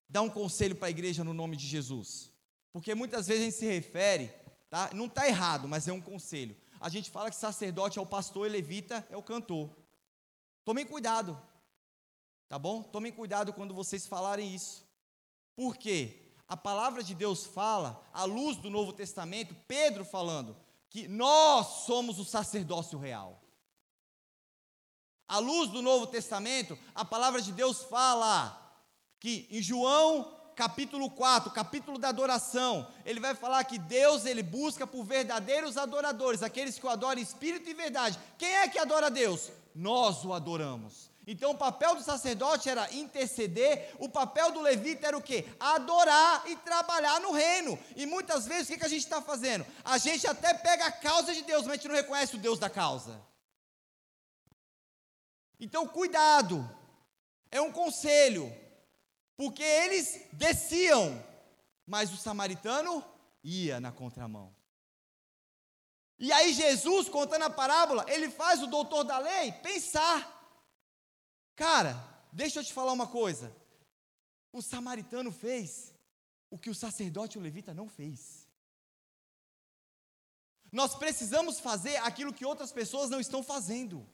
dar 0.08 0.22
um 0.22 0.30
conselho 0.30 0.74
para 0.74 0.88
a 0.88 0.90
igreja 0.90 1.22
no 1.22 1.34
nome 1.34 1.56
de 1.56 1.66
Jesus. 1.66 2.32
Porque 2.72 2.94
muitas 2.94 3.26
vezes 3.26 3.42
a 3.42 3.44
gente 3.46 3.56
se 3.58 3.66
refere, 3.66 4.32
tá? 4.70 4.90
não 4.94 5.06
está 5.06 5.26
errado, 5.26 5.68
mas 5.68 5.86
é 5.86 5.92
um 5.92 6.00
conselho 6.00 6.56
a 6.80 6.88
gente 6.88 7.10
fala 7.10 7.30
que 7.30 7.36
sacerdote 7.36 7.98
é 7.98 8.02
o 8.02 8.06
pastor 8.06 8.46
e 8.46 8.50
levita 8.50 9.06
é 9.10 9.16
o 9.16 9.22
cantor. 9.22 9.70
Tomem 10.64 10.86
cuidado, 10.86 11.40
tá 12.48 12.58
bom? 12.58 12.82
Tomem 12.82 13.12
cuidado 13.12 13.52
quando 13.52 13.74
vocês 13.74 14.06
falarem 14.06 14.54
isso. 14.54 14.88
Por 15.54 15.76
quê? 15.76 16.32
A 16.48 16.56
palavra 16.56 17.02
de 17.02 17.14
Deus 17.14 17.44
fala, 17.44 18.02
à 18.12 18.24
luz 18.24 18.56
do 18.56 18.70
Novo 18.70 18.92
Testamento, 18.92 19.54
Pedro 19.68 20.04
falando, 20.04 20.56
que 20.88 21.06
nós 21.06 21.84
somos 21.84 22.18
o 22.18 22.24
sacerdócio 22.24 22.98
real. 22.98 23.40
À 25.28 25.38
luz 25.38 25.70
do 25.70 25.82
Novo 25.82 26.06
Testamento, 26.06 26.76
a 26.94 27.04
palavra 27.04 27.40
de 27.40 27.52
Deus 27.52 27.82
fala 27.84 28.56
que 29.20 29.46
em 29.50 29.62
João 29.62 30.39
capítulo 30.60 31.08
4, 31.08 31.50
capítulo 31.52 31.96
da 31.96 32.10
adoração, 32.10 32.86
ele 33.06 33.18
vai 33.18 33.34
falar 33.34 33.64
que 33.64 33.78
Deus 33.78 34.26
ele 34.26 34.42
busca 34.42 34.86
por 34.86 35.02
verdadeiros 35.02 35.78
adoradores, 35.78 36.42
aqueles 36.42 36.78
que 36.78 36.84
o 36.84 36.90
adoram 36.90 37.18
em 37.18 37.22
espírito 37.22 37.70
e 37.70 37.72
verdade. 37.72 38.18
Quem 38.36 38.56
é 38.56 38.68
que 38.68 38.78
adora 38.78 39.06
a 39.06 39.08
Deus? 39.08 39.50
Nós 39.74 40.22
o 40.22 40.34
adoramos. 40.34 41.10
Então 41.26 41.52
o 41.52 41.56
papel 41.56 41.94
do 41.94 42.02
sacerdote 42.02 42.68
era 42.68 42.92
interceder, 42.92 43.94
o 43.98 44.06
papel 44.06 44.52
do 44.52 44.60
levita 44.60 45.06
era 45.06 45.16
o 45.16 45.22
quê? 45.22 45.46
Adorar 45.58 46.42
e 46.46 46.54
trabalhar 46.56 47.18
no 47.20 47.32
reino. 47.32 47.78
E 47.96 48.04
muitas 48.04 48.44
vezes 48.44 48.64
o 48.64 48.72
que, 48.72 48.80
que 48.80 48.84
a 48.84 48.88
gente 48.88 49.04
está 49.04 49.22
fazendo? 49.22 49.64
A 49.82 49.96
gente 49.96 50.26
até 50.26 50.52
pega 50.52 50.84
a 50.84 50.92
causa 50.92 51.32
de 51.32 51.40
Deus, 51.40 51.62
mas 51.62 51.70
a 51.70 51.76
gente 51.76 51.88
não 51.88 51.94
reconhece 51.94 52.36
o 52.36 52.38
Deus 52.38 52.58
da 52.58 52.68
causa. 52.68 53.18
Então 55.58 55.88
cuidado, 55.88 56.68
é 57.50 57.62
um 57.62 57.72
conselho 57.72 58.54
porque 59.40 59.62
eles 59.62 60.20
desciam, 60.34 61.18
mas 61.86 62.12
o 62.12 62.16
samaritano 62.18 63.02
ia 63.42 63.80
na 63.80 63.90
contramão. 63.90 64.54
E 66.18 66.30
aí 66.30 66.52
Jesus, 66.52 67.08
contando 67.08 67.44
a 67.44 67.48
parábola, 67.48 68.04
ele 68.06 68.28
faz 68.28 68.62
o 68.62 68.66
doutor 68.66 69.02
da 69.02 69.16
lei 69.16 69.50
pensar. 69.52 70.20
Cara, 71.56 71.96
deixa 72.30 72.60
eu 72.60 72.64
te 72.64 72.74
falar 72.74 72.92
uma 72.92 73.06
coisa. 73.06 73.50
O 74.52 74.60
samaritano 74.60 75.32
fez 75.32 75.94
o 76.50 76.58
que 76.58 76.68
o 76.68 76.74
sacerdote 76.74 77.38
o 77.38 77.40
levita 77.40 77.72
não 77.72 77.88
fez. 77.88 78.46
Nós 80.70 80.94
precisamos 80.94 81.58
fazer 81.58 81.96
aquilo 81.96 82.34
que 82.34 82.44
outras 82.44 82.72
pessoas 82.72 83.08
não 83.08 83.18
estão 83.18 83.42
fazendo. 83.42 84.06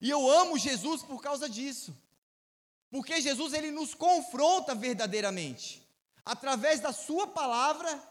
E 0.00 0.08
eu 0.08 0.30
amo 0.30 0.58
Jesus 0.58 1.02
por 1.02 1.20
causa 1.20 1.48
disso. 1.48 1.96
Porque 2.90 3.20
Jesus 3.20 3.52
ele 3.52 3.70
nos 3.70 3.94
confronta 3.94 4.74
verdadeiramente. 4.74 5.86
Através 6.24 6.80
da 6.80 6.92
sua 6.92 7.26
palavra, 7.26 8.02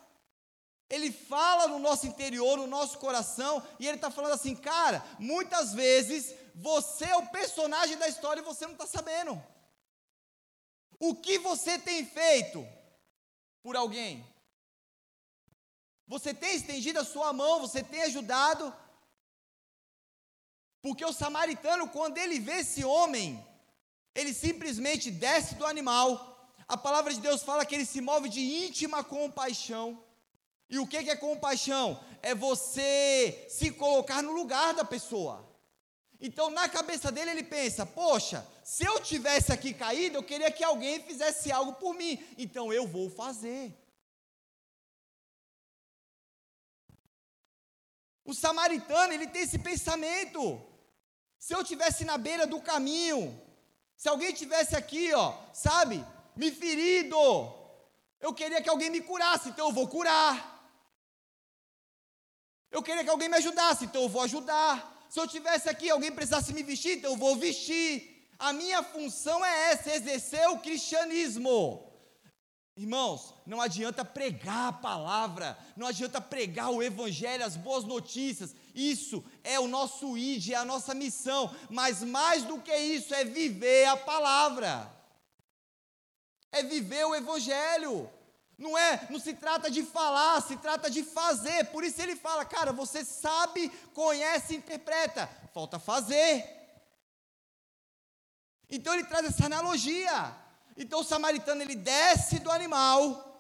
ele 0.90 1.12
fala 1.12 1.68
no 1.68 1.80
nosso 1.80 2.08
interior, 2.08 2.58
no 2.58 2.68
nosso 2.68 2.98
coração, 2.98 3.66
e 3.80 3.88
ele 3.88 3.98
está 3.98 4.10
falando 4.10 4.34
assim, 4.34 4.56
cara, 4.56 5.04
muitas 5.20 5.74
vezes 5.74 6.34
você 6.56 7.06
é 7.06 7.16
o 7.16 7.28
personagem 7.28 7.98
da 7.98 8.08
história 8.08 8.42
e 8.42 8.46
você 8.46 8.66
não 8.66 8.74
está 8.74 8.88
sabendo. 8.88 9.42
O 11.00 11.16
que 11.16 11.38
você 11.38 11.78
tem 11.78 12.06
feito 12.06 12.68
por 13.62 13.76
alguém? 13.76 14.26
Você 16.08 16.34
tem 16.34 16.56
estendido 16.56 17.00
a 17.00 17.06
sua 17.06 17.34
mão, 17.34 17.60
você 17.60 17.84
tem 17.84 18.04
ajudado, 18.04 18.74
porque 20.88 21.04
o 21.04 21.12
samaritano, 21.12 21.90
quando 21.90 22.18
ele 22.18 22.40
vê 22.40 22.60
esse 22.60 22.82
homem, 22.86 23.46
ele 24.16 24.34
simplesmente 24.34 25.12
desce 25.12 25.56
do 25.56 25.66
animal. 25.66 26.10
A 26.66 26.78
palavra 26.78 27.14
de 27.14 27.20
Deus 27.20 27.44
fala 27.44 27.66
que 27.66 27.76
ele 27.76 27.86
se 27.86 28.00
move 28.00 28.30
de 28.30 28.40
íntima 28.40 29.04
compaixão. 29.04 30.02
E 30.70 30.80
o 30.80 30.88
que 30.88 30.96
é 30.96 31.16
compaixão? 31.18 32.02
É 32.22 32.34
você 32.34 33.46
se 33.50 33.72
colocar 33.72 34.22
no 34.24 34.32
lugar 34.32 34.74
da 34.74 34.86
pessoa. 34.86 35.46
Então, 36.22 36.50
na 36.50 36.70
cabeça 36.70 37.12
dele, 37.12 37.32
ele 37.32 37.44
pensa: 37.44 37.86
poxa, 37.86 38.48
se 38.64 38.86
eu 38.86 39.02
tivesse 39.02 39.52
aqui 39.52 39.74
caído, 39.74 40.18
eu 40.18 40.24
queria 40.24 40.50
que 40.50 40.64
alguém 40.64 41.04
fizesse 41.04 41.52
algo 41.52 41.74
por 41.74 41.94
mim, 41.96 42.18
então 42.38 42.72
eu 42.72 42.88
vou 42.88 43.10
fazer. 43.10 43.78
O 48.24 48.34
samaritano, 48.34 49.14
ele 49.14 49.28
tem 49.28 49.44
esse 49.44 49.60
pensamento. 49.60 50.67
Se 51.40 51.54
eu 51.54 51.64
tivesse 51.64 52.04
na 52.04 52.18
beira 52.18 52.46
do 52.48 52.62
caminho, 52.62 53.40
se 53.96 54.10
alguém 54.10 54.34
tivesse 54.34 54.76
aqui, 54.76 55.14
ó, 55.14 55.34
sabe, 55.54 56.04
me 56.36 56.52
ferido, 56.52 57.18
eu 58.20 58.34
queria 58.34 58.62
que 58.62 58.70
alguém 58.70 58.90
me 58.90 59.02
curasse, 59.02 59.50
então 59.50 59.68
eu 59.68 59.74
vou 59.74 59.88
curar. 59.88 60.56
Eu 62.72 62.84
queria 62.84 63.04
que 63.04 63.10
alguém 63.10 63.30
me 63.30 63.38
ajudasse, 63.38 63.86
então 63.86 64.04
eu 64.04 64.10
vou 64.10 64.22
ajudar. 64.24 65.08
Se 65.10 65.20
eu 65.20 65.28
tivesse 65.28 65.70
aqui, 65.70 65.90
alguém 65.90 66.12
precisasse 66.12 66.54
me 66.54 66.64
vestir, 66.64 66.98
então 66.98 67.12
eu 67.12 67.18
vou 67.18 67.36
vestir. 67.36 68.28
A 68.38 68.54
minha 68.54 68.84
função 68.84 69.44
é 69.44 69.72
essa, 69.72 69.96
exercer 69.96 70.48
o 70.50 70.60
cristianismo. 70.60 71.84
Irmãos, 72.76 73.34
não 73.48 73.60
adianta 73.60 74.06
pregar 74.06 74.68
a 74.68 74.74
palavra, 74.74 75.58
não 75.76 75.88
adianta 75.88 76.22
pregar 76.22 76.70
o 76.70 76.84
evangelho, 76.84 77.44
as 77.44 77.56
boas 77.56 77.84
notícias. 77.84 78.54
Isso 78.78 79.26
é 79.44 79.60
o 79.60 79.68
nosso 79.68 80.16
id, 80.16 80.52
é 80.52 80.56
a 80.56 80.64
nossa 80.64 80.94
missão, 80.94 81.54
mas 81.68 82.04
mais 82.04 82.44
do 82.44 82.62
que 82.62 82.76
isso 82.78 83.12
é 83.12 83.26
viver 83.26 83.86
a 83.86 83.98
palavra. 83.98 84.88
É 86.52 86.62
viver 86.62 87.04
o 87.06 87.16
evangelho. 87.16 88.08
Não 88.56 88.78
é, 88.78 89.08
não 89.10 89.20
se 89.20 89.34
trata 89.34 89.72
de 89.72 89.82
falar, 89.82 90.42
se 90.44 90.58
trata 90.58 90.92
de 90.92 91.02
fazer. 91.02 91.66
Por 91.72 91.84
isso 91.84 92.00
ele 92.00 92.16
fala, 92.16 92.46
cara, 92.46 92.72
você 92.72 93.04
sabe, 93.04 93.70
conhece, 93.96 94.56
interpreta. 94.56 95.28
Falta 95.56 95.80
fazer. 95.80 96.46
Então 98.70 98.94
ele 98.94 99.06
traz 99.06 99.26
essa 99.26 99.48
analogia. 99.48 100.36
Então 100.78 101.00
o 101.00 101.04
samaritano 101.04 101.64
ele 101.64 101.76
desce 101.76 102.38
do 102.38 102.52
animal, 102.52 103.37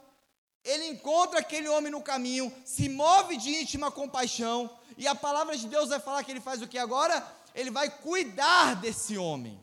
ele 0.67 0.87
encontra 0.87 1.39
aquele 1.39 1.69
homem 1.69 1.91
no 1.91 2.01
caminho, 2.01 2.53
se 2.65 2.89
move 2.89 3.37
de 3.37 3.49
íntima 3.49 3.89
compaixão, 3.89 4.69
e 4.97 5.07
a 5.07 5.15
palavra 5.15 5.57
de 5.57 5.67
Deus 5.67 5.89
vai 5.89 5.99
falar 5.99 6.23
que 6.23 6.31
ele 6.31 6.41
faz 6.41 6.61
o 6.61 6.67
que 6.67 6.77
agora? 6.77 7.25
Ele 7.55 7.71
vai 7.71 7.89
cuidar 7.89 8.75
desse 8.75 9.17
homem. 9.17 9.57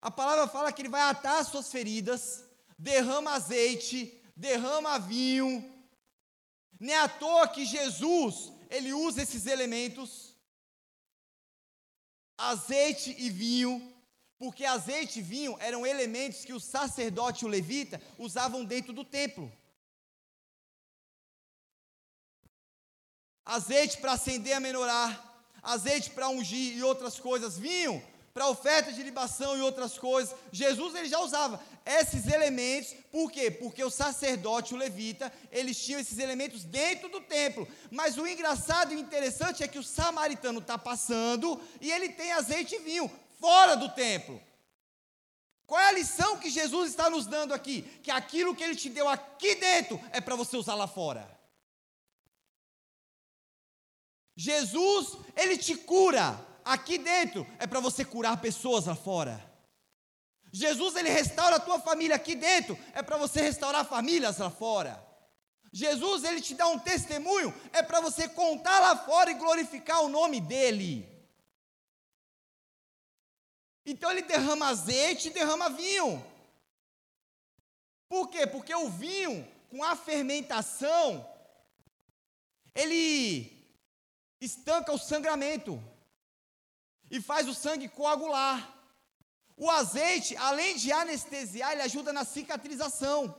A 0.00 0.10
palavra 0.10 0.46
fala 0.46 0.72
que 0.72 0.82
ele 0.82 0.88
vai 0.88 1.02
atar 1.02 1.40
as 1.40 1.48
suas 1.48 1.70
feridas, 1.70 2.44
derrama 2.78 3.32
azeite, 3.32 4.20
derrama 4.36 4.98
vinho. 4.98 5.68
Nem 6.78 6.94
é 6.94 7.00
à 7.00 7.08
toa 7.08 7.48
que 7.48 7.64
Jesus, 7.64 8.52
ele 8.68 8.92
usa 8.92 9.22
esses 9.22 9.46
elementos, 9.46 10.36
azeite 12.36 13.14
e 13.18 13.30
vinho, 13.30 13.91
porque 14.42 14.64
azeite 14.64 15.20
e 15.20 15.22
vinho 15.22 15.56
eram 15.60 15.86
elementos 15.86 16.44
que 16.44 16.52
o 16.52 16.58
sacerdote 16.58 17.44
e 17.44 17.46
o 17.46 17.48
levita 17.48 18.02
usavam 18.18 18.64
dentro 18.64 18.92
do 18.92 19.04
templo. 19.04 19.46
Azeite 23.44 23.98
para 23.98 24.14
acender 24.14 24.54
a 24.54 24.58
menorá, 24.58 25.06
azeite 25.62 26.10
para 26.10 26.28
ungir 26.28 26.76
e 26.76 26.82
outras 26.82 27.20
coisas, 27.20 27.56
vinho 27.56 28.02
para 28.34 28.48
oferta 28.48 28.92
de 28.92 29.00
libação 29.04 29.56
e 29.56 29.60
outras 29.60 29.96
coisas. 29.96 30.34
Jesus 30.50 30.96
ele 30.96 31.08
já 31.08 31.20
usava 31.20 31.62
esses 31.86 32.26
elementos, 32.26 32.96
por 33.12 33.30
quê? 33.30 33.48
Porque 33.48 33.84
o 33.84 33.90
sacerdote, 33.90 34.74
o 34.74 34.76
levita, 34.76 35.32
eles 35.52 35.78
tinham 35.84 36.00
esses 36.00 36.18
elementos 36.18 36.64
dentro 36.64 37.08
do 37.08 37.20
templo. 37.20 37.68
Mas 37.92 38.18
o 38.18 38.26
engraçado 38.26 38.92
e 38.92 38.98
interessante 39.00 39.62
é 39.62 39.68
que 39.68 39.78
o 39.78 39.84
samaritano 39.84 40.58
está 40.58 40.76
passando 40.76 41.60
e 41.80 41.92
ele 41.92 42.08
tem 42.08 42.32
azeite 42.32 42.74
e 42.74 42.80
vinho 42.80 43.08
fora 43.42 43.76
do 43.76 43.88
templo. 43.88 44.40
Qual 45.66 45.80
é 45.80 45.88
a 45.88 45.92
lição 45.92 46.38
que 46.38 46.48
Jesus 46.48 46.90
está 46.90 47.10
nos 47.10 47.26
dando 47.26 47.52
aqui? 47.52 47.82
Que 48.04 48.10
aquilo 48.10 48.54
que 48.54 48.62
ele 48.62 48.76
te 48.76 48.88
deu 48.88 49.08
aqui 49.08 49.56
dentro 49.56 50.00
é 50.12 50.20
para 50.20 50.36
você 50.36 50.56
usar 50.56 50.76
lá 50.76 50.86
fora. 50.86 51.28
Jesus, 54.36 55.18
ele 55.36 55.58
te 55.58 55.74
cura 55.74 56.40
aqui 56.64 56.98
dentro, 56.98 57.44
é 57.58 57.66
para 57.66 57.80
você 57.80 58.04
curar 58.04 58.40
pessoas 58.40 58.86
lá 58.86 58.94
fora. 58.94 59.44
Jesus, 60.52 60.94
ele 60.94 61.10
restaura 61.10 61.56
a 61.56 61.60
tua 61.60 61.80
família 61.80 62.14
aqui 62.14 62.36
dentro, 62.36 62.78
é 62.94 63.02
para 63.02 63.16
você 63.16 63.42
restaurar 63.42 63.84
famílias 63.84 64.38
lá 64.38 64.50
fora. 64.50 65.04
Jesus, 65.72 66.22
ele 66.22 66.40
te 66.40 66.54
dá 66.54 66.68
um 66.68 66.78
testemunho, 66.78 67.52
é 67.72 67.82
para 67.82 68.00
você 68.00 68.28
contar 68.28 68.78
lá 68.78 68.96
fora 68.96 69.30
e 69.32 69.34
glorificar 69.34 70.02
o 70.02 70.08
nome 70.08 70.40
dele. 70.40 71.11
Então 73.84 74.10
ele 74.10 74.22
derrama 74.22 74.68
azeite 74.68 75.28
e 75.28 75.32
derrama 75.32 75.68
vinho. 75.68 76.24
Por 78.08 78.28
quê? 78.28 78.46
Porque 78.46 78.74
o 78.74 78.88
vinho, 78.88 79.46
com 79.70 79.82
a 79.82 79.96
fermentação, 79.96 81.26
ele 82.74 83.50
estanca 84.40 84.92
o 84.92 84.98
sangramento 84.98 85.82
e 87.10 87.20
faz 87.20 87.48
o 87.48 87.54
sangue 87.54 87.88
coagular. 87.88 88.72
O 89.56 89.68
azeite, 89.70 90.36
além 90.36 90.76
de 90.76 90.92
anestesiar, 90.92 91.72
ele 91.72 91.82
ajuda 91.82 92.12
na 92.12 92.24
cicatrização. 92.24 93.34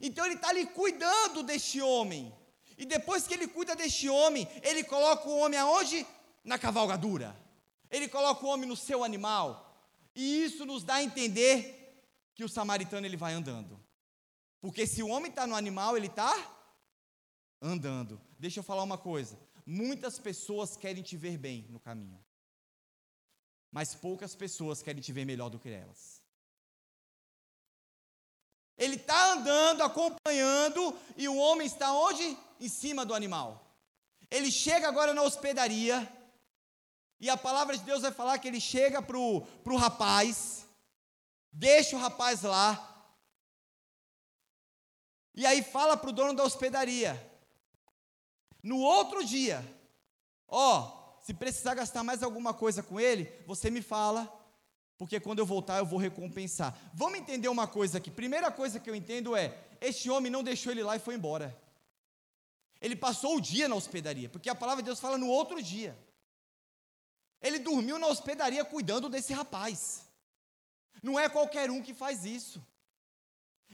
Então 0.00 0.24
ele 0.24 0.34
está 0.34 0.48
ali 0.48 0.66
cuidando 0.66 1.42
deste 1.42 1.80
homem. 1.80 2.34
E 2.78 2.86
depois 2.86 3.26
que 3.26 3.34
ele 3.34 3.46
cuida 3.46 3.76
deste 3.76 4.08
homem, 4.08 4.48
ele 4.62 4.82
coloca 4.82 5.28
o 5.28 5.38
homem 5.38 5.58
aonde? 5.58 6.06
Na 6.42 6.58
cavalgadura 6.58 7.41
ele 7.92 8.08
coloca 8.08 8.44
o 8.44 8.48
homem 8.48 8.68
no 8.68 8.76
seu 8.76 9.04
animal. 9.04 9.68
E 10.14 10.42
isso 10.42 10.64
nos 10.64 10.82
dá 10.82 10.94
a 10.94 11.02
entender 11.02 12.04
que 12.34 12.42
o 12.42 12.48
samaritano 12.48 13.06
ele 13.06 13.16
vai 13.16 13.34
andando. 13.34 13.78
Porque 14.60 14.86
se 14.86 15.02
o 15.02 15.08
homem 15.08 15.30
está 15.30 15.46
no 15.46 15.54
animal, 15.54 15.96
ele 15.96 16.06
está 16.06 16.32
andando. 17.60 18.20
Deixa 18.38 18.60
eu 18.60 18.64
falar 18.64 18.82
uma 18.82 18.96
coisa. 18.96 19.38
Muitas 19.66 20.18
pessoas 20.18 20.76
querem 20.76 21.02
te 21.02 21.16
ver 21.16 21.36
bem 21.36 21.66
no 21.68 21.78
caminho. 21.78 22.18
Mas 23.70 23.94
poucas 23.94 24.34
pessoas 24.34 24.82
querem 24.82 25.02
te 25.02 25.12
ver 25.12 25.24
melhor 25.24 25.50
do 25.50 25.58
que 25.58 25.68
elas. 25.68 26.22
Ele 28.76 28.96
está 28.96 29.32
andando, 29.32 29.82
acompanhando, 29.82 30.98
e 31.16 31.28
o 31.28 31.36
homem 31.36 31.66
está 31.66 31.92
onde? 31.92 32.36
Em 32.58 32.68
cima 32.68 33.04
do 33.04 33.14
animal. 33.14 33.64
Ele 34.30 34.50
chega 34.50 34.88
agora 34.88 35.12
na 35.12 35.22
hospedaria, 35.22 36.10
e 37.22 37.30
a 37.30 37.36
palavra 37.36 37.78
de 37.78 37.84
Deus 37.84 38.02
vai 38.02 38.10
falar 38.10 38.36
que 38.38 38.48
ele 38.48 38.60
chega 38.60 39.00
para 39.00 39.16
o 39.16 39.76
rapaz, 39.76 40.66
deixa 41.52 41.94
o 41.94 41.98
rapaz 42.00 42.42
lá, 42.42 42.88
e 45.32 45.46
aí 45.46 45.62
fala 45.62 45.96
para 45.96 46.10
o 46.10 46.12
dono 46.12 46.34
da 46.34 46.42
hospedaria. 46.42 47.14
No 48.60 48.78
outro 48.80 49.24
dia, 49.24 49.64
ó, 50.48 51.16
se 51.22 51.32
precisar 51.32 51.76
gastar 51.76 52.02
mais 52.02 52.24
alguma 52.24 52.52
coisa 52.52 52.82
com 52.82 52.98
ele, 52.98 53.32
você 53.46 53.70
me 53.70 53.82
fala, 53.82 54.28
porque 54.98 55.20
quando 55.20 55.38
eu 55.38 55.46
voltar 55.46 55.78
eu 55.78 55.86
vou 55.86 56.00
recompensar. 56.00 56.76
Vamos 56.92 57.20
entender 57.20 57.46
uma 57.46 57.68
coisa 57.68 57.98
aqui. 57.98 58.10
Primeira 58.10 58.50
coisa 58.50 58.80
que 58.80 58.90
eu 58.90 58.96
entendo 58.96 59.36
é: 59.36 59.56
este 59.80 60.10
homem 60.10 60.30
não 60.30 60.42
deixou 60.42 60.72
ele 60.72 60.82
lá 60.82 60.96
e 60.96 60.98
foi 60.98 61.14
embora. 61.14 61.56
Ele 62.80 62.96
passou 62.96 63.36
o 63.36 63.40
dia 63.40 63.68
na 63.68 63.76
hospedaria, 63.76 64.28
porque 64.28 64.50
a 64.50 64.56
palavra 64.56 64.82
de 64.82 64.86
Deus 64.86 64.98
fala 64.98 65.16
no 65.16 65.28
outro 65.28 65.62
dia. 65.62 65.96
Ele 67.42 67.58
dormiu 67.58 67.98
na 67.98 68.06
hospedaria 68.06 68.64
cuidando 68.64 69.08
desse 69.08 69.32
rapaz. 69.32 70.02
Não 71.02 71.18
é 71.18 71.28
qualquer 71.28 71.70
um 71.70 71.82
que 71.82 71.92
faz 71.92 72.24
isso. 72.24 72.64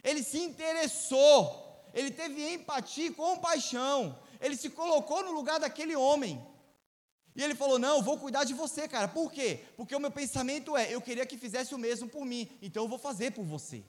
Ele 0.02 0.22
se 0.22 0.38
interessou, 0.38 1.90
ele 1.92 2.10
teve 2.10 2.54
empatia 2.54 3.06
e 3.06 3.14
compaixão, 3.14 4.18
ele 4.40 4.56
se 4.56 4.70
colocou 4.70 5.22
no 5.22 5.32
lugar 5.32 5.60
daquele 5.60 5.94
homem. 5.94 6.44
E 7.36 7.42
ele 7.42 7.54
falou: 7.54 7.78
Não, 7.78 8.02
vou 8.02 8.18
cuidar 8.18 8.44
de 8.44 8.54
você, 8.54 8.88
cara. 8.88 9.06
Por 9.06 9.30
quê? 9.30 9.64
Porque 9.76 9.94
o 9.94 10.00
meu 10.00 10.10
pensamento 10.10 10.76
é: 10.76 10.92
eu 10.92 11.00
queria 11.00 11.26
que 11.26 11.36
fizesse 11.36 11.74
o 11.74 11.78
mesmo 11.78 12.08
por 12.08 12.24
mim, 12.24 12.50
então 12.62 12.84
eu 12.84 12.88
vou 12.88 12.98
fazer 12.98 13.32
por 13.32 13.44
você. 13.44 13.84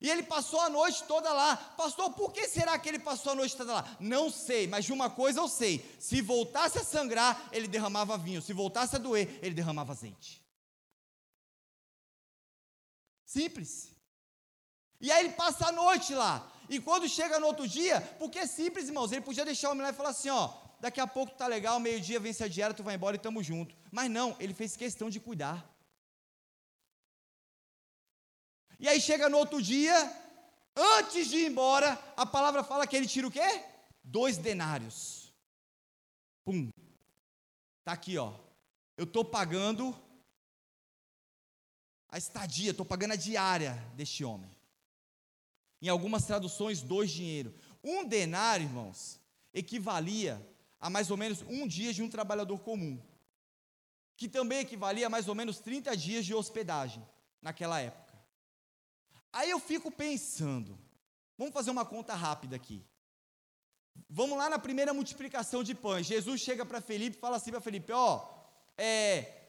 E 0.00 0.08
ele 0.08 0.22
passou 0.22 0.60
a 0.60 0.70
noite 0.70 1.02
toda 1.04 1.32
lá. 1.32 1.56
Pastor, 1.56 2.12
por 2.12 2.32
que 2.32 2.46
será 2.46 2.78
que 2.78 2.88
ele 2.88 3.00
passou 3.00 3.32
a 3.32 3.34
noite 3.34 3.56
toda 3.56 3.74
lá? 3.74 3.96
Não 3.98 4.30
sei, 4.30 4.66
mas 4.66 4.84
de 4.84 4.92
uma 4.92 5.10
coisa 5.10 5.40
eu 5.40 5.48
sei: 5.48 5.84
se 5.98 6.20
voltasse 6.20 6.78
a 6.78 6.84
sangrar, 6.84 7.48
ele 7.52 7.66
derramava 7.66 8.16
vinho, 8.16 8.40
se 8.40 8.52
voltasse 8.52 8.94
a 8.94 8.98
doer, 8.98 9.38
ele 9.42 9.54
derramava 9.54 9.92
azeite. 9.92 10.40
Simples. 13.24 13.92
E 15.00 15.10
aí 15.10 15.24
ele 15.24 15.34
passa 15.34 15.68
a 15.68 15.72
noite 15.72 16.14
lá. 16.14 16.50
E 16.68 16.80
quando 16.80 17.08
chega 17.08 17.40
no 17.40 17.46
outro 17.46 17.66
dia, 17.66 18.00
porque 18.18 18.38
é 18.38 18.46
simples, 18.46 18.86
irmãos, 18.86 19.10
ele 19.10 19.20
podia 19.20 19.44
deixar 19.44 19.68
o 19.68 19.72
homem 19.72 19.82
lá 19.82 19.90
e 19.90 19.94
falar 19.94 20.10
assim: 20.10 20.28
ó, 20.28 20.52
daqui 20.80 21.00
a 21.00 21.06
pouco 21.06 21.34
tá 21.34 21.46
legal, 21.48 21.80
meio-dia 21.80 22.20
vence 22.20 22.44
a 22.44 22.48
diária, 22.48 22.74
tu 22.74 22.84
vai 22.84 22.94
embora 22.94 23.16
e 23.16 23.18
tamo 23.18 23.42
junto. 23.42 23.74
Mas 23.90 24.08
não, 24.08 24.36
ele 24.38 24.54
fez 24.54 24.76
questão 24.76 25.10
de 25.10 25.18
cuidar. 25.18 25.68
E 28.78 28.88
aí 28.88 29.00
chega 29.00 29.28
no 29.28 29.38
outro 29.38 29.60
dia, 29.60 29.94
antes 30.76 31.28
de 31.28 31.38
ir 31.38 31.46
embora, 31.46 31.98
a 32.16 32.24
palavra 32.24 32.62
fala 32.62 32.86
que 32.86 32.96
ele 32.96 33.08
tira 33.08 33.26
o 33.26 33.30
quê? 33.30 33.64
Dois 34.02 34.38
denários. 34.38 35.32
Pum. 36.44 36.70
Tá 37.84 37.92
aqui, 37.92 38.16
ó. 38.16 38.32
Eu 38.96 39.04
estou 39.04 39.24
pagando 39.24 39.96
a 42.08 42.16
estadia, 42.16 42.70
estou 42.70 42.86
pagando 42.86 43.12
a 43.12 43.16
diária 43.16 43.74
deste 43.94 44.24
homem. 44.24 44.50
Em 45.82 45.88
algumas 45.88 46.24
traduções, 46.24 46.80
dois 46.80 47.10
dinheiro. 47.10 47.54
Um 47.82 48.04
denário, 48.04 48.64
irmãos, 48.64 49.20
equivalia 49.52 50.40
a 50.80 50.88
mais 50.88 51.10
ou 51.10 51.16
menos 51.16 51.42
um 51.42 51.66
dia 51.66 51.92
de 51.92 52.02
um 52.02 52.08
trabalhador 52.08 52.58
comum. 52.60 53.00
Que 54.16 54.28
também 54.28 54.60
equivalia 54.60 55.06
a 55.06 55.10
mais 55.10 55.28
ou 55.28 55.34
menos 55.34 55.58
30 55.58 55.96
dias 55.96 56.24
de 56.24 56.34
hospedagem 56.34 57.06
naquela 57.40 57.80
época. 57.80 58.07
Aí 59.32 59.50
eu 59.50 59.60
fico 59.60 59.90
pensando, 59.90 60.78
vamos 61.36 61.52
fazer 61.52 61.70
uma 61.70 61.84
conta 61.84 62.14
rápida 62.14 62.56
aqui. 62.56 62.84
Vamos 64.08 64.38
lá 64.38 64.48
na 64.48 64.58
primeira 64.58 64.94
multiplicação 64.94 65.62
de 65.62 65.74
pães. 65.74 66.06
Jesus 66.06 66.40
chega 66.40 66.64
para 66.64 66.80
Felipe 66.80 67.16
e 67.16 67.20
fala 67.20 67.36
assim 67.36 67.50
para 67.50 67.60
Felipe: 67.60 67.92
Ó, 67.92 68.26
é, 68.76 69.48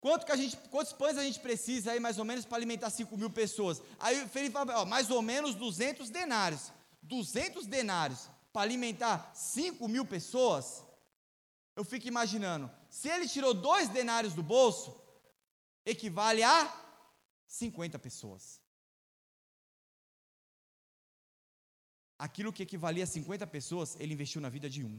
quanto 0.00 0.24
que 0.24 0.32
a 0.32 0.36
gente, 0.36 0.56
quantos 0.70 0.92
pães 0.92 1.18
a 1.18 1.22
gente 1.22 1.38
precisa 1.40 1.92
aí 1.92 2.00
mais 2.00 2.18
ou 2.18 2.24
menos 2.24 2.44
para 2.44 2.56
alimentar 2.56 2.90
5 2.90 3.16
mil 3.16 3.30
pessoas? 3.30 3.82
Aí 3.98 4.26
Felipe 4.28 4.52
fala: 4.52 4.80
ó, 4.80 4.84
mais 4.84 5.10
ou 5.10 5.20
menos 5.20 5.54
200 5.54 6.10
denários. 6.10 6.72
200 7.02 7.66
denários 7.66 8.30
para 8.52 8.62
alimentar 8.62 9.30
5 9.34 9.86
mil 9.86 10.06
pessoas? 10.06 10.82
Eu 11.76 11.84
fico 11.84 12.06
imaginando, 12.06 12.70
se 12.88 13.08
ele 13.08 13.28
tirou 13.28 13.52
dois 13.52 13.88
denários 13.88 14.32
do 14.32 14.42
bolso, 14.42 14.94
equivale 15.84 16.42
a 16.42 16.72
50 17.48 17.98
pessoas. 17.98 18.63
Aquilo 22.24 22.52
que 22.52 22.62
equivalia 22.68 23.04
a 23.04 23.06
50 23.06 23.46
pessoas, 23.56 23.96
ele 24.00 24.14
investiu 24.14 24.40
na 24.40 24.50
vida 24.56 24.68
de 24.76 24.82
um. 24.84 24.96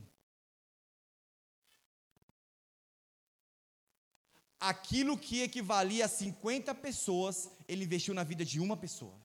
aquilo 4.59 5.17
que 5.17 5.41
equivalia 5.41 6.05
a 6.05 6.07
50 6.07 6.73
pessoas, 6.75 7.49
ele 7.67 7.83
investiu 7.85 8.13
na 8.13 8.23
vida 8.23 8.43
de 8.43 8.59
uma 8.59 8.75
pessoa. 8.75 9.15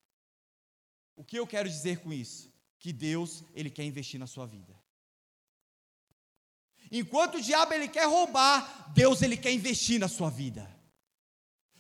O 1.16 1.24
que 1.24 1.38
eu 1.38 1.46
quero 1.46 1.68
dizer 1.68 2.00
com 2.00 2.12
isso? 2.12 2.52
Que 2.78 2.92
Deus, 2.92 3.42
ele 3.54 3.70
quer 3.70 3.84
investir 3.84 4.20
na 4.20 4.26
sua 4.26 4.46
vida. 4.46 4.74
Enquanto 6.92 7.36
o 7.36 7.40
diabo 7.40 7.72
ele 7.72 7.88
quer 7.88 8.06
roubar, 8.06 8.92
Deus 8.92 9.22
ele 9.22 9.36
quer 9.36 9.52
investir 9.52 9.98
na 9.98 10.08
sua 10.08 10.28
vida. 10.28 10.68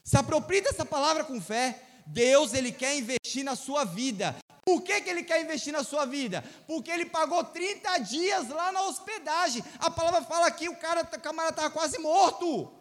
Se 0.04 0.16
aproprie 0.16 0.62
dessa 0.62 0.84
palavra 0.84 1.24
com 1.24 1.40
fé. 1.40 1.86
Deus 2.06 2.54
ele 2.54 2.72
quer 2.72 2.96
investir 2.96 3.44
na 3.44 3.54
sua 3.54 3.84
vida. 3.84 4.36
Por 4.70 4.82
que, 4.82 5.00
que 5.00 5.10
ele 5.10 5.24
quer 5.24 5.42
investir 5.42 5.72
na 5.72 5.82
sua 5.82 6.04
vida? 6.04 6.44
Porque 6.64 6.92
ele 6.92 7.06
pagou 7.06 7.42
30 7.42 7.98
dias 7.98 8.48
lá 8.50 8.70
na 8.70 8.82
hospedagem. 8.82 9.64
A 9.80 9.90
palavra 9.90 10.22
fala 10.22 10.48
que 10.48 10.68
o 10.68 10.76
cara, 10.76 11.02
o 11.02 11.20
camarada 11.20 11.54
estava 11.54 11.70
quase 11.70 11.98
morto. 11.98 12.72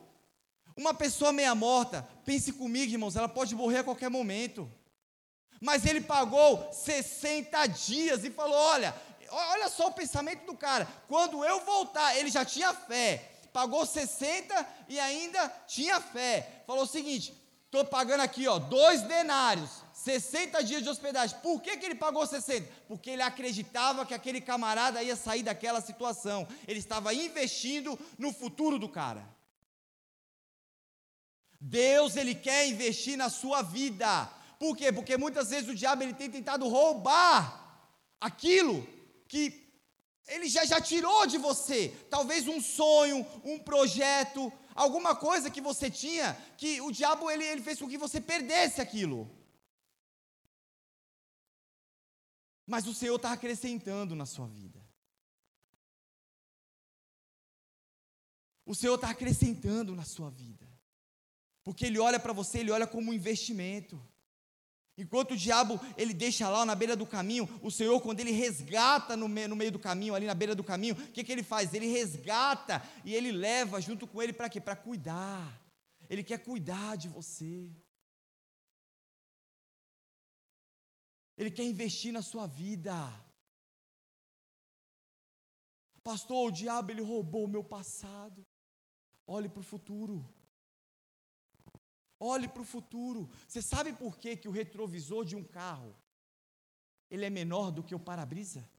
Uma 0.78 0.94
pessoa 0.94 1.34
meia 1.34 1.56
morta, 1.56 2.08
pense 2.24 2.54
comigo, 2.54 2.92
irmãos, 2.92 3.16
ela 3.16 3.28
pode 3.28 3.56
morrer 3.56 3.80
a 3.80 3.84
qualquer 3.84 4.08
momento. 4.08 4.72
Mas 5.60 5.84
ele 5.84 6.00
pagou 6.00 6.72
60 6.72 7.66
dias 7.66 8.24
e 8.24 8.30
falou: 8.30 8.56
olha, 8.56 8.94
olha 9.32 9.68
só 9.68 9.88
o 9.88 9.94
pensamento 9.94 10.46
do 10.46 10.56
cara. 10.56 10.88
Quando 11.08 11.44
eu 11.44 11.62
voltar, 11.62 12.16
ele 12.16 12.30
já 12.30 12.46
tinha 12.46 12.72
fé. 12.72 13.32
Pagou 13.52 13.84
60 13.84 14.68
e 14.88 15.00
ainda 15.00 15.50
tinha 15.68 16.00
fé. 16.00 16.62
Falou 16.68 16.84
o 16.84 16.88
seguinte: 16.88 17.34
estou 17.66 17.84
pagando 17.84 18.22
aqui, 18.22 18.48
ó, 18.48 18.60
dois 18.60 19.02
denários, 19.02 19.72
60 20.10 20.64
dias 20.64 20.82
de 20.82 20.90
hospedagem. 20.90 21.38
Por 21.40 21.62
que, 21.62 21.78
que 21.78 21.86
ele 21.86 21.94
pagou 21.94 22.26
60? 22.26 22.68
Porque 22.88 23.12
ele 23.12 23.22
acreditava 23.22 24.06
que 24.08 24.14
aquele 24.16 24.42
camarada 24.42 25.04
ia 25.04 25.16
sair 25.16 25.44
daquela 25.44 25.82
situação. 25.82 26.48
Ele 26.68 26.80
estava 26.80 27.14
investindo 27.14 27.98
no 28.18 28.34
futuro 28.34 28.80
do 28.80 28.90
cara. 28.90 29.24
Deus 31.62 32.16
ele 32.16 32.34
quer 32.34 32.68
investir 32.68 33.16
na 33.18 33.30
sua 33.30 33.62
vida. 33.62 34.28
Por 34.58 34.76
quê? 34.76 34.92
Porque 34.92 35.16
muitas 35.16 35.52
vezes 35.52 35.70
o 35.70 35.76
diabo 35.76 36.02
ele 36.02 36.14
tem 36.14 36.30
tentado 36.32 36.68
roubar 36.68 37.42
aquilo 38.20 38.88
que 39.28 39.44
ele 40.28 40.48
já, 40.50 40.66
já 40.66 40.82
tirou 40.82 41.28
de 41.28 41.38
você. 41.38 41.94
Talvez 42.10 42.48
um 42.48 42.60
sonho, 42.60 43.26
um 43.44 43.60
projeto, 43.60 44.52
alguma 44.74 45.16
coisa 45.16 45.52
que 45.52 45.62
você 45.62 45.92
tinha, 45.92 46.36
que 46.58 46.82
o 46.82 46.92
diabo 46.92 47.30
ele, 47.30 47.46
ele 47.46 47.62
fez 47.62 47.78
com 47.80 47.88
que 47.88 47.98
você 47.98 48.20
perdesse 48.20 48.82
aquilo. 48.82 49.30
Mas 52.70 52.86
o 52.86 52.94
Senhor 52.94 53.16
está 53.16 53.32
acrescentando 53.32 54.14
na 54.14 54.28
sua 54.28 54.46
vida. 54.46 54.80
O 58.64 58.76
Senhor 58.76 58.94
está 58.94 59.10
acrescentando 59.10 59.96
na 59.96 60.04
sua 60.04 60.30
vida. 60.30 60.70
Porque 61.64 61.88
ele 61.88 61.98
olha 61.98 62.20
para 62.20 62.32
você, 62.32 62.60
ele 62.60 62.70
olha 62.70 62.86
como 62.86 63.10
um 63.10 63.14
investimento. 63.14 64.00
Enquanto 64.96 65.32
o 65.32 65.38
diabo 65.38 65.80
ele 65.98 66.14
deixa 66.14 66.48
lá 66.48 66.64
na 66.64 66.76
beira 66.76 66.96
do 66.96 67.08
caminho, 67.08 67.50
o 67.64 67.72
Senhor, 67.72 68.00
quando 68.02 68.20
ele 68.20 68.32
resgata 68.32 69.18
no 69.18 69.28
meio, 69.28 69.48
no 69.48 69.56
meio 69.56 69.72
do 69.72 69.80
caminho, 69.80 70.14
ali 70.14 70.28
na 70.28 70.36
beira 70.36 70.54
do 70.54 70.64
caminho, 70.64 70.94
o 70.94 71.12
que, 71.12 71.24
que 71.24 71.32
ele 71.32 71.42
faz? 71.42 71.74
Ele 71.74 71.88
resgata 71.88 72.84
e 73.04 73.16
ele 73.16 73.32
leva 73.32 73.82
junto 73.82 74.06
com 74.06 74.22
ele 74.22 74.32
para 74.32 74.48
quê? 74.48 74.62
Para 74.62 74.76
cuidar. 74.76 75.60
Ele 76.08 76.24
quer 76.24 76.38
cuidar 76.38 76.98
de 76.98 77.08
você. 77.08 77.68
Ele 81.40 81.50
quer 81.50 81.64
investir 81.64 82.12
na 82.12 82.22
sua 82.22 82.46
vida. 82.46 82.94
Pastor, 86.04 86.50
o 86.50 86.52
diabo 86.52 86.92
ele 86.92 87.02
roubou 87.02 87.46
o 87.46 87.48
meu 87.48 87.64
passado. 87.64 88.46
Olhe 89.26 89.48
para 89.48 89.62
o 89.62 89.64
futuro. 89.64 90.18
Olhe 92.20 92.50
para 92.50 92.62
o 92.62 92.66
futuro. 92.66 93.30
Você 93.48 93.62
sabe 93.62 93.94
por 93.94 94.18
que, 94.18 94.36
que 94.36 94.50
o 94.50 94.52
retrovisor 94.52 95.24
de 95.24 95.38
um 95.38 95.44
carro 95.60 95.96
ele 97.10 97.24
é 97.24 97.30
menor 97.30 97.72
do 97.72 97.86
que 97.86 97.96
o 97.96 98.00
para-brisa? 98.00 98.70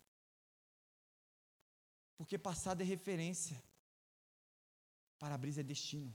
Porque 2.19 2.37
passado 2.37 2.83
é 2.83 2.85
referência, 2.85 3.57
para-brisa 5.19 5.63
é 5.63 5.65
destino. 5.65 6.15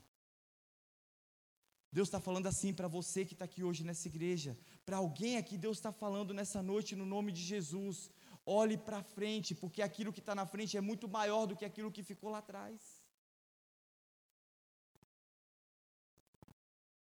Deus 1.97 2.07
está 2.09 2.19
falando 2.27 2.47
assim 2.51 2.71
para 2.79 2.89
você 2.97 3.19
que 3.27 3.35
está 3.35 3.45
aqui 3.45 3.63
hoje 3.67 3.83
nessa 3.87 4.07
igreja, 4.07 4.51
para 4.85 4.97
alguém 4.97 5.37
aqui, 5.37 5.57
Deus 5.57 5.77
está 5.77 5.91
falando 6.03 6.33
nessa 6.39 6.61
noite 6.71 6.99
no 7.01 7.05
nome 7.15 7.31
de 7.31 7.43
Jesus. 7.53 7.97
Olhe 8.45 8.77
para 8.77 9.01
frente, 9.01 9.55
porque 9.61 9.81
aquilo 9.81 10.13
que 10.15 10.23
está 10.25 10.35
na 10.35 10.45
frente 10.45 10.77
é 10.77 10.81
muito 10.81 11.07
maior 11.17 11.45
do 11.47 11.55
que 11.55 11.65
aquilo 11.69 11.93
que 11.95 12.03
ficou 12.11 12.29
lá 12.29 12.39
atrás. 12.39 12.79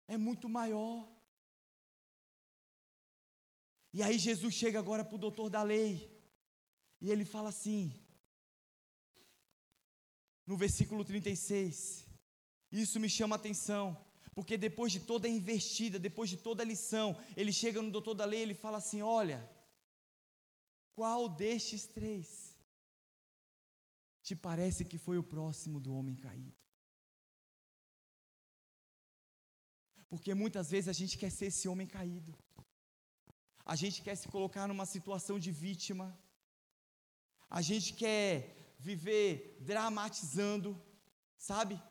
é 0.08 0.18
muito 0.18 0.48
maior. 0.48 1.08
E 3.94 4.02
aí 4.02 4.18
Jesus 4.18 4.54
chega 4.54 4.80
agora 4.80 5.04
para 5.04 5.16
o 5.16 5.20
doutor 5.20 5.50
da 5.50 5.64
lei, 5.64 6.10
e 7.02 7.12
ele 7.12 7.26
fala 7.26 7.50
assim, 7.50 7.92
no 10.46 10.56
versículo 10.56 11.04
36, 11.04 12.08
isso 12.72 13.00
me 13.00 13.10
chama 13.10 13.36
a 13.36 13.40
atenção, 13.40 13.86
porque 14.38 14.56
depois 14.56 14.92
de 14.92 15.00
toda 15.00 15.28
a 15.28 15.32
investida, 15.32 15.98
depois 15.98 16.30
de 16.30 16.38
toda 16.38 16.62
a 16.62 16.66
lição, 16.72 17.08
ele 17.36 17.52
chega 17.52 17.82
no 17.82 17.90
doutor 17.90 18.14
da 18.14 18.24
lei 18.24 18.42
e 18.42 18.44
ele 18.44 18.54
fala 18.54 18.78
assim: 18.78 19.02
Olha, 19.02 19.40
qual 20.94 21.28
destes 21.28 21.88
três 21.88 22.56
te 24.22 24.36
parece 24.36 24.86
que 24.86 25.00
foi 25.00 25.18
o 25.18 25.24
próximo 25.24 25.80
do 25.80 25.92
homem 25.92 26.16
caído? 26.16 26.56
Porque 30.08 30.36
muitas 30.36 30.70
vezes 30.70 30.88
a 30.88 30.94
gente 30.94 31.18
quer 31.18 31.32
ser 31.32 31.48
esse 31.48 31.68
homem 31.68 31.88
caído. 31.88 32.38
A 33.66 33.76
gente 33.76 34.04
quer 34.04 34.16
se 34.16 34.28
colocar 34.28 34.68
numa 34.68 34.86
situação 34.86 35.40
de 35.40 35.52
vítima. 35.52 36.16
A 37.50 37.64
gente 37.64 37.92
quer 37.92 38.76
viver 38.78 39.58
dramatizando, 39.62 40.80
sabe? 41.36 41.82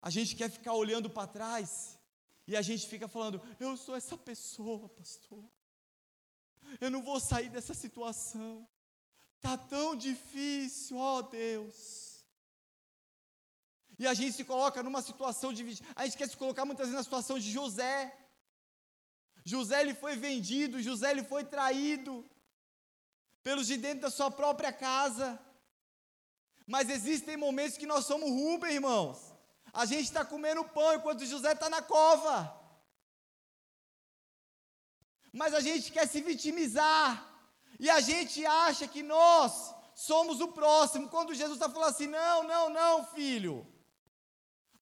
A 0.00 0.10
gente 0.10 0.36
quer 0.36 0.50
ficar 0.50 0.74
olhando 0.74 1.10
para 1.10 1.26
trás 1.26 1.98
e 2.46 2.56
a 2.56 2.62
gente 2.62 2.86
fica 2.86 3.08
falando: 3.08 3.42
Eu 3.58 3.76
sou 3.76 3.94
essa 3.96 4.16
pessoa, 4.16 4.88
pastor. 4.88 5.44
Eu 6.80 6.90
não 6.90 7.02
vou 7.02 7.18
sair 7.18 7.48
dessa 7.48 7.74
situação. 7.74 8.68
Tá 9.40 9.56
tão 9.56 9.96
difícil, 9.96 10.96
ó 10.96 11.22
Deus. 11.22 12.24
E 13.98 14.06
a 14.06 14.14
gente 14.14 14.32
se 14.32 14.44
coloca 14.44 14.82
numa 14.82 15.02
situação 15.02 15.52
de. 15.52 15.62
A 15.96 16.04
gente 16.04 16.16
quer 16.16 16.28
se 16.28 16.36
colocar 16.36 16.64
muitas 16.64 16.86
vezes 16.86 16.98
na 16.98 17.02
situação 17.02 17.38
de 17.38 17.50
José. 17.50 18.16
José 19.44 19.80
ele 19.80 19.94
foi 19.94 20.14
vendido, 20.16 20.82
José 20.82 21.10
ele 21.10 21.24
foi 21.24 21.42
traído 21.42 22.24
pelos 23.42 23.66
de 23.66 23.76
dentro 23.76 24.02
da 24.02 24.10
sua 24.10 24.30
própria 24.30 24.72
casa. 24.72 25.40
Mas 26.66 26.90
existem 26.90 27.36
momentos 27.36 27.78
que 27.78 27.86
nós 27.86 28.04
somos 28.04 28.28
Rubem, 28.28 28.74
irmãos. 28.74 29.27
A 29.80 29.84
gente 29.84 30.06
está 30.06 30.24
comendo 30.24 30.64
pão 30.64 30.92
enquanto 30.94 31.24
José 31.24 31.52
está 31.52 31.70
na 31.70 31.80
cova. 31.80 32.36
Mas 35.32 35.54
a 35.54 35.60
gente 35.60 35.92
quer 35.92 36.06
se 36.08 36.20
vitimizar. 36.20 37.24
E 37.78 37.88
a 37.88 38.00
gente 38.00 38.44
acha 38.44 38.88
que 38.88 39.04
nós 39.04 39.72
somos 39.94 40.40
o 40.40 40.48
próximo. 40.48 41.08
Quando 41.08 41.32
Jesus 41.32 41.58
está 41.58 41.70
falando 41.70 41.90
assim: 41.90 42.08
não, 42.08 42.42
não, 42.42 42.68
não, 42.70 43.04
filho. 43.06 43.54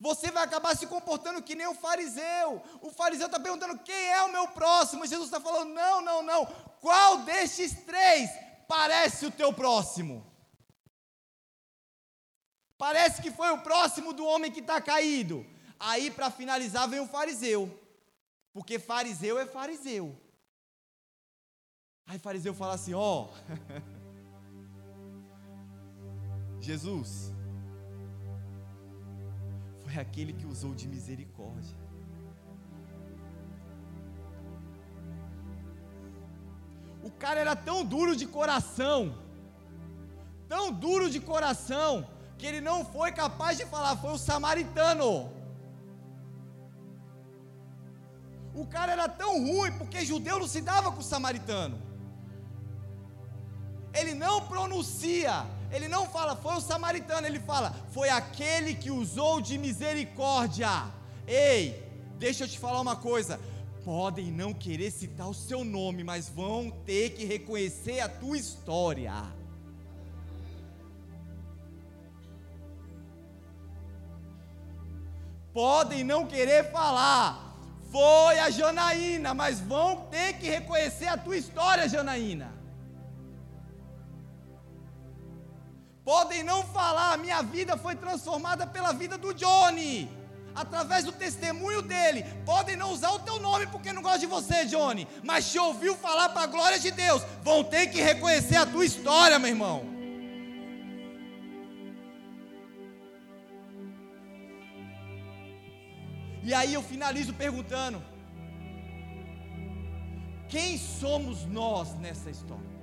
Você 0.01 0.31
vai 0.31 0.45
acabar 0.45 0.75
se 0.75 0.87
comportando 0.87 1.43
que 1.43 1.55
nem 1.55 1.67
o 1.67 1.75
fariseu. 1.75 2.63
O 2.81 2.91
fariseu 2.91 3.27
está 3.27 3.39
perguntando 3.39 3.79
quem 3.81 4.13
é 4.13 4.23
o 4.23 4.33
meu 4.33 4.49
próximo. 4.49 5.05
E 5.05 5.09
Jesus 5.09 5.29
está 5.29 5.39
falando: 5.39 5.75
não, 5.75 6.01
não, 6.01 6.23
não. 6.23 6.47
Qual 6.81 7.19
destes 7.19 7.85
três 7.85 8.31
parece 8.67 9.27
o 9.27 9.31
teu 9.31 9.53
próximo? 9.53 10.36
Parece 12.79 13.23
que 13.23 13.31
foi 13.31 13.51
o 13.51 13.63
próximo 13.63 14.13
do 14.13 14.25
homem 14.25 14.53
que 14.53 14.61
está 14.61 14.81
caído. 14.81 15.47
Aí, 15.79 16.11
para 16.11 16.31
finalizar, 16.31 16.89
vem 16.89 17.01
o 17.01 17.07
fariseu. 17.07 17.79
Porque 18.53 18.79
fariseu 18.79 19.39
é 19.39 19.47
fariseu. 19.47 20.15
Aí, 22.07 22.19
fariseu 22.19 22.55
fala 22.55 22.75
assim: 22.75 22.95
ó. 22.95 23.25
Oh, 23.25 23.29
Jesus, 26.61 27.33
foi 29.83 29.97
aquele 29.99 30.33
que 30.33 30.47
usou 30.47 30.75
de 30.75 30.89
misericórdia. 30.89 31.77
O 37.03 37.11
cara 37.11 37.39
era 37.39 37.55
tão 37.55 37.85
duro 37.85 38.17
de 38.17 38.27
coração, 38.27 39.17
tão 40.49 40.73
duro 40.73 41.09
de 41.09 41.21
coração, 41.21 42.09
que 42.39 42.47
ele 42.47 42.61
não 42.61 42.85
foi 42.85 43.13
capaz 43.13 43.57
de 43.57 43.65
falar, 43.67 43.97
foi 43.97 44.13
o 44.13 44.19
samaritano. 44.19 45.31
O 48.55 48.67
cara 48.67 48.93
era 48.93 49.09
tão 49.09 49.33
ruim 49.47 49.73
porque 49.73 50.05
judeu 50.05 50.39
não 50.39 50.49
se 50.49 50.61
dava 50.61 50.91
com 50.91 51.01
o 51.01 51.05
samaritano. 51.05 51.79
Ele 53.95 54.15
não 54.15 54.47
pronuncia, 54.47 55.47
ele 55.71 55.89
não 55.89 56.07
fala 56.07 56.37
foi 56.37 56.55
o 56.57 56.61
samaritano, 56.61 57.27
ele 57.27 57.41
fala 57.41 57.75
foi 57.91 58.09
aquele 58.09 58.75
que 58.75 58.91
usou 58.91 59.41
de 59.41 59.59
misericórdia. 59.59 60.71
Ei, 61.27 61.83
deixa 62.19 62.45
eu 62.45 62.49
te 62.49 62.59
falar 62.59 62.81
uma 62.81 62.97
coisa. 62.97 63.41
Podem 63.85 64.33
não 64.33 64.53
querer 64.53 64.91
citar 64.91 65.29
o 65.29 65.35
seu 65.35 65.65
nome, 65.65 66.03
mas 66.03 66.29
vão 66.29 66.71
ter 66.85 67.11
que 67.11 67.25
reconhecer 67.25 68.01
a 68.01 68.09
tua 68.09 68.37
história. 68.37 69.13
Podem 75.57 76.05
não 76.05 76.27
querer 76.27 76.71
falar, 76.71 77.57
foi 77.91 78.39
a 78.41 78.51
Janaína, 78.51 79.33
mas 79.33 79.59
vão 79.59 80.03
ter 80.11 80.35
que 80.35 80.51
reconhecer 80.51 81.07
a 81.07 81.17
tua 81.17 81.35
história, 81.35 81.89
Janaína. 81.89 82.53
Podem 86.05 86.43
não 86.43 86.63
falar, 86.63 87.17
minha 87.17 87.41
vida 87.41 87.75
foi 87.79 87.97
transformada 87.97 88.67
pela 88.67 88.93
vida 88.93 89.17
do 89.17 89.33
Johnny, 89.33 90.11
através 90.55 91.05
do 91.05 91.13
testemunho 91.13 91.81
dele. 91.81 92.27
Podem 92.45 92.77
não 92.77 92.93
usar 92.93 93.13
o 93.13 93.21
teu 93.21 93.41
nome 93.41 93.67
porque 93.69 93.95
não 93.95 94.03
gosta 94.03 94.19
de 94.19 94.27
você, 94.27 94.67
Johnny, 94.67 95.09
mas 95.25 95.51
te 95.51 95.59
ouviu 95.59 95.97
falar 95.97 96.29
para 96.29 96.43
a 96.43 96.47
glória 96.49 96.79
de 96.79 96.91
Deus. 96.91 97.23
Vão 97.43 97.65
ter 97.65 97.87
que 97.87 98.03
reconhecer 98.03 98.57
a 98.57 98.67
tua 98.67 98.85
história, 98.85 99.39
meu 99.39 99.49
irmão. 99.49 99.96
E 106.49 106.55
aí 106.55 106.73
eu 106.75 106.83
finalizo 106.91 107.33
perguntando: 107.35 107.99
quem 110.49 110.79
somos 110.79 111.45
nós 111.59 111.95
nessa 112.05 112.31
história? 112.31 112.77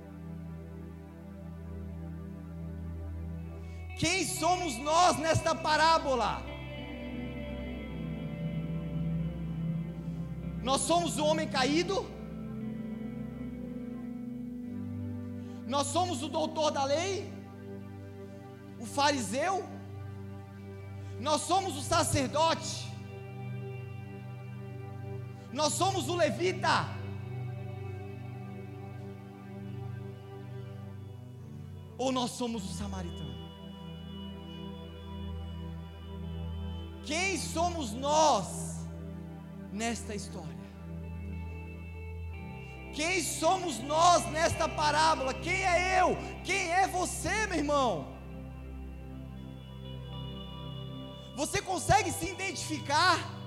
Quem 4.02 4.18
somos 4.26 4.76
nós 4.90 5.16
nesta 5.16 5.54
parábola? 5.54 6.30
Nós 10.62 10.80
somos 10.82 11.18
o 11.18 11.24
homem 11.24 11.48
caído? 11.48 11.98
Nós 15.66 15.86
somos 15.86 16.22
o 16.22 16.28
doutor 16.28 16.70
da 16.70 16.84
lei? 16.84 17.32
O 18.78 18.84
fariseu? 18.84 19.64
Nós 21.28 21.40
somos 21.42 21.78
o 21.78 21.82
sacerdote? 21.82 22.93
Nós 25.54 25.72
somos 25.74 26.08
o 26.08 26.16
levita? 26.16 26.88
Ou 31.96 32.10
nós 32.10 32.32
somos 32.32 32.68
o 32.68 32.74
samaritano? 32.74 33.34
Quem 37.04 37.38
somos 37.38 37.92
nós 37.92 38.46
nesta 39.72 40.12
história? 40.14 40.64
Quem 42.92 43.22
somos 43.22 43.78
nós 43.78 44.26
nesta 44.32 44.68
parábola? 44.68 45.34
Quem 45.34 45.62
é 45.64 46.00
eu? 46.00 46.16
Quem 46.42 46.72
é 46.72 46.88
você, 46.88 47.46
meu 47.46 47.58
irmão? 47.58 48.08
Você 51.36 51.62
consegue 51.62 52.10
se 52.10 52.26
identificar? 52.28 53.43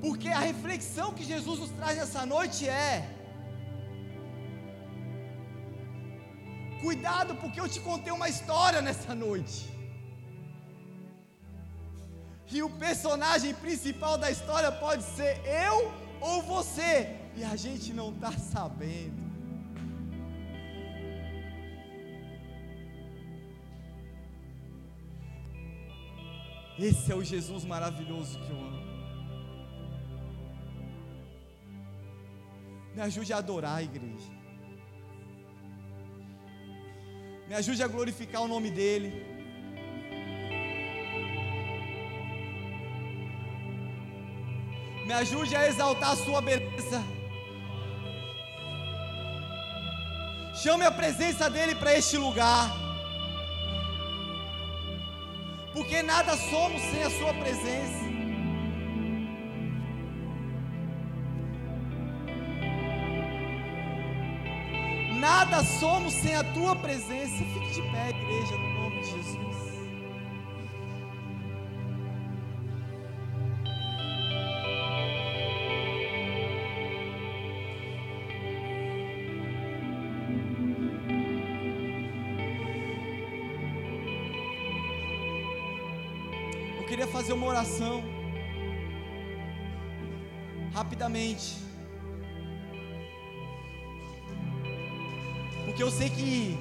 Porque 0.00 0.28
a 0.28 0.38
reflexão 0.38 1.12
que 1.12 1.24
Jesus 1.24 1.58
nos 1.58 1.70
traz 1.70 1.96
nessa 1.98 2.24
noite 2.24 2.68
é: 2.68 3.18
Cuidado, 6.80 7.34
porque 7.36 7.60
eu 7.60 7.68
te 7.68 7.80
contei 7.80 8.12
uma 8.12 8.28
história 8.28 8.80
nessa 8.80 9.14
noite. 9.14 9.78
E 12.50 12.62
o 12.62 12.70
personagem 12.70 13.52
principal 13.54 14.16
da 14.16 14.30
história 14.30 14.70
pode 14.72 15.02
ser 15.02 15.32
eu 15.44 15.92
ou 16.20 16.42
você. 16.42 17.16
E 17.36 17.44
a 17.44 17.56
gente 17.56 17.92
não 17.92 18.10
está 18.10 18.32
sabendo. 18.32 19.28
Esse 26.78 27.10
é 27.10 27.14
o 27.14 27.24
Jesus 27.24 27.64
maravilhoso 27.64 28.38
que 28.38 28.50
eu 28.50 28.56
amo. 28.56 28.87
Me 32.98 33.04
ajude 33.04 33.32
a 33.32 33.36
adorar 33.36 33.76
a 33.76 33.82
igreja. 33.82 34.32
Me 37.46 37.54
ajude 37.54 37.80
a 37.80 37.86
glorificar 37.86 38.42
o 38.42 38.48
nome 38.48 38.72
dEle. 38.72 39.24
Me 45.06 45.14
ajude 45.14 45.54
a 45.54 45.68
exaltar 45.68 46.10
a 46.10 46.16
Sua 46.16 46.40
beleza. 46.40 47.00
Chame 50.60 50.84
a 50.84 50.90
presença 50.90 51.48
dEle 51.48 51.76
para 51.76 51.94
este 51.94 52.16
lugar. 52.16 52.68
Porque 55.72 56.02
nada 56.02 56.36
somos 56.36 56.82
sem 56.82 57.04
a 57.04 57.10
Sua 57.10 57.32
presença. 57.32 58.17
Nada 65.30 65.62
somos 65.62 66.14
sem 66.14 66.34
a 66.34 66.42
tua 66.42 66.74
presença. 66.74 67.36
Fique 67.52 67.70
de 67.74 67.82
pé, 67.92 68.08
igreja, 68.08 68.56
no 68.56 68.68
nome 68.80 69.00
de 69.02 69.10
Jesus. 69.10 69.58
Eu 86.78 86.86
queria 86.86 87.06
fazer 87.06 87.34
uma 87.34 87.46
oração 87.48 88.02
rapidamente. 90.72 91.57
Porque 95.78 95.92
eu 95.92 95.96
sei 95.96 96.10
que 96.10 96.58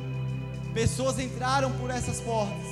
pessoas 0.75 1.17
entraram 1.17 1.71
por 1.79 1.89
essas 1.89 2.19
portas, 2.21 2.67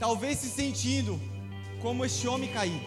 talvez 0.00 0.38
se 0.38 0.50
sentindo 0.50 1.16
como 1.80 2.04
este 2.04 2.26
homem 2.26 2.50
caído, 2.50 2.84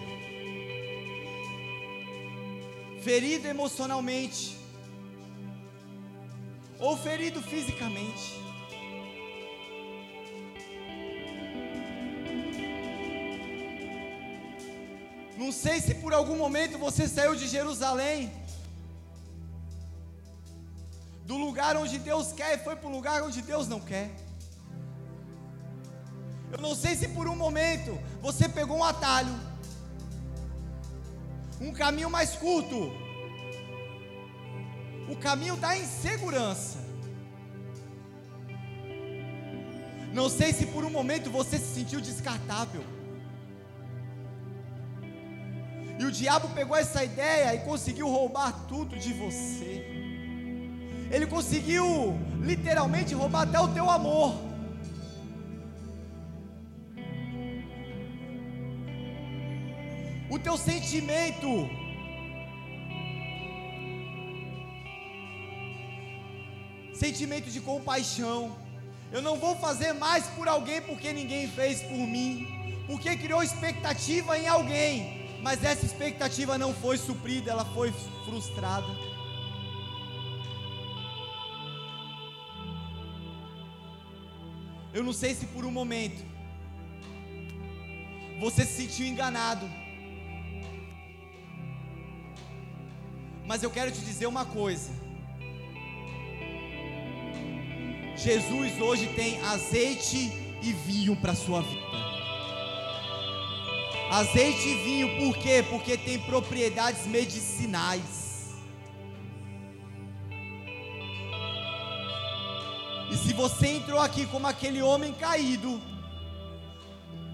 ferido 3.02 3.48
emocionalmente, 3.48 4.58
ou 6.78 6.98
ferido 6.98 7.42
fisicamente. 7.42 8.28
Não 15.38 15.54
sei 15.54 15.80
se 15.80 15.96
por 15.96 16.14
algum 16.14 16.36
momento 16.36 16.78
você 16.78 17.08
saiu 17.08 17.36
de 17.36 17.48
Jerusalém 17.48 18.39
do 21.30 21.38
lugar 21.38 21.78
onde 21.78 22.00
Deus 22.00 22.32
quer 22.32 22.56
e 22.56 22.64
foi 22.66 22.76
para 22.76 22.90
o 22.90 22.92
lugar 22.92 23.22
onde 23.22 23.40
Deus 23.50 23.68
não 23.68 23.80
quer. 23.80 24.10
Eu 26.52 26.60
não 26.66 26.74
sei 26.74 26.96
se 26.96 27.08
por 27.10 27.28
um 27.28 27.36
momento 27.36 27.92
você 28.20 28.50
pegou 28.50 28.78
um 28.78 28.84
atalho, 28.84 29.36
um 31.62 31.72
caminho 31.72 32.10
mais 32.10 32.32
curto, 32.36 32.80
o 35.08 35.16
caminho 35.28 35.56
da 35.56 35.78
insegurança. 35.78 36.80
Não 40.12 40.28
sei 40.32 40.52
se 40.52 40.66
por 40.66 40.84
um 40.84 40.90
momento 40.90 41.30
você 41.30 41.60
se 41.60 41.76
sentiu 41.76 42.02
descartável. 42.02 42.84
E 46.00 46.04
o 46.04 46.12
diabo 46.12 46.50
pegou 46.56 46.76
essa 46.76 47.04
ideia 47.04 47.54
e 47.54 47.60
conseguiu 47.60 48.10
roubar 48.10 48.52
tudo 48.68 48.98
de 48.98 49.14
você. 49.14 50.09
Ele 51.12 51.26
conseguiu 51.26 52.18
literalmente 52.42 53.16
roubar 53.16 53.42
até 53.42 53.60
o 53.60 53.68
teu 53.70 53.90
amor. 53.90 54.36
O 60.30 60.38
teu 60.38 60.56
sentimento. 60.56 61.68
Sentimento 66.94 67.50
de 67.50 67.60
compaixão. 67.60 68.56
Eu 69.12 69.24
não 69.24 69.38
vou 69.38 69.56
fazer 69.56 69.94
mais 69.94 70.28
por 70.28 70.48
alguém 70.48 70.82
porque 70.82 71.12
ninguém 71.12 71.48
fez 71.48 71.82
por 71.82 71.98
mim. 71.98 72.48
Porque 72.86 73.16
criou 73.16 73.42
expectativa 73.42 74.38
em 74.38 74.48
alguém. 74.48 75.18
mas 75.42 75.64
essa 75.64 75.86
expectativa 75.86 76.58
não 76.58 76.74
foi 76.74 76.98
suprida, 76.98 77.52
ela 77.52 77.66
foi 77.66 77.94
frustrada. 78.26 78.88
Eu 84.94 85.04
não 85.04 85.14
sei 85.14 85.36
se 85.36 85.46
por 85.46 85.66
um 85.66 85.72
momento 85.72 86.24
você 88.40 88.66
se 88.66 88.82
sentiu 88.82 89.06
enganado. 89.06 89.70
Mas 93.46 93.64
eu 93.64 93.70
quero 93.70 93.92
te 93.92 94.00
dizer 94.00 94.26
uma 94.28 94.46
coisa. 94.46 94.92
Jesus 98.16 98.80
hoje 98.82 99.08
tem 99.16 99.40
azeite 99.46 100.32
e 100.62 100.74
vinho 100.74 101.16
para 101.16 101.36
sua 101.36 101.62
vida. 101.62 101.90
Azeite 104.12 104.68
e 104.68 104.84
vinho, 104.84 105.18
por 105.20 105.38
quê? 105.38 105.64
Porque 105.70 105.96
tem 105.98 106.20
propriedades 106.20 107.06
medicinais. 107.06 108.29
E 113.12 113.18
se 113.18 113.34
você 113.34 113.68
entrou 113.68 114.00
aqui 114.00 114.26
como 114.26 114.48
aquele 114.48 114.82
homem 114.82 115.14
caído, 115.14 115.82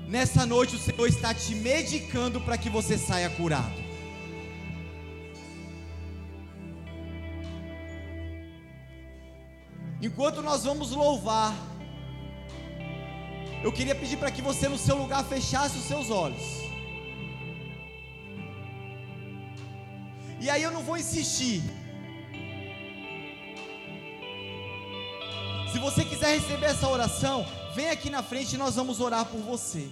nessa 0.08 0.46
noite 0.46 0.76
o 0.76 0.80
Senhor 0.80 1.08
está 1.08 1.34
te 1.34 1.54
medicando 1.54 2.40
para 2.40 2.58
que 2.58 2.70
você 2.70 2.98
saia 2.98 3.30
curado. 3.30 3.86
Enquanto 10.02 10.42
nós 10.42 10.64
vamos 10.64 10.92
louvar, 10.92 11.54
eu 13.64 13.72
queria 13.72 13.96
pedir 13.96 14.18
para 14.18 14.32
que 14.32 14.42
você 14.42 14.68
no 14.70 14.78
seu 14.78 14.96
lugar 14.96 15.24
fechasse 15.26 15.78
os 15.78 15.86
seus 15.86 16.10
olhos. 16.10 16.66
E 20.40 20.50
aí 20.50 20.62
eu 20.62 20.72
não 20.72 20.84
vou 20.84 20.98
insistir. 20.98 21.64
Se 25.76 25.80
você 25.80 26.06
quiser 26.06 26.40
receber 26.40 26.68
essa 26.68 26.88
oração, 26.88 27.46
vem 27.76 27.90
aqui 27.90 28.10
na 28.10 28.24
frente 28.24 28.54
e 28.54 28.58
nós 28.58 28.76
vamos 28.76 29.02
orar 29.02 29.26
por 29.26 29.42
você. 29.42 29.90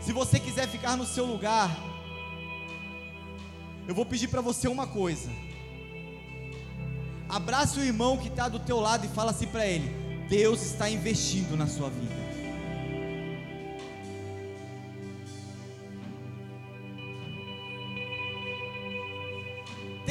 Se 0.00 0.10
você 0.10 0.40
quiser 0.40 0.66
ficar 0.66 0.96
no 0.96 1.04
seu 1.04 1.26
lugar, 1.26 1.70
eu 3.86 3.94
vou 3.94 4.06
pedir 4.06 4.28
para 4.28 4.40
você 4.40 4.68
uma 4.68 4.86
coisa. 4.86 5.28
Abraça 7.28 7.78
o 7.78 7.84
irmão 7.84 8.16
que 8.16 8.28
está 8.28 8.48
do 8.48 8.58
teu 8.58 8.80
lado 8.80 9.04
e 9.04 9.08
fala 9.10 9.32
assim 9.32 9.48
para 9.48 9.66
ele: 9.66 9.94
Deus 10.30 10.62
está 10.62 10.88
investindo 10.88 11.58
na 11.58 11.66
sua 11.66 11.90
vida. 11.90 12.25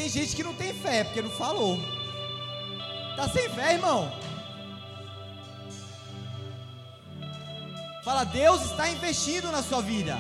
Tem 0.06 0.12
gente 0.12 0.36
que 0.36 0.44
não 0.44 0.54
tem 0.54 0.72
fé 0.72 1.04
porque 1.04 1.20
não 1.20 1.32
falou. 1.32 1.80
Tá 3.16 3.28
sem 3.28 3.50
fé, 3.50 3.74
irmão? 3.74 4.08
Fala, 8.04 8.24
Deus 8.24 8.66
está 8.66 8.88
investindo 8.88 9.52
na 9.52 9.64
sua 9.64 9.82
vida. 9.82 10.16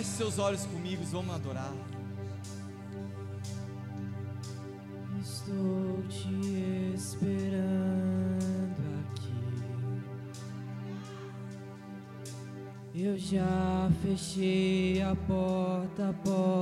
Feche 0.00 0.12
seus 0.12 0.38
olhos 0.38 0.64
comigo, 0.64 1.04
vamos 1.12 1.34
adorar. 1.34 1.74
Estou 5.20 6.02
te 6.08 6.94
esperando 6.94 7.60
aqui. 9.02 9.34
Eu 12.94 13.18
já 13.18 13.90
fechei 14.02 15.02
a 15.02 15.14
porta, 15.14 16.14
pode 16.24 16.30
vir. 16.30 16.59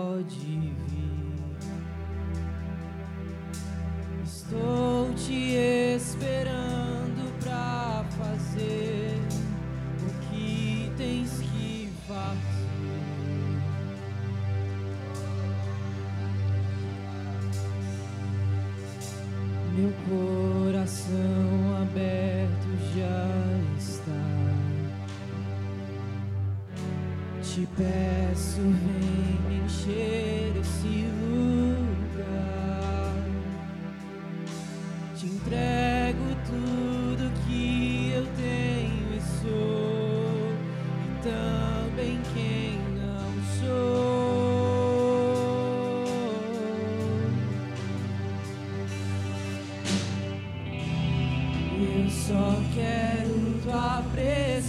Só 52.10 52.60
quero 52.74 53.60
tua 53.62 54.02
presença. 54.12 54.68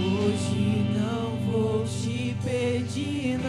Hoje 0.00 0.86
não 0.94 1.36
vou 1.50 1.84
te 1.84 2.36
pedir 2.44 3.38
nada. 3.38 3.47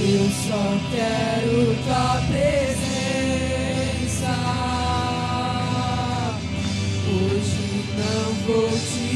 Eu 0.00 0.30
só 0.30 0.78
quero 0.92 1.74
tua 1.84 2.22
presença. 2.28 2.78
Hoje 7.08 7.84
não 7.98 8.26
vou 8.46 8.70
te 8.70 9.07